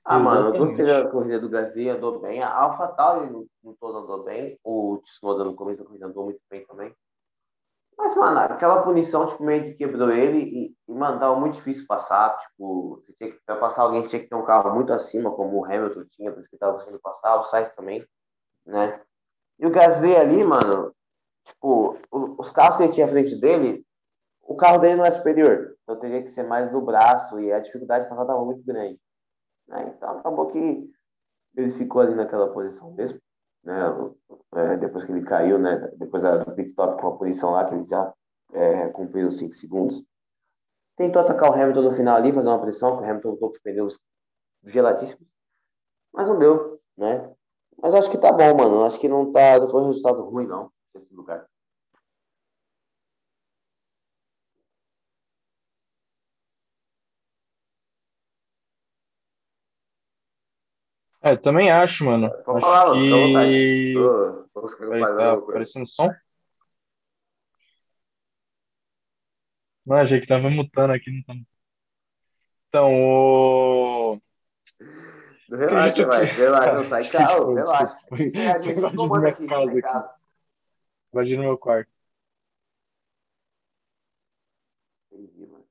Ah, 0.02 0.18
exatamente. 0.18 0.24
mano, 0.24 0.56
eu 0.56 0.66
gostei 0.66 0.86
da 0.86 1.06
corrida 1.08 1.38
do 1.38 1.50
Gasly, 1.50 1.90
andou 1.90 2.20
bem. 2.20 2.42
A 2.42 2.48
AlphaTauri 2.48 3.30
no 3.30 3.46
todo 3.78 3.98
andou 3.98 4.24
bem. 4.24 4.58
O 4.64 4.98
Tsunoda 5.04 5.44
no 5.44 5.54
começo 5.54 5.80
da 5.80 5.86
corrida 5.86 6.06
andou 6.06 6.24
muito 6.24 6.40
bem 6.50 6.64
também. 6.64 6.90
Mas, 7.98 8.14
mano, 8.16 8.38
aquela 8.38 8.82
punição, 8.82 9.26
tipo, 9.26 9.42
meio 9.42 9.64
que 9.64 9.74
quebrou 9.74 10.10
ele 10.10 10.38
e, 10.38 10.76
e 10.88 10.94
mano, 10.94 11.18
tava 11.18 11.38
muito 11.38 11.54
difícil 11.54 11.84
passar. 11.86 12.38
Tipo, 12.38 13.02
você 13.04 13.12
tinha 13.14 13.32
que, 13.32 13.40
pra 13.44 13.56
passar 13.56 13.82
alguém, 13.82 14.02
você 14.02 14.10
tinha 14.10 14.22
que 14.22 14.28
ter 14.28 14.36
um 14.36 14.44
carro 14.44 14.74
muito 14.74 14.92
acima, 14.92 15.32
como 15.32 15.58
o 15.58 15.64
Hamilton 15.64 16.04
tinha, 16.12 16.32
por 16.32 16.40
isso 16.40 16.48
que 16.50 16.56
tava 16.56 16.74
conseguindo 16.74 17.00
passar, 17.00 17.36
o 17.40 17.44
Sainz 17.44 17.70
também 17.70 18.06
né? 18.68 19.00
E 19.58 19.66
o 19.66 19.70
Gasly 19.70 20.14
ali, 20.14 20.44
mano, 20.44 20.94
tipo, 21.44 21.96
os 22.12 22.50
carros 22.50 22.76
que 22.76 22.82
ele 22.84 22.92
tinha 22.92 23.06
à 23.06 23.08
frente 23.08 23.34
dele, 23.40 23.84
o 24.42 24.54
carro 24.54 24.78
dele 24.78 24.96
não 24.96 25.04
é 25.04 25.10
superior. 25.10 25.74
Então 25.82 25.98
teria 25.98 26.22
que 26.22 26.30
ser 26.30 26.44
mais 26.44 26.70
do 26.70 26.80
braço 26.80 27.40
e 27.40 27.52
a 27.52 27.58
dificuldade 27.58 28.04
de 28.04 28.10
passar 28.10 28.22
estava 28.22 28.44
muito 28.44 28.62
grande. 28.62 29.00
Né? 29.66 29.92
Então 29.96 30.18
acabou 30.18 30.48
que 30.48 30.90
ele 31.56 31.72
ficou 31.72 32.02
ali 32.02 32.14
naquela 32.14 32.52
posição 32.52 32.92
mesmo. 32.92 33.18
Né? 33.68 34.14
É, 34.54 34.76
depois 34.78 35.04
que 35.04 35.12
ele 35.12 35.22
caiu, 35.22 35.58
né? 35.58 35.76
Depois 35.98 36.22
do 36.22 36.54
pit 36.54 36.70
stop 36.70 36.98
com 36.98 37.08
a 37.08 37.18
punição 37.18 37.50
lá, 37.50 37.66
que 37.66 37.74
ele 37.74 37.82
já 37.82 38.14
é, 38.54 38.88
cumpriu 38.88 39.28
os 39.28 39.36
5 39.36 39.52
segundos. 39.52 40.02
Tentou 40.96 41.20
atacar 41.20 41.50
o 41.50 41.52
Hamilton 41.52 41.82
no 41.82 41.92
final 41.92 42.16
ali, 42.16 42.32
fazer 42.32 42.48
uma 42.48 42.60
pressão, 42.60 42.96
que 42.96 43.02
o 43.02 43.06
Hamilton 43.06 43.28
voltou 43.28 43.50
com 43.50 43.56
os 43.56 43.60
pneus 43.60 44.00
geladíssimos. 44.64 45.34
Mas 46.14 46.26
não 46.26 46.38
deu, 46.38 46.80
né? 46.96 47.30
Mas 47.80 47.92
acho 47.92 48.10
que 48.10 48.16
tá 48.16 48.32
bom, 48.32 48.56
mano. 48.56 48.84
Acho 48.84 48.98
que 48.98 49.06
não 49.06 49.30
tá. 49.30 49.60
Não 49.60 49.68
foi 49.68 49.82
um 49.82 49.88
resultado 49.88 50.22
ruim, 50.24 50.46
não, 50.46 50.72
nesse 50.94 51.14
lugar. 51.14 51.46
É, 61.20 61.36
também 61.36 61.70
acho, 61.70 62.04
mano. 62.04 62.26
Acho 62.26 62.60
falar, 62.60 62.94
que... 62.94 63.94
Tô, 63.94 64.48
tô, 64.54 64.68
tô 64.68 65.16
tá 65.16 65.32
aparecendo 65.32 65.86
som? 65.86 66.10
Não, 69.84 69.96
achei 69.96 70.20
que 70.20 70.26
tava 70.26 70.48
mutando 70.50 70.92
aqui. 70.92 71.10
Não 71.10 71.22
tá... 71.22 71.34
Então, 72.68 72.94
o... 72.94 74.20
Relaxa, 75.50 76.06
vai. 76.06 76.24
Relaxa, 76.26 76.72
não 76.74 76.88
sai 76.88 77.08
calmo, 77.08 77.54
relaxa. 77.54 77.98
É, 78.12 78.70
invadindo 78.70 79.18
minha 79.18 79.28
aqui, 79.30 79.46
casa 79.46 79.78
aqui. 79.78 80.08
Invadindo 81.12 81.42
meu 81.42 81.56
quarto. 81.56 81.90
Entendi, 85.10 85.46
mano. 85.46 85.64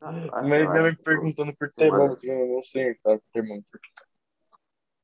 Mas 0.00 0.68
minha 0.68 0.82
mãe 0.82 0.94
perguntando 0.96 1.56
por 1.56 1.72
termômetro, 1.72 2.28
eu 2.28 2.54
não 2.54 2.62
sei, 2.62 2.96
tá? 2.96 3.18
Termômetro. 3.32 3.80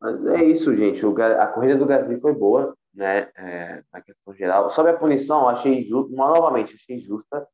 Mas 0.05 0.23
é 0.27 0.45
isso, 0.45 0.75
gente. 0.75 1.05
O, 1.07 1.14
a 1.23 1.47
corrida 1.47 1.79
do 1.79 1.87
Gasly 1.87 2.21
foi 2.21 2.35
boa, 2.35 2.77
né, 2.93 3.31
é, 3.35 3.83
na 3.90 4.03
questão 4.03 4.35
geral. 4.35 4.69
Sobre 4.69 4.93
a 4.93 4.99
punição, 4.99 5.49
achei 5.49 5.81
justo, 5.81 6.14
novamente, 6.14 6.75
achei 6.75 6.99
justa, 6.99 7.49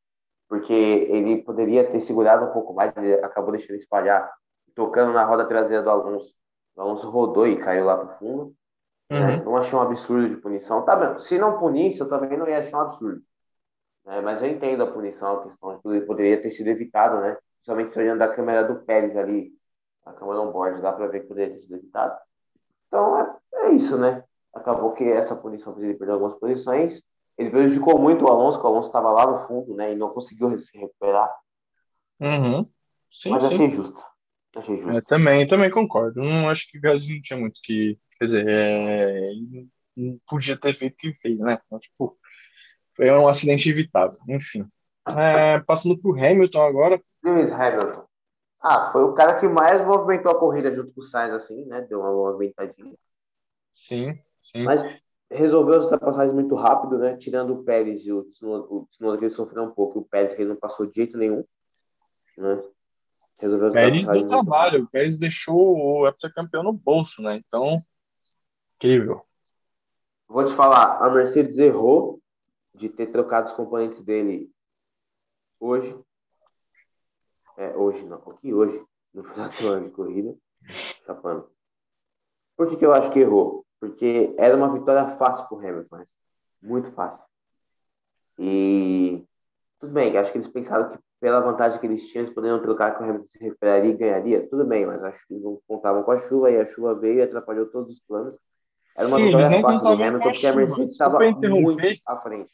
porque 0.49 0.73
ele 0.73 1.41
poderia 1.43 1.89
ter 1.89 2.01
segurado 2.01 2.47
um 2.47 2.51
pouco 2.51 2.73
mais, 2.73 2.91
ele 2.97 3.13
acabou 3.23 3.51
deixando 3.51 3.77
espalhar, 3.77 4.29
tocando 4.75 5.13
na 5.13 5.23
roda 5.23 5.47
traseira 5.47 5.81
do 5.81 5.89
Alonso. 5.89 6.33
O 6.75 6.81
Alonso 6.81 7.09
rodou 7.09 7.47
e 7.47 7.55
caiu 7.55 7.85
lá 7.85 7.95
para 7.95 8.15
o 8.15 8.19
fundo. 8.19 8.55
Né? 9.09 9.37
Uhum. 9.37 9.43
Não 9.45 9.55
achei 9.55 9.79
um 9.79 9.81
absurdo 9.81 10.27
de 10.27 10.35
punição. 10.35 10.83
Tá 10.83 10.97
bem, 10.97 11.19
se 11.19 11.37
não 11.37 11.57
punisse, 11.57 12.01
eu 12.01 12.09
também 12.09 12.37
não 12.37 12.49
ia 12.49 12.59
achar 12.59 12.79
um 12.79 12.81
absurdo. 12.81 13.21
Né? 14.05 14.19
Mas 14.19 14.41
eu 14.41 14.49
entendo 14.49 14.83
a 14.83 14.91
punição, 14.91 15.37
a 15.37 15.43
questão 15.43 15.77
de 15.77 15.81
que 15.81 15.87
ele 15.87 16.01
poderia 16.01 16.41
ter 16.41 16.49
sido 16.49 16.67
evitado, 16.67 17.21
né? 17.21 17.37
Principalmente 17.55 17.93
se 17.93 17.99
olhando 17.99 18.19
da 18.19 18.27
câmera 18.27 18.61
do 18.65 18.83
Pérez 18.83 19.15
ali, 19.15 19.53
a 20.05 20.11
câmera 20.11 20.41
on-board, 20.41 20.81
dá 20.81 20.91
para 20.91 21.07
ver 21.07 21.21
que 21.21 21.27
poderia 21.27 21.53
ter 21.53 21.59
sido 21.59 21.75
evitado. 21.75 22.19
Então 22.91 23.17
é, 23.17 23.37
é 23.53 23.71
isso, 23.71 23.97
né? 23.97 24.21
Acabou 24.53 24.91
que 24.91 25.05
essa 25.05 25.33
punição 25.33 25.73
fez 25.73 25.85
ele 25.85 25.97
perder 25.97 26.11
algumas 26.13 26.37
posições. 26.37 27.01
Ele 27.37 27.49
prejudicou 27.49 27.97
muito 27.97 28.25
o 28.25 28.27
Alonso, 28.27 28.59
que 28.59 28.65
o 28.65 28.67
Alonso 28.67 28.87
estava 28.87 29.09
lá 29.11 29.25
no 29.25 29.47
fundo, 29.47 29.73
né? 29.73 29.93
E 29.93 29.95
não 29.95 30.09
conseguiu 30.09 30.55
se 30.57 30.77
recuperar. 30.77 31.33
Uhum. 32.19 32.69
Sim, 33.09 33.29
Mas 33.31 33.43
sim. 33.45 33.55
achei 33.55 33.69
justo. 33.69 34.03
Achei 34.55 34.75
justo. 34.75 34.97
É, 34.97 35.01
também, 35.01 35.47
também 35.47 35.71
concordo. 35.71 36.21
Não 36.21 36.49
acho 36.49 36.69
que 36.69 36.77
o 36.77 36.81
Gasly 36.81 37.21
tinha 37.21 37.39
muito 37.39 37.61
que. 37.63 37.97
Quer 38.19 38.25
dizer, 38.25 38.47
é, 38.47 39.31
não 39.95 40.19
podia 40.27 40.57
ter 40.57 40.73
feito 40.73 40.93
o 40.93 40.97
que 40.97 41.13
fez, 41.15 41.41
né? 41.41 41.57
Então, 41.65 41.79
tipo, 41.79 42.17
foi 42.93 43.09
um 43.09 43.27
acidente 43.27 43.69
evitável. 43.69 44.19
Enfim. 44.27 44.67
É, 45.17 45.59
passando 45.61 45.97
pro 45.97 46.13
Hamilton 46.13 46.61
agora. 46.61 47.01
Lewis 47.23 47.51
Hamilton. 47.51 48.05
Ah, 48.61 48.91
foi 48.91 49.03
o 49.03 49.13
cara 49.13 49.39
que 49.39 49.47
mais 49.47 49.85
movimentou 49.85 50.31
a 50.31 50.39
corrida 50.39 50.73
junto 50.73 50.91
com 50.93 51.01
o 51.01 51.03
Sainz, 51.03 51.33
assim, 51.33 51.65
né? 51.65 51.81
Deu 51.81 51.99
uma 51.99 52.11
movimentadinha. 52.11 52.95
Sim, 53.73 54.19
sim. 54.39 54.63
Mas 54.63 54.83
resolveu 55.31 55.79
as 55.79 55.83
ultrapassagens 55.85 56.33
muito 56.33 56.53
rápido, 56.53 56.97
né? 56.99 57.17
Tirando 57.17 57.53
o 57.53 57.63
Pérez 57.63 58.05
e 58.05 58.11
o 58.11 58.23
Tsunoda, 58.23 59.17
que 59.17 59.25
ele 59.25 59.33
sofreu 59.33 59.63
um 59.63 59.71
pouco. 59.71 59.99
O 59.99 60.05
Pérez 60.05 60.35
que 60.35 60.41
ele 60.41 60.49
não 60.49 60.55
passou 60.55 60.85
de 60.85 60.93
jeito 60.93 61.17
nenhum, 61.17 61.43
né? 62.37 62.61
Resolveu 63.37 63.69
as 63.69 63.73
Pérez 63.73 64.07
deu 64.07 64.27
trabalho. 64.27 64.83
O 64.83 64.91
Pérez 64.91 65.17
deixou 65.17 65.77
o 65.77 66.07
heptacampeão 66.07 66.61
no 66.61 66.73
bolso, 66.73 67.23
né? 67.23 67.35
Então, 67.35 67.81
incrível. 68.75 69.25
Vou 70.27 70.45
te 70.45 70.53
falar, 70.53 71.03
a 71.03 71.09
Mercedes 71.09 71.57
errou 71.57 72.21
de 72.75 72.89
ter 72.89 73.07
trocado 73.07 73.49
os 73.49 73.53
componentes 73.53 74.01
dele 74.01 74.51
hoje. 75.59 75.97
É, 77.61 77.77
hoje 77.77 78.03
não. 78.05 78.17
O 78.17 78.33
que 78.33 78.51
hoje? 78.51 78.83
No 79.13 79.23
final 79.29 79.49
de 79.49 79.55
semana 79.55 79.81
de 79.81 79.91
corrida. 79.91 80.35
Chapando. 81.05 81.47
Por 82.57 82.67
que, 82.67 82.75
que 82.75 82.85
eu 82.85 82.93
acho 82.93 83.11
que 83.11 83.19
errou? 83.19 83.65
Porque 83.79 84.33
era 84.37 84.55
uma 84.57 84.73
vitória 84.73 85.15
fácil 85.17 85.47
pro 85.47 85.59
Hamilton. 85.59 86.03
Muito 86.61 86.91
fácil. 86.91 87.23
E 88.37 89.23
tudo 89.79 89.93
bem, 89.93 90.15
acho 90.17 90.31
que 90.31 90.37
eles 90.37 90.47
pensaram 90.47 90.89
que 90.89 90.97
pela 91.19 91.39
vantagem 91.39 91.79
que 91.79 91.85
eles 91.85 92.07
tinham, 92.07 92.23
eles 92.23 92.33
poderiam 92.33 92.61
trocar 92.61 92.95
que 92.95 93.03
o 93.03 93.05
Hamilton 93.05 93.27
se 93.29 93.39
recuperaria 93.39 93.91
e 93.91 93.97
ganharia. 93.97 94.47
Tudo 94.47 94.65
bem, 94.65 94.85
mas 94.85 95.03
acho 95.03 95.27
que 95.27 95.35
não 95.35 95.59
contavam 95.67 96.03
com 96.03 96.11
a 96.11 96.19
chuva 96.27 96.49
e 96.49 96.57
a 96.57 96.65
chuva 96.65 96.95
veio 96.95 97.19
e 97.19 97.21
atrapalhou 97.21 97.67
todos 97.67 97.93
os 97.93 97.99
planos. 98.01 98.37
Era 98.97 99.07
uma 99.07 99.17
Sim, 99.17 99.25
vitória 99.25 99.61
fácil 99.61 99.81
do 99.81 100.03
Hamilton 100.03 100.19
porque 100.19 100.47
a 100.47 100.55
Mercedes 100.55 100.91
estava 100.91 101.19
muito 101.19 102.01
à 102.07 102.17
frente. 102.21 102.51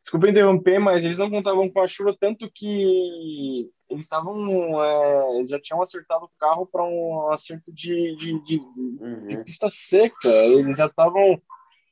Desculpa 0.00 0.28
interromper, 0.28 0.78
mas 0.78 1.04
eles 1.04 1.18
não 1.18 1.30
contavam 1.30 1.68
com 1.68 1.80
a 1.80 1.86
chuva, 1.86 2.16
tanto 2.18 2.50
que 2.52 3.70
eles 3.88 4.04
estavam. 4.04 4.82
É, 4.82 5.46
já 5.46 5.60
tinham 5.60 5.82
acertado 5.82 6.24
o 6.24 6.30
carro 6.38 6.66
para 6.66 6.84
um 6.84 7.28
acerto 7.30 7.72
de, 7.72 8.16
de, 8.16 8.42
de, 8.44 8.58
uhum. 8.58 9.26
de, 9.26 9.44
pista 9.44 9.68
seca. 9.70 10.28
Eles 10.28 10.78
já 10.78 10.86
estavam 10.86 11.40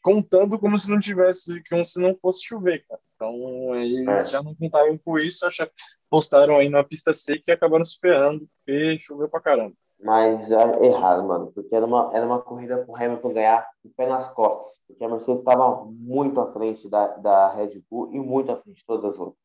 contando 0.03 0.59
como 0.59 0.79
se 0.79 0.91
não 0.91 1.01
tivesse, 1.01 1.63
como 1.69 1.85
se 1.85 2.01
não 2.01 2.15
fosse 2.15 2.45
chover, 2.45 2.85
cara. 2.87 3.01
Então 3.15 3.75
eles 3.77 4.09
é. 4.09 4.25
já 4.27 4.43
não 4.43 4.55
contavam 4.55 4.99
com 4.99 5.19
isso, 5.19 5.47
acharam, 5.47 5.71
postaram 6.11 6.57
aí 6.57 6.69
na 6.69 6.85
pista 6.85 7.15
seca 7.15 7.45
e 7.49 7.53
acabaram 7.53 7.85
se 7.85 7.99
ferrando, 8.01 8.47
porque 8.59 8.99
choveu 8.99 9.29
pra 9.29 9.41
caramba. 9.41 9.75
Mas 10.01 10.51
é 10.51 10.85
errado, 10.85 11.27
mano, 11.27 11.53
porque 11.55 11.75
era 11.75 11.87
uma, 11.87 12.11
era 12.13 12.27
uma 12.27 12.41
corrida 12.41 12.85
pro 12.85 12.95
Hamilton 12.95 13.33
ganhar 13.33 13.67
o 13.83 13.89
pé 13.97 14.07
nas 14.07 14.31
costas, 14.35 14.79
porque 14.87 15.03
a 15.03 15.09
Mercedes 15.09 15.39
estava 15.39 15.85
muito 15.87 16.41
à 16.41 16.53
frente 16.53 16.91
da, 16.91 17.17
da 17.17 17.49
Red 17.49 17.81
Bull 17.91 18.13
e 18.13 18.19
muito 18.19 18.53
à 18.53 18.57
frente 18.57 18.79
de 18.79 18.85
todas 18.85 19.15
as 19.15 19.19
outras. 19.19 19.44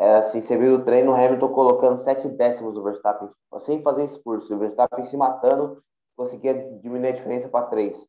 Era 0.00 0.20
assim, 0.20 0.40
você 0.40 0.56
viu 0.56 0.76
o 0.76 0.82
treino, 0.82 1.12
o 1.12 1.14
Hamilton 1.14 1.52
colocando 1.52 1.98
sete 1.98 2.26
décimos 2.26 2.72
do 2.72 2.82
Verstappen, 2.82 3.28
sem 3.58 3.82
fazer 3.82 4.06
esforço, 4.06 4.54
o 4.54 4.58
Verstappen 4.58 5.04
se 5.04 5.14
matando, 5.14 5.84
conseguia 6.16 6.54
diminuir 6.80 7.08
a 7.08 7.12
diferença 7.12 7.50
para 7.50 7.66
três. 7.66 8.02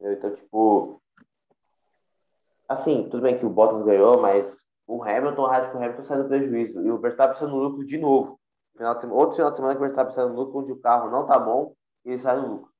Então, 0.00 0.34
tipo, 0.34 1.00
assim, 2.68 3.08
tudo 3.08 3.22
bem 3.22 3.38
que 3.38 3.46
o 3.46 3.50
Bottas 3.50 3.84
ganhou, 3.84 4.20
mas 4.20 4.64
o 4.84 5.00
Hamilton, 5.00 5.46
a 5.46 5.52
Rádio 5.52 5.78
Hamilton 5.78 6.02
saiu 6.02 6.22
do 6.24 6.28
prejuízo, 6.28 6.84
e 6.84 6.90
o 6.90 6.98
Verstappen 6.98 7.36
saiu 7.36 7.50
no 7.50 7.58
lucro 7.58 7.86
de 7.86 7.98
novo. 7.98 8.40
Final 8.76 8.96
de 8.96 9.02
semana, 9.02 9.20
outro 9.20 9.36
final 9.36 9.50
de 9.52 9.56
semana 9.58 9.74
que 9.76 9.80
o 9.80 9.84
Verstappen 9.84 10.12
sai 10.12 10.26
no 10.26 10.34
lucro, 10.34 10.58
onde 10.58 10.72
o 10.72 10.80
carro 10.80 11.08
não 11.08 11.24
tá 11.24 11.38
bom 11.38 11.72
ele 12.04 12.18
sai 12.18 12.34
no 12.34 12.48
lucro. 12.48 12.72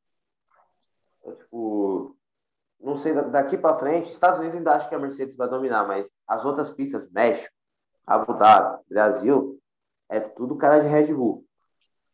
Então, 1.21 1.37
tipo, 1.37 2.17
não 2.81 2.97
sei, 2.97 3.15
daqui 3.15 3.57
para 3.57 3.79
frente, 3.79 4.11
Estados 4.11 4.41
Unidos 4.41 4.57
ainda 4.57 4.73
acho 4.73 4.89
que 4.89 4.97
a 4.97 4.99
Mercedes 4.99 5.37
vai 5.37 5.49
dominar, 5.49 5.87
mas 5.87 6.11
as 6.27 6.45
outras 6.45 6.71
pistas, 6.71 7.09
México, 7.13 7.55
Abu 8.07 8.35
Dhabi, 8.35 8.83
Brasil, 8.89 9.61
é 10.09 10.21
tudo 10.21 10.57
cara 10.57 10.81
de 10.81 10.89
Red 10.89 11.13
Bull. 11.15 11.45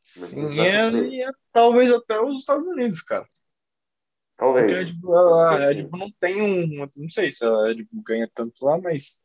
Sim, 0.02 0.60
é, 0.60 1.24
é, 1.24 1.30
talvez 1.52 1.90
até 1.92 2.20
os 2.20 2.38
Estados 2.38 2.66
Unidos, 2.66 3.02
cara. 3.02 3.26
Talvez. 4.36 4.72
A 4.72 4.76
Red, 4.76 4.92
Bull, 4.94 5.34
a 5.34 5.58
Red 5.58 5.82
Bull 5.82 6.00
não 6.00 6.10
tem 6.20 6.40
um. 6.40 6.88
Não 6.96 7.10
sei 7.10 7.32
se 7.32 7.44
a 7.44 7.64
Red 7.64 7.84
Bull 7.90 8.02
ganha 8.04 8.30
tanto 8.32 8.64
lá, 8.64 8.78
mas 8.78 9.20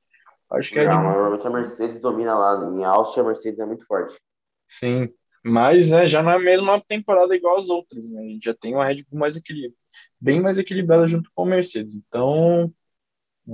acho 0.52 0.74
que 0.74 0.80
a 0.80 0.90
Red 0.90 0.98
Bull. 0.98 1.14
Normalmente 1.14 1.48
a 1.48 1.50
Mercedes 1.50 2.00
domina 2.00 2.34
lá. 2.38 2.70
Em 2.70 2.84
Áustria, 2.84 3.24
a 3.24 3.28
Mercedes 3.28 3.60
é 3.60 3.66
muito 3.66 3.86
forte. 3.86 4.20
Sim, 4.68 5.14
mas 5.46 5.90
né, 5.90 6.08
já 6.08 6.24
não 6.24 6.32
é 6.32 6.36
a 6.36 6.40
mesma 6.40 6.82
temporada 6.82 7.36
igual 7.36 7.58
as 7.58 7.70
outras, 7.70 8.10
né? 8.10 8.22
A 8.22 8.26
gente 8.26 8.46
já 8.46 8.54
tem 8.54 8.74
uma 8.74 8.86
Red 8.86 9.04
Bull 9.10 9.20
mais 9.20 9.38
equilibrada, 9.38 9.76
bem 10.20 10.42
mais 10.42 10.58
equilibrada 10.58 11.06
junto 11.06 11.30
com 11.36 11.44
a 11.44 11.48
Mercedes. 11.48 11.96
Então, 11.96 12.74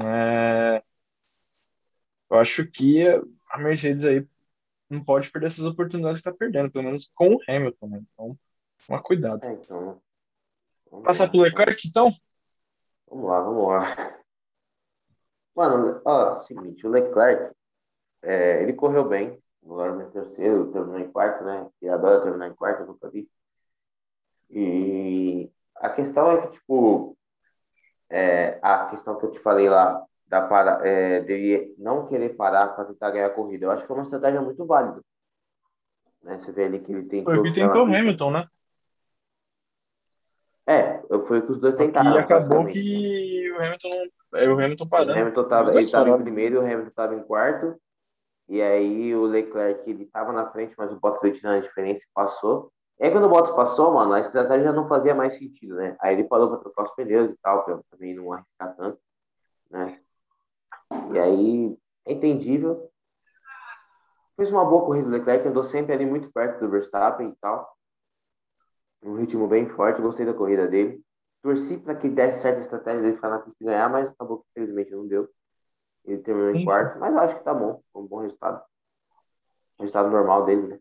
é, 0.02 0.82
eu 2.30 2.38
acho 2.38 2.66
que 2.70 3.06
a 3.50 3.58
Mercedes 3.58 4.06
aí 4.06 4.28
não 4.90 5.04
pode 5.04 5.32
perder 5.32 5.48
essas 5.48 5.66
oportunidades 5.66 6.22
que 6.22 6.30
está 6.30 6.38
perdendo, 6.38 6.72
pelo 6.72 6.86
menos 6.86 7.12
com 7.16 7.36
o 7.36 7.40
Hamilton, 7.48 7.88
né? 7.88 8.04
Então, 8.14 8.38
toma 8.86 9.02
cuidado. 9.02 9.46
É, 9.46 9.54
então, 9.54 10.02
Passar 11.04 11.30
pro 11.30 11.42
Leclerc, 11.42 11.88
então? 11.88 12.12
Vamos 13.08 13.30
lá, 13.30 13.42
vamos 13.42 13.68
lá. 13.68 14.20
Mano, 15.56 16.02
ó, 16.06 16.42
seguinte, 16.44 16.86
o 16.88 16.90
Leclerc, 16.90 17.54
é, 18.24 18.64
ele 18.64 18.74
correu 18.74 19.08
bem, 19.08 19.40
Agora 19.64 20.04
em 20.04 20.10
terceiro, 20.10 20.72
terminou 20.72 21.00
em 21.00 21.12
quarto, 21.12 21.44
né? 21.44 21.70
E 21.82 21.90
adora 21.90 22.22
terminar 22.22 22.48
em 22.48 22.56
quarto, 22.56 22.82
eu 22.82 22.88
nunca 22.88 23.10
vi. 23.10 23.30
E 24.50 25.52
a 25.76 25.90
questão 25.90 26.32
é 26.32 26.42
que, 26.42 26.54
tipo, 26.54 27.16
é, 28.10 28.60
a 28.62 28.86
questão 28.88 29.18
que 29.20 29.26
eu 29.26 29.32
te 29.32 29.40
falei 29.40 29.70
lá, 29.70 30.04
da 30.30 30.44
para, 30.44 30.88
é, 30.88 31.22
dele 31.22 31.74
não 31.78 32.06
querer 32.06 32.30
parar 32.36 32.68
para 32.70 32.86
tentar 32.86 33.10
ganhar 33.10 33.26
a 33.26 33.32
corrida, 33.32 33.66
eu 33.66 33.72
acho 33.72 33.82
que 33.82 33.88
foi 33.88 33.98
uma 33.98 34.04
estratégia 34.04 34.42
muito 34.42 34.64
válida. 34.66 35.02
Né? 36.22 36.38
Você 36.38 36.52
vê 36.52 36.66
ali 36.66 36.80
que 36.80 36.94
ele 36.94 37.06
tentou. 37.06 37.34
Foi 37.34 37.40
o 37.40 37.44
que 37.44 37.54
tentou 37.54 37.88
o 37.88 37.96
Hamilton, 37.96 38.32
né? 38.32 38.48
É, 40.68 41.00
foi 41.26 41.40
o 41.40 41.46
que 41.46 41.52
os 41.52 41.58
dois 41.58 41.74
tentaram. 41.74 42.14
E 42.14 42.20
acabou 42.20 42.64
que 42.68 43.52
o 43.52 43.56
Hamilton, 43.56 43.90
é, 44.36 44.48
o 44.48 44.54
Hamilton 44.54 44.88
parando. 44.88 45.14
O 45.14 45.22
Hamilton 45.22 45.48
tava, 45.48 45.72
ele 45.72 45.82
estava 45.82 46.10
em 46.10 46.22
primeiro 46.22 46.60
o 46.60 46.64
Hamilton 46.64 46.90
estava 46.90 47.16
em 47.16 47.24
quarto. 47.24 47.76
E 48.48 48.62
aí 48.62 49.16
o 49.16 49.26
Leclerc, 49.26 49.90
ele 49.90 50.06
tava 50.06 50.32
na 50.32 50.52
frente, 50.52 50.76
mas 50.78 50.94
o 50.94 51.00
Bottas 51.00 51.22
veio 51.22 51.34
tirando 51.34 51.58
a 51.58 51.68
diferença 51.68 52.04
e 52.04 52.14
passou. 52.14 52.72
E 53.00 53.06
aí 53.06 53.12
quando 53.12 53.26
o 53.26 53.30
Bottas 53.30 53.56
passou, 53.56 53.92
mano, 53.94 54.14
a 54.14 54.20
estratégia 54.20 54.66
já 54.66 54.74
não 54.74 54.88
fazia 54.88 55.16
mais 55.16 55.40
sentido, 55.40 55.76
né? 55.76 55.96
Aí 56.00 56.14
ele 56.14 56.26
parou 56.26 56.50
para 56.50 56.60
trocar 56.60 56.84
os 56.84 56.92
pneus 56.92 57.32
e 57.32 57.38
tal, 57.42 57.64
pra 57.64 57.80
também 57.90 58.14
não 58.14 58.32
arriscar 58.32 58.76
tanto, 58.76 59.00
né? 59.72 60.00
E 60.92 61.20
aí 61.20 61.78
é 62.06 62.14
entendível. 62.14 62.90
Fez 64.36 64.52
uma 64.52 64.66
boa 64.66 64.86
corrida 64.86 65.10
do 65.10 65.12
Leclerc, 65.12 65.48
andou 65.48 65.64
sempre 65.64 65.94
ali 65.94 66.06
muito 66.06 66.32
perto 66.32 66.60
do 66.60 66.70
Verstappen 66.70 67.30
e 67.30 67.36
tal. 67.42 67.76
Um 69.04 69.16
ritmo 69.16 69.48
bem 69.48 69.68
forte, 69.68 70.02
gostei 70.02 70.26
da 70.26 70.34
corrida 70.34 70.68
dele. 70.68 71.02
Torci 71.42 71.78
para 71.78 71.96
que 71.96 72.10
desse 72.10 72.42
certa 72.42 72.60
estratégia 72.60 73.02
dele 73.02 73.16
ficar 73.16 73.30
na 73.30 73.40
pista 73.40 73.64
e 73.64 73.66
ganhar, 73.66 73.90
mas 73.90 74.10
acabou 74.10 74.40
que 74.40 74.46
infelizmente 74.52 74.92
não 74.92 75.08
deu. 75.08 75.30
Ele 76.06 76.22
terminou 76.22 76.54
em 76.54 76.66
quarto, 76.66 77.00
mas 77.00 77.16
acho 77.16 77.38
que 77.38 77.44
tá 77.44 77.54
bom. 77.54 77.82
Foi 77.94 78.02
um 78.02 78.08
bom 78.08 78.20
resultado. 78.20 78.62
Resultado 79.80 80.10
normal 80.10 80.46
dele, 80.46 80.68
né? 80.68 80.80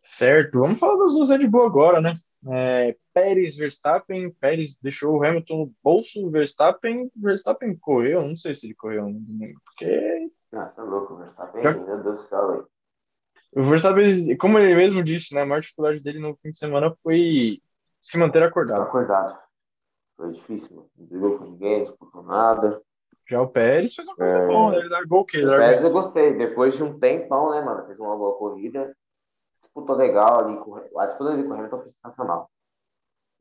Certo, 0.00 0.60
vamos 0.60 0.78
falar 0.78 0.96
duas 0.96 1.28
Red 1.28 1.46
Bull 1.48 1.66
agora, 1.66 2.00
né? 2.00 2.14
É, 2.46 2.96
Pérez, 3.12 3.56
Verstappen, 3.56 4.30
Pérez 4.30 4.78
deixou 4.80 5.16
o 5.16 5.24
Hamilton 5.24 5.56
no 5.56 5.74
bolso, 5.82 6.30
Verstappen, 6.30 7.10
Verstappen 7.16 7.76
correu, 7.76 8.22
não 8.22 8.36
sei 8.36 8.54
se 8.54 8.66
ele 8.66 8.74
correu 8.74 9.06
porque... 9.64 10.30
Nossa, 10.52 10.76
tá 10.76 10.84
louco, 10.84 11.16
Verstappen, 11.16 11.62
Já... 11.62 11.72
meu 11.72 12.02
Deus 12.02 12.02
do 12.02 12.28
céu, 12.28 12.48
velho. 12.48 12.68
O 13.56 13.62
Verstappen, 13.64 14.36
como 14.36 14.58
ele 14.58 14.74
mesmo 14.74 15.02
disse, 15.02 15.34
né, 15.34 15.42
a 15.42 15.46
maior 15.46 15.60
dificuldade 15.60 16.02
dele 16.02 16.20
no 16.20 16.36
fim 16.36 16.50
de 16.50 16.58
semana 16.58 16.94
foi 17.02 17.60
se 18.00 18.18
manter 18.18 18.42
acordado. 18.42 18.82
Acordado. 18.82 19.38
Foi 20.16 20.32
difícil, 20.32 20.76
mano. 20.76 20.90
Não 20.96 21.06
brigou 21.06 21.38
com 21.38 21.44
ninguém, 21.44 21.78
não 21.78 21.84
disputou 21.84 22.22
nada. 22.22 22.80
Já 23.28 23.42
o 23.42 23.48
Pérez 23.48 23.94
fez 23.94 24.08
uma 24.08 24.16
coisa 24.16 24.38
é... 24.38 24.46
boa, 24.46 24.70
né? 24.72 24.78
Ele 24.78 24.88
largou 24.88 25.20
o 25.20 25.24
quê? 25.24 25.44
O 25.44 25.48
Pérez 25.48 25.84
eu 25.84 25.92
gostei. 25.92 26.34
Depois 26.34 26.74
de 26.76 26.82
um 26.82 26.98
tempão, 26.98 27.50
né, 27.50 27.60
mano? 27.60 27.86
Fez 27.86 27.98
uma 27.98 28.16
boa 28.16 28.36
corrida. 28.38 28.94
Disputou 29.78 29.96
legal 29.96 30.40
ali. 30.40 30.58
A 30.96 31.06
disputa 31.06 31.30
ali 31.30 31.44
com 31.44 31.50
o 31.50 31.54
Hamilton 31.54 31.78
foi 31.78 31.88
sensacional. 31.88 32.50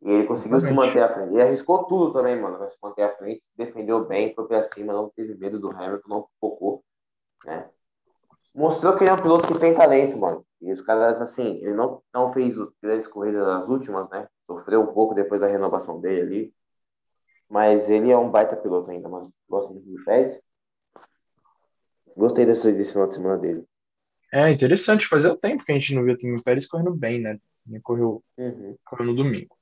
E 0.02 0.12
ele 0.12 0.28
conseguiu 0.28 0.58
Exatamente. 0.58 0.92
se 0.92 0.96
manter 0.96 1.04
à 1.04 1.14
frente. 1.14 1.34
Ele 1.34 1.42
arriscou 1.42 1.84
tudo 1.86 2.14
também, 2.14 2.40
mano, 2.40 2.58
pra 2.58 2.68
se 2.68 2.78
manter 2.82 3.04
à 3.04 3.16
frente. 3.16 3.42
Defendeu 3.56 4.06
bem, 4.06 4.34
foi 4.36 4.48
pra 4.48 4.64
cima, 4.64 4.94
não 4.94 5.10
teve 5.10 5.36
medo 5.36 5.60
do 5.60 5.72
Hamilton, 5.72 6.08
não 6.08 6.28
focou, 6.40 6.84
né? 7.46 7.70
Mostrou 8.56 8.96
que 8.96 9.04
ele 9.04 9.12
é 9.12 9.14
um 9.14 9.22
piloto 9.22 9.48
que 9.48 9.60
tem 9.60 9.74
talento, 9.74 10.18
mano. 10.18 10.46
E 10.62 10.72
os 10.72 10.82
caras, 10.82 11.22
assim, 11.22 11.58
ele 11.58 11.74
não, 11.74 12.02
não 12.14 12.32
fez 12.32 12.56
grandes 12.82 13.08
corridas 13.08 13.46
nas 13.46 13.68
últimas, 13.68 14.10
né? 14.10 14.28
Sofreu 14.46 14.82
um 14.82 14.94
pouco 14.94 15.14
depois 15.14 15.42
da 15.42 15.48
renovação 15.48 16.00
dele 16.00 16.22
ali. 16.22 16.54
Mas 17.50 17.90
ele 17.90 18.12
é 18.12 18.18
um 18.18 18.30
baita 18.30 18.56
piloto 18.56 18.90
ainda, 18.92 19.10
mano. 19.10 19.32
Gosto 19.50 19.74
muito 19.74 19.88
do 19.90 20.04
Pérez. 20.04 20.40
Gostei 22.16 22.46
desse, 22.46 22.72
desse 22.74 22.94
final 22.94 23.08
de 23.08 23.16
semana 23.16 23.38
dele. 23.38 23.68
É 24.32 24.50
interessante, 24.50 25.08
fazia 25.08 25.36
tempo 25.36 25.64
que 25.64 25.72
a 25.72 25.76
gente 25.76 25.96
não 25.96 26.04
via 26.04 26.16
o 26.16 26.44
Pérez 26.44 26.68
correndo 26.68 26.94
bem, 26.94 27.22
né? 27.22 27.40
Ele 27.70 27.80
correu, 27.80 28.24
uhum. 28.38 28.72
correu 28.86 29.06
no 29.06 29.16
domingo. 29.16 29.56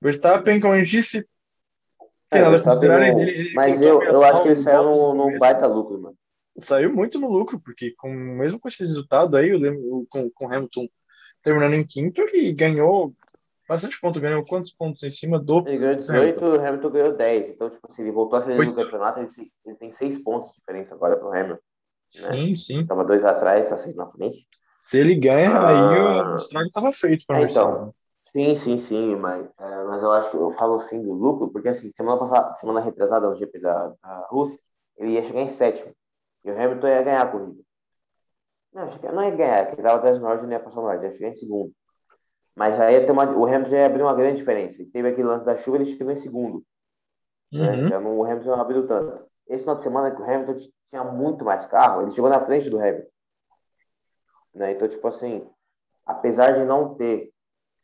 Verstappen, 0.00 0.60
como 0.60 0.74
a 0.74 0.78
gente 0.78 0.90
disse, 0.90 1.26
tem 2.30 2.40
é, 2.40 2.44
nada 2.44 2.56
a 2.56 2.62
considerar 2.62 3.00
no... 3.00 3.20
ele, 3.20 3.52
Mas 3.54 3.80
eu, 3.80 4.02
eu 4.02 4.22
acho 4.22 4.42
que 4.42 4.48
ele 4.48 4.56
saiu 4.56 4.84
no, 4.84 5.14
no 5.14 5.38
baita 5.38 5.66
lucro, 5.66 6.00
mano. 6.00 6.16
Saiu 6.56 6.92
muito 6.92 7.18
no 7.18 7.28
lucro, 7.28 7.60
porque 7.60 7.94
com, 7.96 8.10
mesmo 8.10 8.58
com 8.58 8.68
esse 8.68 8.80
resultado 8.80 9.36
aí, 9.36 9.50
eu 9.50 9.58
lembro, 9.58 10.06
com, 10.10 10.30
com 10.30 10.52
Hamilton 10.52 10.88
terminando 11.42 11.74
em 11.74 11.86
quinto, 11.86 12.20
ele 12.20 12.52
ganhou 12.52 13.14
bastante 13.68 14.00
ponto. 14.00 14.20
Ganhou 14.20 14.44
quantos 14.44 14.72
pontos 14.72 15.02
em 15.02 15.10
cima 15.10 15.38
do. 15.38 15.66
Ele 15.66 15.78
ganhou 15.78 15.96
18, 15.96 16.16
Hamilton. 16.16 16.46
o 16.46 16.66
Hamilton 16.66 16.90
ganhou 16.90 17.16
10. 17.16 17.48
Então, 17.50 17.70
tipo 17.70 17.86
assim, 17.88 18.02
ele 18.02 18.10
voltou 18.10 18.38
a 18.38 18.42
ser 18.42 18.50
líder 18.50 18.66
do 18.66 18.74
campeonato, 18.74 19.20
ele, 19.20 19.52
ele, 19.64 19.76
tem 19.76 19.92
6 19.92 20.18
pontos 20.18 20.50
de 20.50 20.58
diferença 20.58 20.94
agora 20.94 21.16
pro 21.16 21.32
Hamilton. 21.32 21.62
Né? 22.14 22.32
Sim, 22.32 22.54
sim. 22.54 22.86
Tava 22.86 23.04
2 23.04 23.24
atrás, 23.24 23.66
tá 23.66 23.76
6 23.76 23.94
na 23.94 24.06
frente. 24.06 24.46
Se 24.80 24.98
ele 24.98 25.14
ganha, 25.14 25.50
ah, 25.50 25.68
aí 25.68 26.32
o 26.32 26.34
estrago 26.36 26.70
tava 26.70 26.92
feito 26.92 27.26
pra 27.26 27.40
é, 27.40 27.44
Então, 27.44 27.92
sim, 28.32 28.54
sim, 28.54 28.78
sim, 28.78 29.16
mas, 29.16 29.46
é, 29.58 29.84
mas 29.84 30.02
eu 30.02 30.10
acho 30.12 30.30
que 30.30 30.36
eu 30.36 30.50
falo 30.52 30.76
assim 30.76 31.02
do 31.02 31.12
lucro, 31.12 31.50
porque 31.50 31.68
assim, 31.68 31.92
semana 31.92 32.18
passada, 32.18 32.54
semana 32.56 32.80
retrasada 32.80 33.28
no 33.28 33.36
GP 33.36 33.58
da, 33.60 33.92
da 34.02 34.26
Rússia, 34.30 34.58
ele 34.96 35.12
ia 35.12 35.24
chegar 35.24 35.40
em 35.40 35.48
sétimo. 35.48 35.92
E 36.44 36.50
o 36.50 36.54
Hamilton 36.54 36.86
ia 36.86 37.02
ganhar 37.02 37.22
a 37.22 37.26
corrida. 37.26 37.62
Não, 38.72 38.86
não 39.12 39.24
ia 39.24 39.30
ganhar, 39.30 39.66
porque 39.66 39.80
ele 39.80 39.88
tava 39.88 39.98
atrás 39.98 40.18
do 40.18 40.22
Norte 40.22 40.44
não 40.44 40.52
ia 40.52 40.60
passar 40.60 40.80
o 40.80 40.82
Norte, 40.84 41.04
ia 41.04 41.12
chegar 41.12 41.28
em 41.28 41.34
segundo. 41.34 41.72
Mas 42.54 42.76
já 42.76 42.90
ia 42.90 43.04
ter 43.04 43.12
uma, 43.12 43.24
o 43.24 43.46
Hamilton 43.46 43.70
já 43.70 43.76
ia 43.78 43.86
abrir 43.86 44.02
uma 44.02 44.14
grande 44.14 44.38
diferença. 44.38 44.84
Teve 44.92 45.08
aquele 45.08 45.28
lance 45.28 45.44
da 45.44 45.56
chuva, 45.56 45.76
ele 45.76 45.96
chegou 45.96 46.12
em 46.12 46.16
segundo. 46.16 46.64
Né? 47.52 47.70
Uhum. 47.70 47.88
Né? 47.88 47.98
Não, 47.98 48.18
o 48.18 48.24
Hamilton 48.24 48.50
não 48.50 48.60
abriu 48.60 48.86
tanto. 48.86 49.26
Esse 49.48 49.62
final 49.62 49.76
de 49.76 49.82
semana 49.82 50.14
que 50.14 50.20
o 50.20 50.24
Hamilton 50.24 50.58
tinha 50.90 51.04
muito 51.04 51.44
mais 51.44 51.66
carro, 51.66 52.02
ele 52.02 52.10
chegou 52.10 52.30
na 52.30 52.44
frente 52.44 52.70
do 52.70 52.78
Hamilton. 52.78 53.08
Né? 54.54 54.72
Então, 54.72 54.88
tipo 54.88 55.06
assim, 55.06 55.48
apesar 56.04 56.52
de 56.52 56.64
não 56.64 56.94
ter 56.94 57.32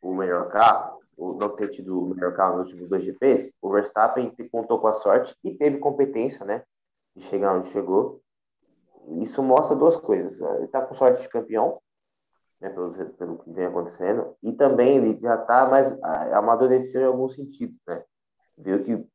o 0.01 0.13
melhor 0.13 0.49
carro, 0.49 0.99
não 1.17 1.55
ter 1.55 1.69
tido 1.69 1.99
o 1.99 2.13
melhor 2.13 2.35
carro 2.35 2.57
nos 2.57 2.67
últimos 2.67 2.89
dois 2.89 3.03
GPs, 3.03 3.53
o 3.61 3.69
Verstappen 3.69 4.33
contou 4.51 4.79
com 4.79 4.87
a 4.87 4.93
sorte 4.93 5.35
e 5.43 5.53
teve 5.53 5.77
competência, 5.77 6.45
né? 6.45 6.63
De 7.15 7.23
chegar 7.23 7.55
onde 7.55 7.69
chegou. 7.69 8.21
Isso 9.21 9.41
mostra 9.41 9.75
duas 9.75 9.95
coisas. 9.95 10.39
Ele 10.57 10.67
tá 10.67 10.81
com 10.81 10.93
sorte 10.93 11.21
de 11.21 11.29
campeão, 11.29 11.79
né, 12.59 12.69
pelo, 12.69 13.13
pelo 13.13 13.37
que 13.37 13.51
vem 13.51 13.65
acontecendo, 13.65 14.35
e 14.41 14.51
também 14.53 14.97
ele 14.97 15.19
já 15.19 15.35
está 15.35 15.67
mais 15.67 15.91
amadureceu 16.33 17.01
em 17.01 17.05
alguns 17.05 17.35
sentidos, 17.35 17.79
né? 17.87 18.03
Viu 18.57 18.81
que 18.81 19.07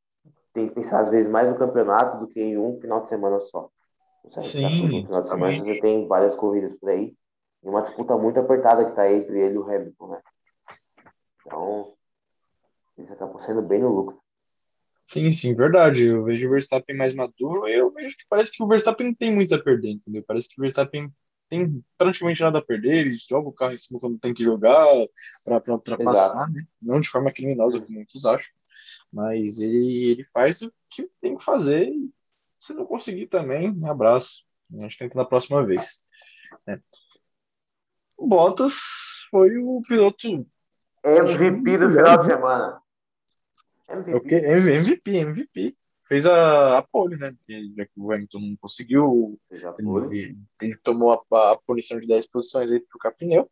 tem 0.53 0.68
que 0.68 0.74
pensar 0.74 1.01
às 1.01 1.11
vezes 1.11 1.30
mais 1.30 1.51
no 1.51 1.59
campeonato 1.59 2.18
do 2.18 2.28
que 2.28 2.41
em 2.41 2.59
um 2.59 2.80
final 2.80 3.03
de 3.03 3.09
semana 3.09 3.38
só. 3.41 3.70
Sim, 4.29 4.89
no 4.89 5.07
final 5.07 5.23
de 5.23 5.29
semana 5.29 5.64
você 5.64 5.81
tem 5.81 6.07
várias 6.07 6.35
corridas 6.35 6.75
por 6.75 6.91
aí, 6.91 7.14
e 7.62 7.68
uma 7.68 7.83
disputa 7.83 8.16
muito 8.16 8.39
apertada 8.39 8.85
que 8.85 8.91
está 8.91 9.11
entre 9.11 9.41
ele 9.41 9.55
e 9.55 9.59
o 9.59 9.64
Hamilton, 9.64 10.09
né? 10.09 10.21
Então, 11.47 11.95
isso 12.99 13.12
acabou 13.12 13.41
sendo 13.41 13.62
bem 13.62 13.81
no 13.81 13.89
lucro. 13.89 14.21
Sim, 15.03 15.33
sim, 15.33 15.55
verdade. 15.55 16.07
Eu 16.07 16.23
vejo 16.23 16.47
o 16.47 16.51
Verstappen 16.53 16.97
mais 16.97 17.14
maduro 17.14 17.66
e 17.66 17.75
eu 17.75 17.91
vejo 17.91 18.16
que 18.16 18.25
parece 18.29 18.53
que 18.53 18.62
o 18.62 18.68
Verstappen 18.68 19.09
não 19.09 19.14
tem 19.14 19.35
muito 19.35 19.55
a 19.55 19.59
perder, 19.59 19.91
entendeu? 19.91 20.23
Parece 20.25 20.49
que 20.49 20.61
o 20.61 20.62
Verstappen 20.62 21.12
tem 21.49 21.85
praticamente 21.99 22.41
nada 22.41 22.61
a 22.61 22.62
perder, 22.62 22.99
ele 22.99 23.16
joga 23.16 23.49
o 23.49 23.53
carro 23.53 23.73
em 23.75 23.79
cima 23.79 23.99
quando 23.99 24.21
tem 24.21 24.33
que 24.33 24.45
jogar 24.45 24.87
para 25.45 25.75
ultrapassar, 25.75 26.49
né? 26.49 26.62
não 26.81 27.01
de 27.01 27.09
forma 27.09 27.33
criminosa, 27.33 27.81
como 27.81 27.97
muitos 27.97 28.25
acham, 28.25 28.53
mas 29.12 29.61
ele, 29.61 30.12
ele 30.12 30.25
faz 30.33 30.62
o 30.62 30.73
que 30.89 31.11
tem 31.21 31.37
que 31.37 31.43
fazer 31.43 31.89
e 31.89 32.09
se 32.61 32.74
não 32.74 32.84
conseguir 32.84 33.26
também, 33.26 33.70
um 33.70 33.90
abraço. 33.90 34.44
A 34.72 34.82
gente 34.82 34.98
tenta 34.98 35.18
na 35.18 35.24
próxima 35.24 35.64
vez. 35.64 36.02
Né? 36.66 36.80
O 38.16 38.28
Bottas 38.28 38.74
foi 39.30 39.56
o 39.56 39.80
piloto 39.88 40.46
MVP 41.02 41.78
do 41.78 41.90
final 41.90 42.16
de 42.18 42.26
semana. 42.26 42.82
MVP. 43.88 44.34
MVP, 44.34 45.16
MVP 45.16 45.76
fez 46.06 46.26
a, 46.26 46.78
a 46.78 46.82
pole, 46.82 47.16
né? 47.16 47.32
Porque 47.32 47.72
já 47.76 47.86
que 47.86 47.92
o 47.96 48.12
Hamilton 48.12 48.40
não 48.40 48.56
conseguiu, 48.56 49.40
ele, 49.50 50.36
ele, 50.61 50.76
tomou 50.78 51.12
a, 51.12 51.52
a, 51.52 51.56
punição 51.64 51.98
de 51.98 52.06
10 52.06 52.28
posições 52.28 52.72
aí 52.72 52.80
pro 52.80 52.98
capineu. 52.98 53.50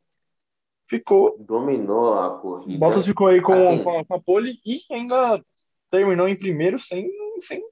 Ficou. 0.88 1.36
Dominou 1.38 2.18
a 2.18 2.38
corrida. 2.38 2.78
Bottas 2.78 3.06
ficou 3.06 3.28
aí 3.28 3.40
com, 3.40 3.52
assim, 3.52 3.82
com, 3.82 3.98
a, 3.98 4.04
com, 4.04 4.14
a, 4.14 4.20
pole 4.20 4.58
e 4.66 4.80
ainda 4.90 5.42
terminou 5.90 6.28
em 6.28 6.36
primeiro 6.36 6.78
sem, 6.78 7.10
sem 7.38 7.62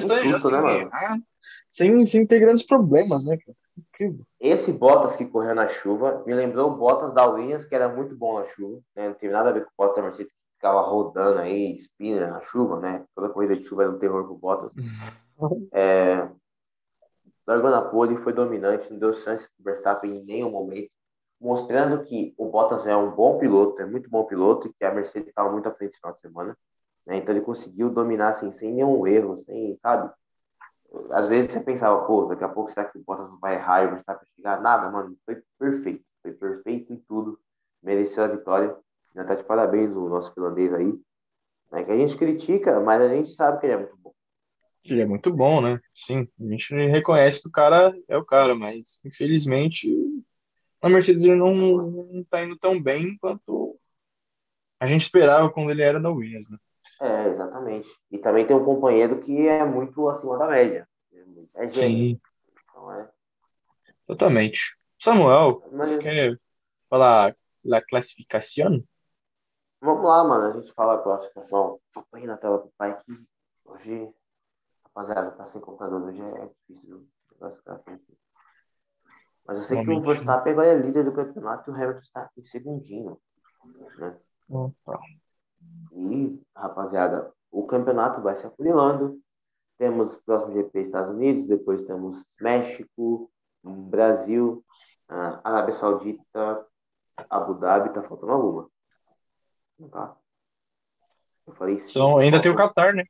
sem, 0.00 0.30
né, 0.30 1.22
sem, 1.70 2.06
sem 2.06 2.26
ter 2.26 2.40
grandes 2.40 2.66
problemas, 2.66 3.24
né? 3.24 3.38
Incrível. 3.76 4.24
Esse 4.38 4.72
Bottas 4.72 5.16
que 5.16 5.26
correu 5.26 5.54
na 5.54 5.68
chuva 5.68 6.22
me 6.26 6.34
lembrou 6.34 6.70
o 6.70 6.76
Bottas 6.76 7.12
da 7.12 7.26
Williams, 7.26 7.64
que 7.64 7.74
era 7.74 7.88
muito 7.88 8.14
bom 8.16 8.38
na 8.38 8.46
chuva. 8.46 8.80
Né? 8.94 9.08
Não 9.08 9.14
teve 9.14 9.32
nada 9.32 9.50
a 9.50 9.52
ver 9.52 9.64
com 9.64 9.70
o 9.70 9.74
Bottas 9.76 9.96
da 9.96 10.02
Mercedes, 10.02 10.32
ficava 10.54 10.80
rodando 10.82 11.40
aí, 11.40 11.74
spinner 11.76 12.30
na 12.30 12.40
chuva, 12.40 12.78
né? 12.78 13.04
Toda 13.14 13.30
corrida 13.30 13.56
de 13.56 13.64
chuva 13.64 13.82
era 13.82 13.92
um 13.92 13.98
terror 13.98 14.24
pro 14.24 14.36
Bottas. 14.36 14.72
Uhum. 14.76 15.68
É, 15.72 16.28
largou 17.46 17.70
na 17.70 17.82
pole, 17.82 18.16
foi 18.16 18.32
dominante, 18.32 18.90
não 18.90 18.98
deu 18.98 19.12
chance 19.12 19.48
pro 19.56 19.64
Verstappen 19.64 20.16
em 20.16 20.24
nenhum 20.24 20.50
momento, 20.50 20.90
mostrando 21.40 22.02
que 22.04 22.34
o 22.38 22.48
Bottas 22.48 22.86
é 22.86 22.96
um 22.96 23.10
bom 23.10 23.38
piloto, 23.38 23.82
é 23.82 23.86
muito 23.86 24.08
bom 24.08 24.24
piloto, 24.24 24.68
e 24.68 24.72
que 24.72 24.84
a 24.84 24.94
Mercedes 24.94 25.28
estava 25.28 25.50
muito 25.50 25.68
à 25.68 25.74
frente 25.74 25.92
no 25.92 25.96
final 25.96 26.14
de 26.14 26.20
semana. 26.20 26.58
Né? 27.06 27.18
Então 27.18 27.34
ele 27.34 27.44
conseguiu 27.44 27.90
dominar 27.90 28.30
assim, 28.30 28.50
sem 28.52 28.72
nenhum 28.72 29.06
erro, 29.06 29.36
sem, 29.36 29.76
sabe? 29.78 30.12
Às 31.10 31.26
vezes 31.26 31.52
você 31.52 31.60
pensava, 31.60 32.04
pô, 32.06 32.26
daqui 32.26 32.44
a 32.44 32.48
pouco 32.48 32.70
será 32.70 32.84
que 32.88 32.98
o 32.98 33.02
Bottas 33.02 33.28
vai 33.40 33.54
errar 33.54 33.82
e 33.82 33.86
o 33.86 33.90
Verstappen 33.90 34.28
chegar? 34.36 34.60
Nada, 34.60 34.90
mano, 34.90 35.16
foi 35.24 35.42
perfeito, 35.58 36.04
foi 36.22 36.32
perfeito 36.32 36.92
em 36.92 36.96
tudo, 37.08 37.38
mereceu 37.82 38.24
a 38.24 38.28
vitória. 38.28 38.76
Já 39.14 39.24
tá 39.24 39.34
de 39.34 39.44
parabéns 39.44 39.94
o 39.94 40.08
nosso 40.08 40.32
finlandês 40.32 40.72
aí. 40.72 40.98
Né, 41.72 41.82
que 41.82 41.90
a 41.90 41.96
gente 41.96 42.16
critica, 42.16 42.80
mas 42.80 43.02
a 43.02 43.08
gente 43.08 43.32
sabe 43.32 43.60
que 43.60 43.66
ele 43.66 43.72
é 43.72 43.78
muito 43.78 43.96
bom. 43.96 44.14
Ele 44.84 45.00
é 45.00 45.06
muito 45.06 45.32
bom, 45.32 45.60
né? 45.60 45.80
Sim, 45.92 46.28
a 46.40 46.44
gente 46.44 46.74
reconhece 46.74 47.42
que 47.42 47.48
o 47.48 47.52
cara 47.52 47.92
é 48.06 48.16
o 48.16 48.24
cara, 48.24 48.54
mas 48.54 49.00
infelizmente 49.04 49.90
a 50.80 50.88
Mercedes 50.88 51.24
não, 51.24 51.54
não 51.54 52.24
tá 52.24 52.44
indo 52.44 52.56
tão 52.58 52.80
bem 52.80 53.16
quanto 53.18 53.78
a 54.78 54.86
gente 54.86 55.02
esperava 55.02 55.50
quando 55.50 55.70
ele 55.70 55.82
era 55.82 55.98
na 55.98 56.10
Williams, 56.10 56.50
né? 56.50 56.58
É, 57.00 57.28
exatamente. 57.28 57.88
E 58.10 58.18
também 58.18 58.46
tem 58.46 58.56
um 58.56 58.64
companheiro 58.64 59.20
que 59.20 59.46
é 59.46 59.64
muito 59.64 60.08
acima 60.08 60.38
da 60.38 60.46
média. 60.46 60.88
É 61.56 61.70
gênio. 61.70 62.16
Sim. 62.16 62.20
Então 62.70 62.92
é. 62.92 63.10
Totalmente. 64.06 64.76
Samuel, 64.98 65.62
mas... 65.72 65.90
você 65.90 65.98
quer 65.98 66.40
falar 66.88 67.36
da 67.64 67.82
classificação? 67.82 68.82
Vamos 69.80 70.04
lá, 70.04 70.24
mano. 70.24 70.46
A 70.46 70.60
gente 70.60 70.72
fala 70.72 70.94
a 70.94 71.02
classificação. 71.02 71.80
Só 71.92 72.02
põe 72.10 72.24
na 72.24 72.36
tela 72.36 72.58
pro 72.58 72.72
pai 72.76 72.90
aqui. 72.90 73.12
Hoje, 73.64 74.12
rapaziada, 74.84 75.30
tá 75.32 75.46
sem 75.46 75.60
computador. 75.60 76.02
Hoje 76.02 76.20
é 76.20 76.50
difícil 76.68 77.06
classificar. 77.38 77.82
Mas 79.46 79.58
eu 79.58 79.62
sei 79.64 79.76
Realmente. 79.76 80.02
que 80.02 80.10
o 80.10 80.12
Verstappen 80.12 80.52
agora 80.52 80.68
é 80.68 80.74
líder 80.74 81.04
do 81.04 81.14
campeonato 81.14 81.70
e 81.70 81.72
o 81.72 81.76
Hamilton 81.76 82.00
está 82.00 82.30
em 82.36 82.42
segundinho. 82.42 83.20
Né? 83.98 84.18
Opa. 84.48 84.98
E, 85.92 86.40
rapaziada, 86.56 87.32
o 87.50 87.66
campeonato 87.66 88.20
vai 88.20 88.36
se 88.36 88.46
afunilando. 88.46 89.18
Temos 89.78 90.14
o 90.14 90.24
próximo 90.24 90.54
GP 90.54 90.80
Estados 90.80 91.10
Unidos, 91.10 91.46
depois 91.46 91.82
temos 91.82 92.36
México, 92.40 93.30
Brasil, 93.62 94.64
Arábia 95.08 95.74
Saudita, 95.74 96.66
Abu 97.28 97.54
Dhabi, 97.54 97.92
tá 97.92 98.02
faltando 98.02 98.32
alguma. 98.32 98.68
Não 99.78 99.88
tá? 99.88 100.16
Eu 101.46 101.54
falei 101.54 101.78
sim. 101.78 101.90
Então, 101.90 102.18
ainda 102.18 102.40
tem 102.40 102.50
o 102.50 102.56
Qatar, 102.56 102.94
né? 102.94 103.04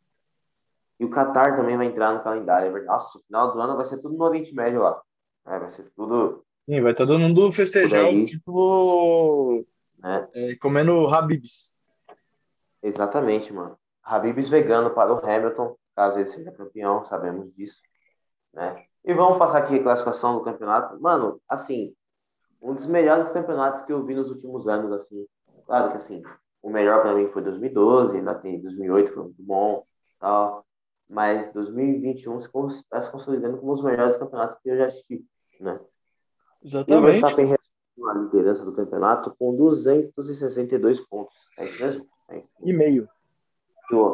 E 0.98 1.04
o 1.04 1.10
Qatar 1.10 1.56
também 1.56 1.76
vai 1.76 1.86
entrar 1.86 2.12
no 2.12 2.22
calendário. 2.22 2.76
É 2.76 2.84
Nossa, 2.84 3.18
no 3.18 3.24
final 3.24 3.52
do 3.52 3.60
ano 3.60 3.76
vai 3.76 3.84
ser 3.84 3.98
tudo 3.98 4.16
no 4.16 4.24
Oriente 4.24 4.54
Médio 4.54 4.80
lá. 4.80 5.00
É, 5.46 5.58
vai 5.58 5.68
ser 5.68 5.90
tudo. 5.94 6.44
Sim, 6.68 6.80
vai 6.80 6.94
todo 6.94 7.18
mundo 7.18 7.52
festejar 7.52 8.08
o 8.10 8.24
título 8.24 9.66
é. 10.02 10.52
É, 10.52 10.56
comendo 10.56 11.06
Habibs. 11.08 11.73
Exatamente, 12.84 13.50
mano. 13.50 13.78
Habibs 14.02 14.50
vegano 14.50 14.90
para 14.90 15.10
o 15.10 15.16
Hamilton, 15.16 15.74
caso 15.96 16.18
ele 16.18 16.28
seja 16.28 16.52
campeão, 16.52 17.02
sabemos 17.06 17.50
disso, 17.54 17.80
né? 18.52 18.84
E 19.02 19.14
vamos 19.14 19.38
passar 19.38 19.58
aqui 19.58 19.78
a 19.78 19.82
classificação 19.82 20.34
do 20.34 20.44
campeonato. 20.44 21.00
Mano, 21.00 21.40
assim, 21.48 21.94
um 22.60 22.74
dos 22.74 22.84
melhores 22.84 23.30
campeonatos 23.30 23.82
que 23.82 23.92
eu 23.92 24.04
vi 24.04 24.14
nos 24.14 24.30
últimos 24.30 24.68
anos, 24.68 24.92
assim. 24.92 25.26
Claro 25.64 25.90
que, 25.90 25.96
assim, 25.96 26.22
o 26.62 26.68
melhor 26.68 27.00
para 27.00 27.14
mim 27.14 27.26
foi 27.26 27.40
2012, 27.40 28.18
ainda 28.18 28.34
tem 28.34 28.60
2008, 28.60 29.14
foi 29.14 29.22
muito 29.22 29.42
bom, 29.42 29.82
tal. 30.20 30.66
Mas 31.08 31.50
2021 31.54 32.36
está 32.68 33.00
se 33.00 33.10
consolidando 33.10 33.56
como 33.56 33.72
um 33.72 33.74
dos 33.76 33.84
melhores 33.84 34.18
campeonatos 34.18 34.58
que 34.62 34.68
eu 34.68 34.76
já 34.76 34.86
assisti, 34.86 35.24
né? 35.58 35.80
Exatamente. 36.62 36.92
E 36.92 36.96
o 36.96 37.02
Verstappen 37.02 37.56
a 38.06 38.12
liderança 38.12 38.64
do 38.64 38.74
campeonato 38.74 39.34
com 39.38 39.56
262 39.56 41.00
pontos. 41.00 41.34
É 41.56 41.64
isso 41.64 41.80
mesmo? 41.80 42.13
E 42.62 42.72
meio. 42.72 43.08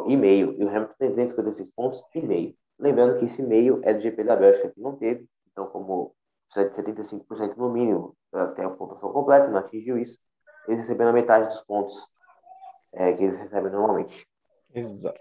E 0.07 0.17
meio. 0.17 0.53
E 0.59 0.65
o 0.65 0.69
Hamilton 0.69 0.95
tem 0.99 1.09
256 1.11 1.71
pontos 1.71 2.05
e 2.15 2.21
meio. 2.21 2.55
Lembrando 2.79 3.19
que 3.19 3.27
esse 3.27 3.43
meio 3.43 3.81
é 3.85 3.95
do 3.95 4.01
GP 4.01 4.25
da 4.25 4.37
Bélgica, 4.37 4.71
que 4.71 4.81
não 4.81 4.97
teve. 4.97 5.29
Então, 5.53 5.67
como 5.67 6.15
precisa 6.53 6.83
de 6.83 6.93
75% 6.93 7.57
no 7.57 7.71
mínimo 7.71 8.17
até 8.33 8.65
a 8.65 8.71
pontuação 8.71 9.13
completa, 9.13 9.49
não 9.49 9.59
atingiu 9.59 9.99
isso, 9.99 10.19
eles 10.67 10.81
receberam 10.81 11.11
a 11.11 11.15
metade 11.15 11.47
dos 11.47 11.61
pontos 11.63 12.09
é, 12.93 13.13
que 13.13 13.25
eles 13.25 13.37
recebem 13.37 13.71
normalmente. 13.71 14.27
Exato. 14.75 15.19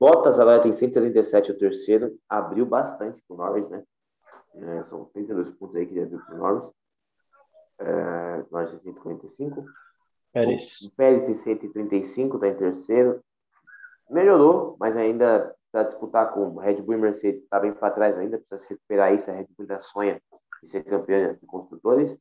Bottas 0.00 0.40
agora 0.40 0.62
tem 0.62 0.72
137, 0.72 1.52
o 1.52 1.58
terceiro. 1.58 2.18
Abriu 2.28 2.66
bastante 2.66 3.22
pro 3.26 3.36
Norris, 3.36 3.68
né? 3.68 3.82
É, 4.54 4.82
são 4.84 5.04
32 5.06 5.50
pontos 5.50 5.76
aí 5.76 5.86
que 5.86 5.92
ele 5.92 6.02
abriu 6.02 6.20
pro 6.24 6.36
Norris 6.36 6.70
é, 7.82 8.44
nós 8.50 8.70
145. 8.70 9.64
Pérez. 10.32 10.82
O 10.82 10.90
Pérez 10.96 11.42
135, 11.42 12.36
está 12.36 12.48
em 12.48 12.54
terceiro. 12.54 13.22
Melhorou, 14.10 14.76
mas 14.78 14.96
ainda 14.96 15.54
para 15.70 15.84
disputar 15.84 16.32
com 16.32 16.56
Red 16.56 16.82
Bull 16.82 16.94
e 16.94 16.98
Mercedes, 16.98 17.42
está 17.42 17.58
bem 17.58 17.72
para 17.72 17.92
trás 17.92 18.18
ainda, 18.18 18.38
precisa 18.38 18.60
se 18.60 18.74
recuperar 18.74 19.14
isso. 19.14 19.30
A 19.30 19.34
Red 19.34 19.46
Bull 19.56 19.60
ainda 19.60 19.80
sonha 19.80 20.20
em 20.62 20.66
ser 20.66 20.84
campeã 20.84 21.34
de 21.34 21.46
construtores. 21.46 22.18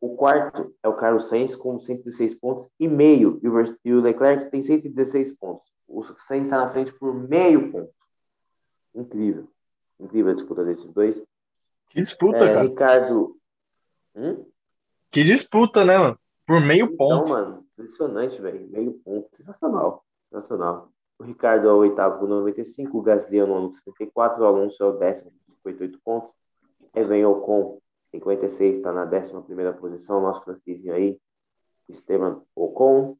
O 0.00 0.16
quarto 0.16 0.74
é 0.82 0.88
o 0.88 0.96
Carlos 0.96 1.28
Sainz 1.28 1.54
com 1.54 1.80
116 1.80 2.34
pontos 2.34 2.68
e 2.78 2.88
meio. 2.88 3.40
E 3.84 3.92
o 3.92 4.00
Leclerc 4.00 4.50
tem 4.50 4.60
116 4.60 5.36
pontos. 5.36 5.66
O 5.86 6.02
Sainz 6.04 6.46
está 6.46 6.58
na 6.58 6.68
frente 6.68 6.92
por 6.92 7.14
meio 7.14 7.70
ponto. 7.70 7.94
Incrível. 8.94 9.48
Incrível 9.98 10.32
a 10.32 10.34
disputa 10.34 10.64
desses 10.64 10.92
dois. 10.92 11.22
Que 11.88 12.00
disputa, 12.00 12.38
é, 12.38 12.54
cara. 12.54 12.62
Ricardo, 12.62 13.38
Hum? 14.14 14.46
Que 15.10 15.22
disputa, 15.22 15.84
né, 15.84 15.98
mano? 15.98 16.18
Por 16.46 16.60
meio 16.60 16.86
então, 16.86 16.96
ponto. 16.96 17.22
Então, 17.22 17.34
mano, 17.34 17.66
impressionante, 17.72 18.40
velho. 18.40 18.68
Meio 18.68 18.92
ponto. 19.04 19.28
Sensacional. 19.36 20.04
Sensacional. 20.30 20.90
O 21.18 21.24
Ricardo 21.24 21.68
é 21.68 21.72
o 21.72 21.76
oitavo 21.76 22.18
com 22.18 22.26
95, 22.26 22.98
o 22.98 23.02
Gasly 23.02 23.38
é 23.38 23.44
o 23.44 23.46
nono 23.46 23.68
com 23.68 23.74
74, 23.74 24.42
o 24.42 24.46
Alonso 24.46 24.82
é 24.82 24.86
o 24.86 24.92
décimo 24.98 25.30
com 25.30 25.52
58 25.52 26.00
pontos. 26.04 26.34
O 26.96 27.30
Ocon, 27.30 27.80
56, 28.10 28.78
está 28.78 28.92
na 28.92 29.04
décima 29.04 29.42
primeira 29.42 29.72
posição. 29.72 30.20
Nosso 30.20 30.42
francesinho 30.42 30.94
aí, 30.94 31.18
Esteban 31.88 32.42
Ocon. 32.54 33.16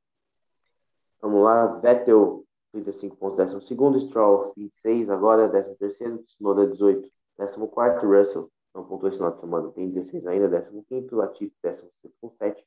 Vamos 1.21 1.43
lá, 1.43 1.79
Vettel, 1.79 2.45
35 2.73 3.17
pontos, 3.17 3.39
décimo 3.39 3.63
segundo. 3.63 3.99
Stroll, 3.99 4.53
26 4.57 5.09
agora, 5.09 5.49
décimo 5.49 5.77
terceiro. 5.77 6.19
Tsunoda, 6.19 6.67
18, 6.67 7.09
décimo 7.39 7.69
quarto. 7.69 8.07
Russell, 8.07 8.51
não 8.75 8.85
pontuou 8.85 9.09
esse 9.09 9.19
final 9.19 9.33
de 9.33 9.41
semana. 9.41 9.71
Tem 9.71 9.89
16 9.89 10.27
ainda, 10.27 10.51
15º, 10.51 11.13
Latifi 11.13 11.55
16 11.63 12.13
com 12.21 12.31
7, 12.31 12.65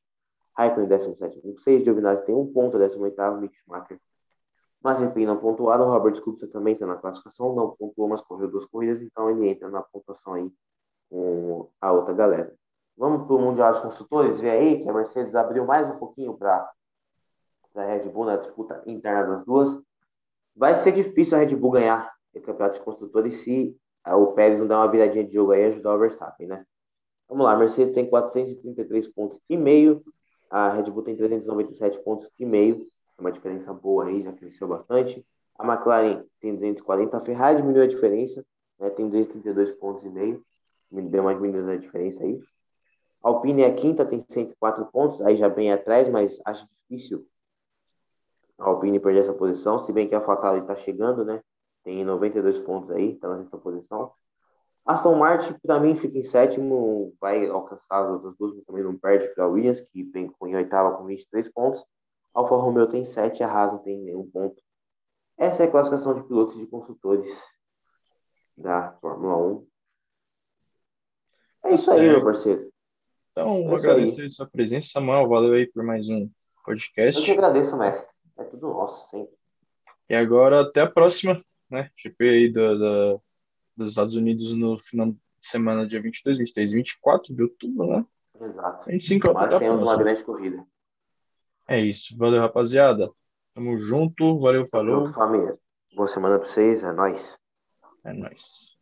Raikkonen 0.58 0.88
17 0.88 1.40
com 1.42 1.58
6, 1.58 1.84
Giovinazzi 1.84 2.26
tem 2.26 2.34
um 2.34 2.52
ponto, 2.52 2.78
18º, 2.78 3.40
Mick 3.40 3.56
Schumacher. 3.58 4.00
Mazepin 4.84 5.26
não 5.26 5.38
pontuaram, 5.38 5.86
Robert 5.86 6.20
Kubica 6.22 6.48
também 6.48 6.74
está 6.74 6.88
na 6.88 6.96
classificação, 6.96 7.54
não 7.54 7.76
pontuou, 7.76 8.08
mas 8.08 8.22
correu 8.22 8.50
duas 8.50 8.66
corridas, 8.66 9.02
então 9.02 9.30
ele 9.30 9.48
entra 9.48 9.70
na 9.70 9.82
pontuação 9.82 10.34
aí 10.34 10.52
com 11.10 11.70
a 11.80 11.92
outra 11.92 12.14
galera. 12.14 12.56
Vamos 12.98 13.28
para 13.28 13.36
o 13.36 13.40
Mundial 13.40 13.74
de 13.74 13.82
Construtores, 13.82 14.40
ver 14.40 14.50
aí 14.50 14.80
que 14.80 14.90
a 14.90 14.94
Mercedes 14.94 15.36
abriu 15.36 15.66
mais 15.66 15.88
um 15.90 15.98
pouquinho 15.98 16.36
para 16.36 16.72
a 17.76 17.82
Red 17.84 18.10
Bull 18.10 18.26
na 18.26 18.38
disputa 18.38 18.82
interna 18.88 19.28
das 19.28 19.46
duas. 19.46 19.80
Vai 20.56 20.76
ser 20.76 20.92
difícil 20.92 21.38
a 21.38 21.42
Red 21.42 21.56
Bull 21.56 21.72
ganhar 21.72 22.12
o 22.34 22.42
campeonato 22.42 22.80
de 22.80 22.86
construtores 22.86 23.36
se 23.36 23.78
o 24.08 24.28
Pérez 24.28 24.60
não 24.60 24.68
dá 24.68 24.80
uma 24.80 24.90
viradinha 24.90 25.24
de 25.24 25.34
jogo 25.34 25.52
aí 25.52 25.62
e 25.62 25.66
ajudar 25.66 25.94
o 25.94 26.00
Verstappen, 26.00 26.48
né? 26.48 26.66
Vamos 27.30 27.46
lá, 27.46 27.52
a 27.52 27.58
Mercedes 27.58 27.94
tem 27.94 28.10
433 28.10 29.08
pontos 29.10 29.40
e 29.50 29.58
meio, 29.58 30.02
a 30.50 30.70
Red 30.70 30.90
Bull 30.92 31.04
tem 31.04 31.16
397 31.16 32.00
pontos 32.00 32.30
e 32.40 32.46
meio, 32.46 32.86
é 33.18 33.22
uma 33.22 33.32
diferença 33.32 33.74
boa 33.74 34.06
aí, 34.06 34.24
já 34.24 34.32
cresceu 34.34 34.68
bastante. 34.68 35.26
A 35.58 35.66
McLaren 35.66 36.24
tem 36.40 36.54
240, 36.54 37.18
a 37.18 37.22
Ferrari 37.22 37.58
diminuiu 37.58 37.84
a 37.84 37.88
diferença, 37.88 38.46
né? 38.80 38.90
Tem 38.90 39.10
232 39.10 39.72
pontos 39.78 40.04
e 40.04 40.10
meio, 40.10 40.44
deu 40.92 41.24
mais 41.24 41.38
diminuída 41.38 41.72
a 41.72 41.78
diferença 41.78 42.24
aí. 42.24 42.40
A 43.24 43.30
Alpine 43.30 43.64
é 43.64 43.68
a 43.68 43.74
quinta, 43.74 44.06
tem 44.06 44.24
104 44.30 44.86
pontos, 44.92 45.22
aí 45.22 45.38
já 45.38 45.50
bem 45.50 45.72
atrás, 45.72 46.08
mas 46.10 46.40
acho 46.46 46.68
difícil 46.90 47.28
a 48.58 48.66
Alpine 48.66 49.00
perder 49.00 49.22
essa 49.22 49.34
posição, 49.34 49.78
se 49.78 49.94
bem 49.94 50.08
que 50.08 50.16
a 50.16 50.22
Fatali 50.22 50.62
está 50.62 50.76
chegando, 50.76 51.24
né? 51.24 51.42
tem 51.88 52.04
92 52.04 52.60
pontos 52.60 52.92
aí, 52.92 53.14
está 53.14 53.30
na 53.30 53.38
sexta 53.38 53.58
posição. 53.58 54.12
Aston 54.88 55.16
Martin, 55.16 55.54
para 55.62 55.82
mim, 55.82 55.96
fica 55.96 56.18
em 56.18 56.24
sétimo, 56.24 57.14
vai 57.20 57.46
alcançar 57.48 58.06
as 58.06 58.10
outras 58.10 58.38
duas, 58.38 58.56
mas 58.56 58.64
também 58.64 58.84
não 58.84 58.98
perde 58.98 59.28
para 59.36 59.44
a 59.44 59.48
Williams, 59.48 59.82
que 59.82 60.04
vem 60.04 60.32
em 60.44 60.56
oitava 60.56 60.96
com 60.96 61.06
23 61.06 61.52
pontos. 61.52 61.84
Alfa 62.34 62.56
Romeo 62.56 62.88
tem 62.88 63.04
7, 63.04 63.44
a 63.44 63.52
Haas 63.52 63.74
não 63.74 63.80
tem 63.80 64.00
nenhum 64.00 64.30
ponto. 64.30 64.62
Essa 65.38 65.64
é 65.64 65.68
a 65.68 65.72
classificação 65.72 66.14
de 66.14 66.26
pilotos 66.26 66.56
e 66.56 66.60
de 66.60 66.68
consultores 66.68 67.28
da 68.56 68.94
Fórmula 69.02 69.38
1. 69.38 69.68
É 71.66 71.74
isso 71.76 71.92
aí, 71.92 72.08
meu 72.08 72.24
parceiro. 72.24 72.72
Então, 73.32 73.58
é 73.58 73.68
vou 73.68 73.76
agradecer 73.76 74.26
a 74.26 74.30
sua 74.30 74.48
presença, 74.48 74.88
Samuel. 74.88 75.28
Valeu 75.28 75.54
aí 75.54 75.68
por 75.68 75.84
mais 75.84 76.08
um 76.08 76.30
podcast. 76.64 77.20
Eu 77.20 77.26
que 77.26 77.32
agradeço, 77.32 77.78
mestre. 77.78 78.16
É 78.38 78.44
tudo 78.46 78.68
nosso, 78.68 79.10
sempre. 79.10 79.36
E 80.10 80.16
agora, 80.16 80.62
até 80.62 80.82
a 80.82 80.90
próxima 80.90 81.44
né? 81.70 81.92
GP 81.96 82.30
aí 82.30 82.52
do, 82.52 82.78
do, 82.78 83.22
dos 83.78 83.90
Estados 83.90 84.16
Unidos 84.16 84.54
no 84.54 84.78
final 84.80 85.12
de 85.12 85.18
semana, 85.40 85.88
dia 85.88 86.02
22, 86.02 86.38
23, 86.40 86.74
24 86.74 87.36
de 87.36 87.44
outubro, 87.44 87.88
né? 87.88 88.06
Exato. 88.42 88.86
25 88.88 89.28
é 89.28 89.34
Mas 89.34 89.50
da 89.50 89.60
temos 89.60 89.82
uma 89.82 89.98
né? 89.98 90.04
grande 90.04 90.24
corrida. 90.24 90.66
É 91.68 91.80
isso. 91.80 92.18
Valeu, 92.18 92.42
rapaziada. 92.42 93.12
Tamo 93.54 93.78
junto. 93.78 94.40
Valeu, 94.40 94.66
falou. 94.66 95.06
Junto, 95.06 95.16
família. 95.16 95.58
Boa 95.96 96.08
semana 96.08 96.40
pra 96.40 96.48
vocês. 96.48 96.84
É 96.84 96.92
nóis. 96.92 97.38
É 98.04 98.14
nóis. 98.14 98.78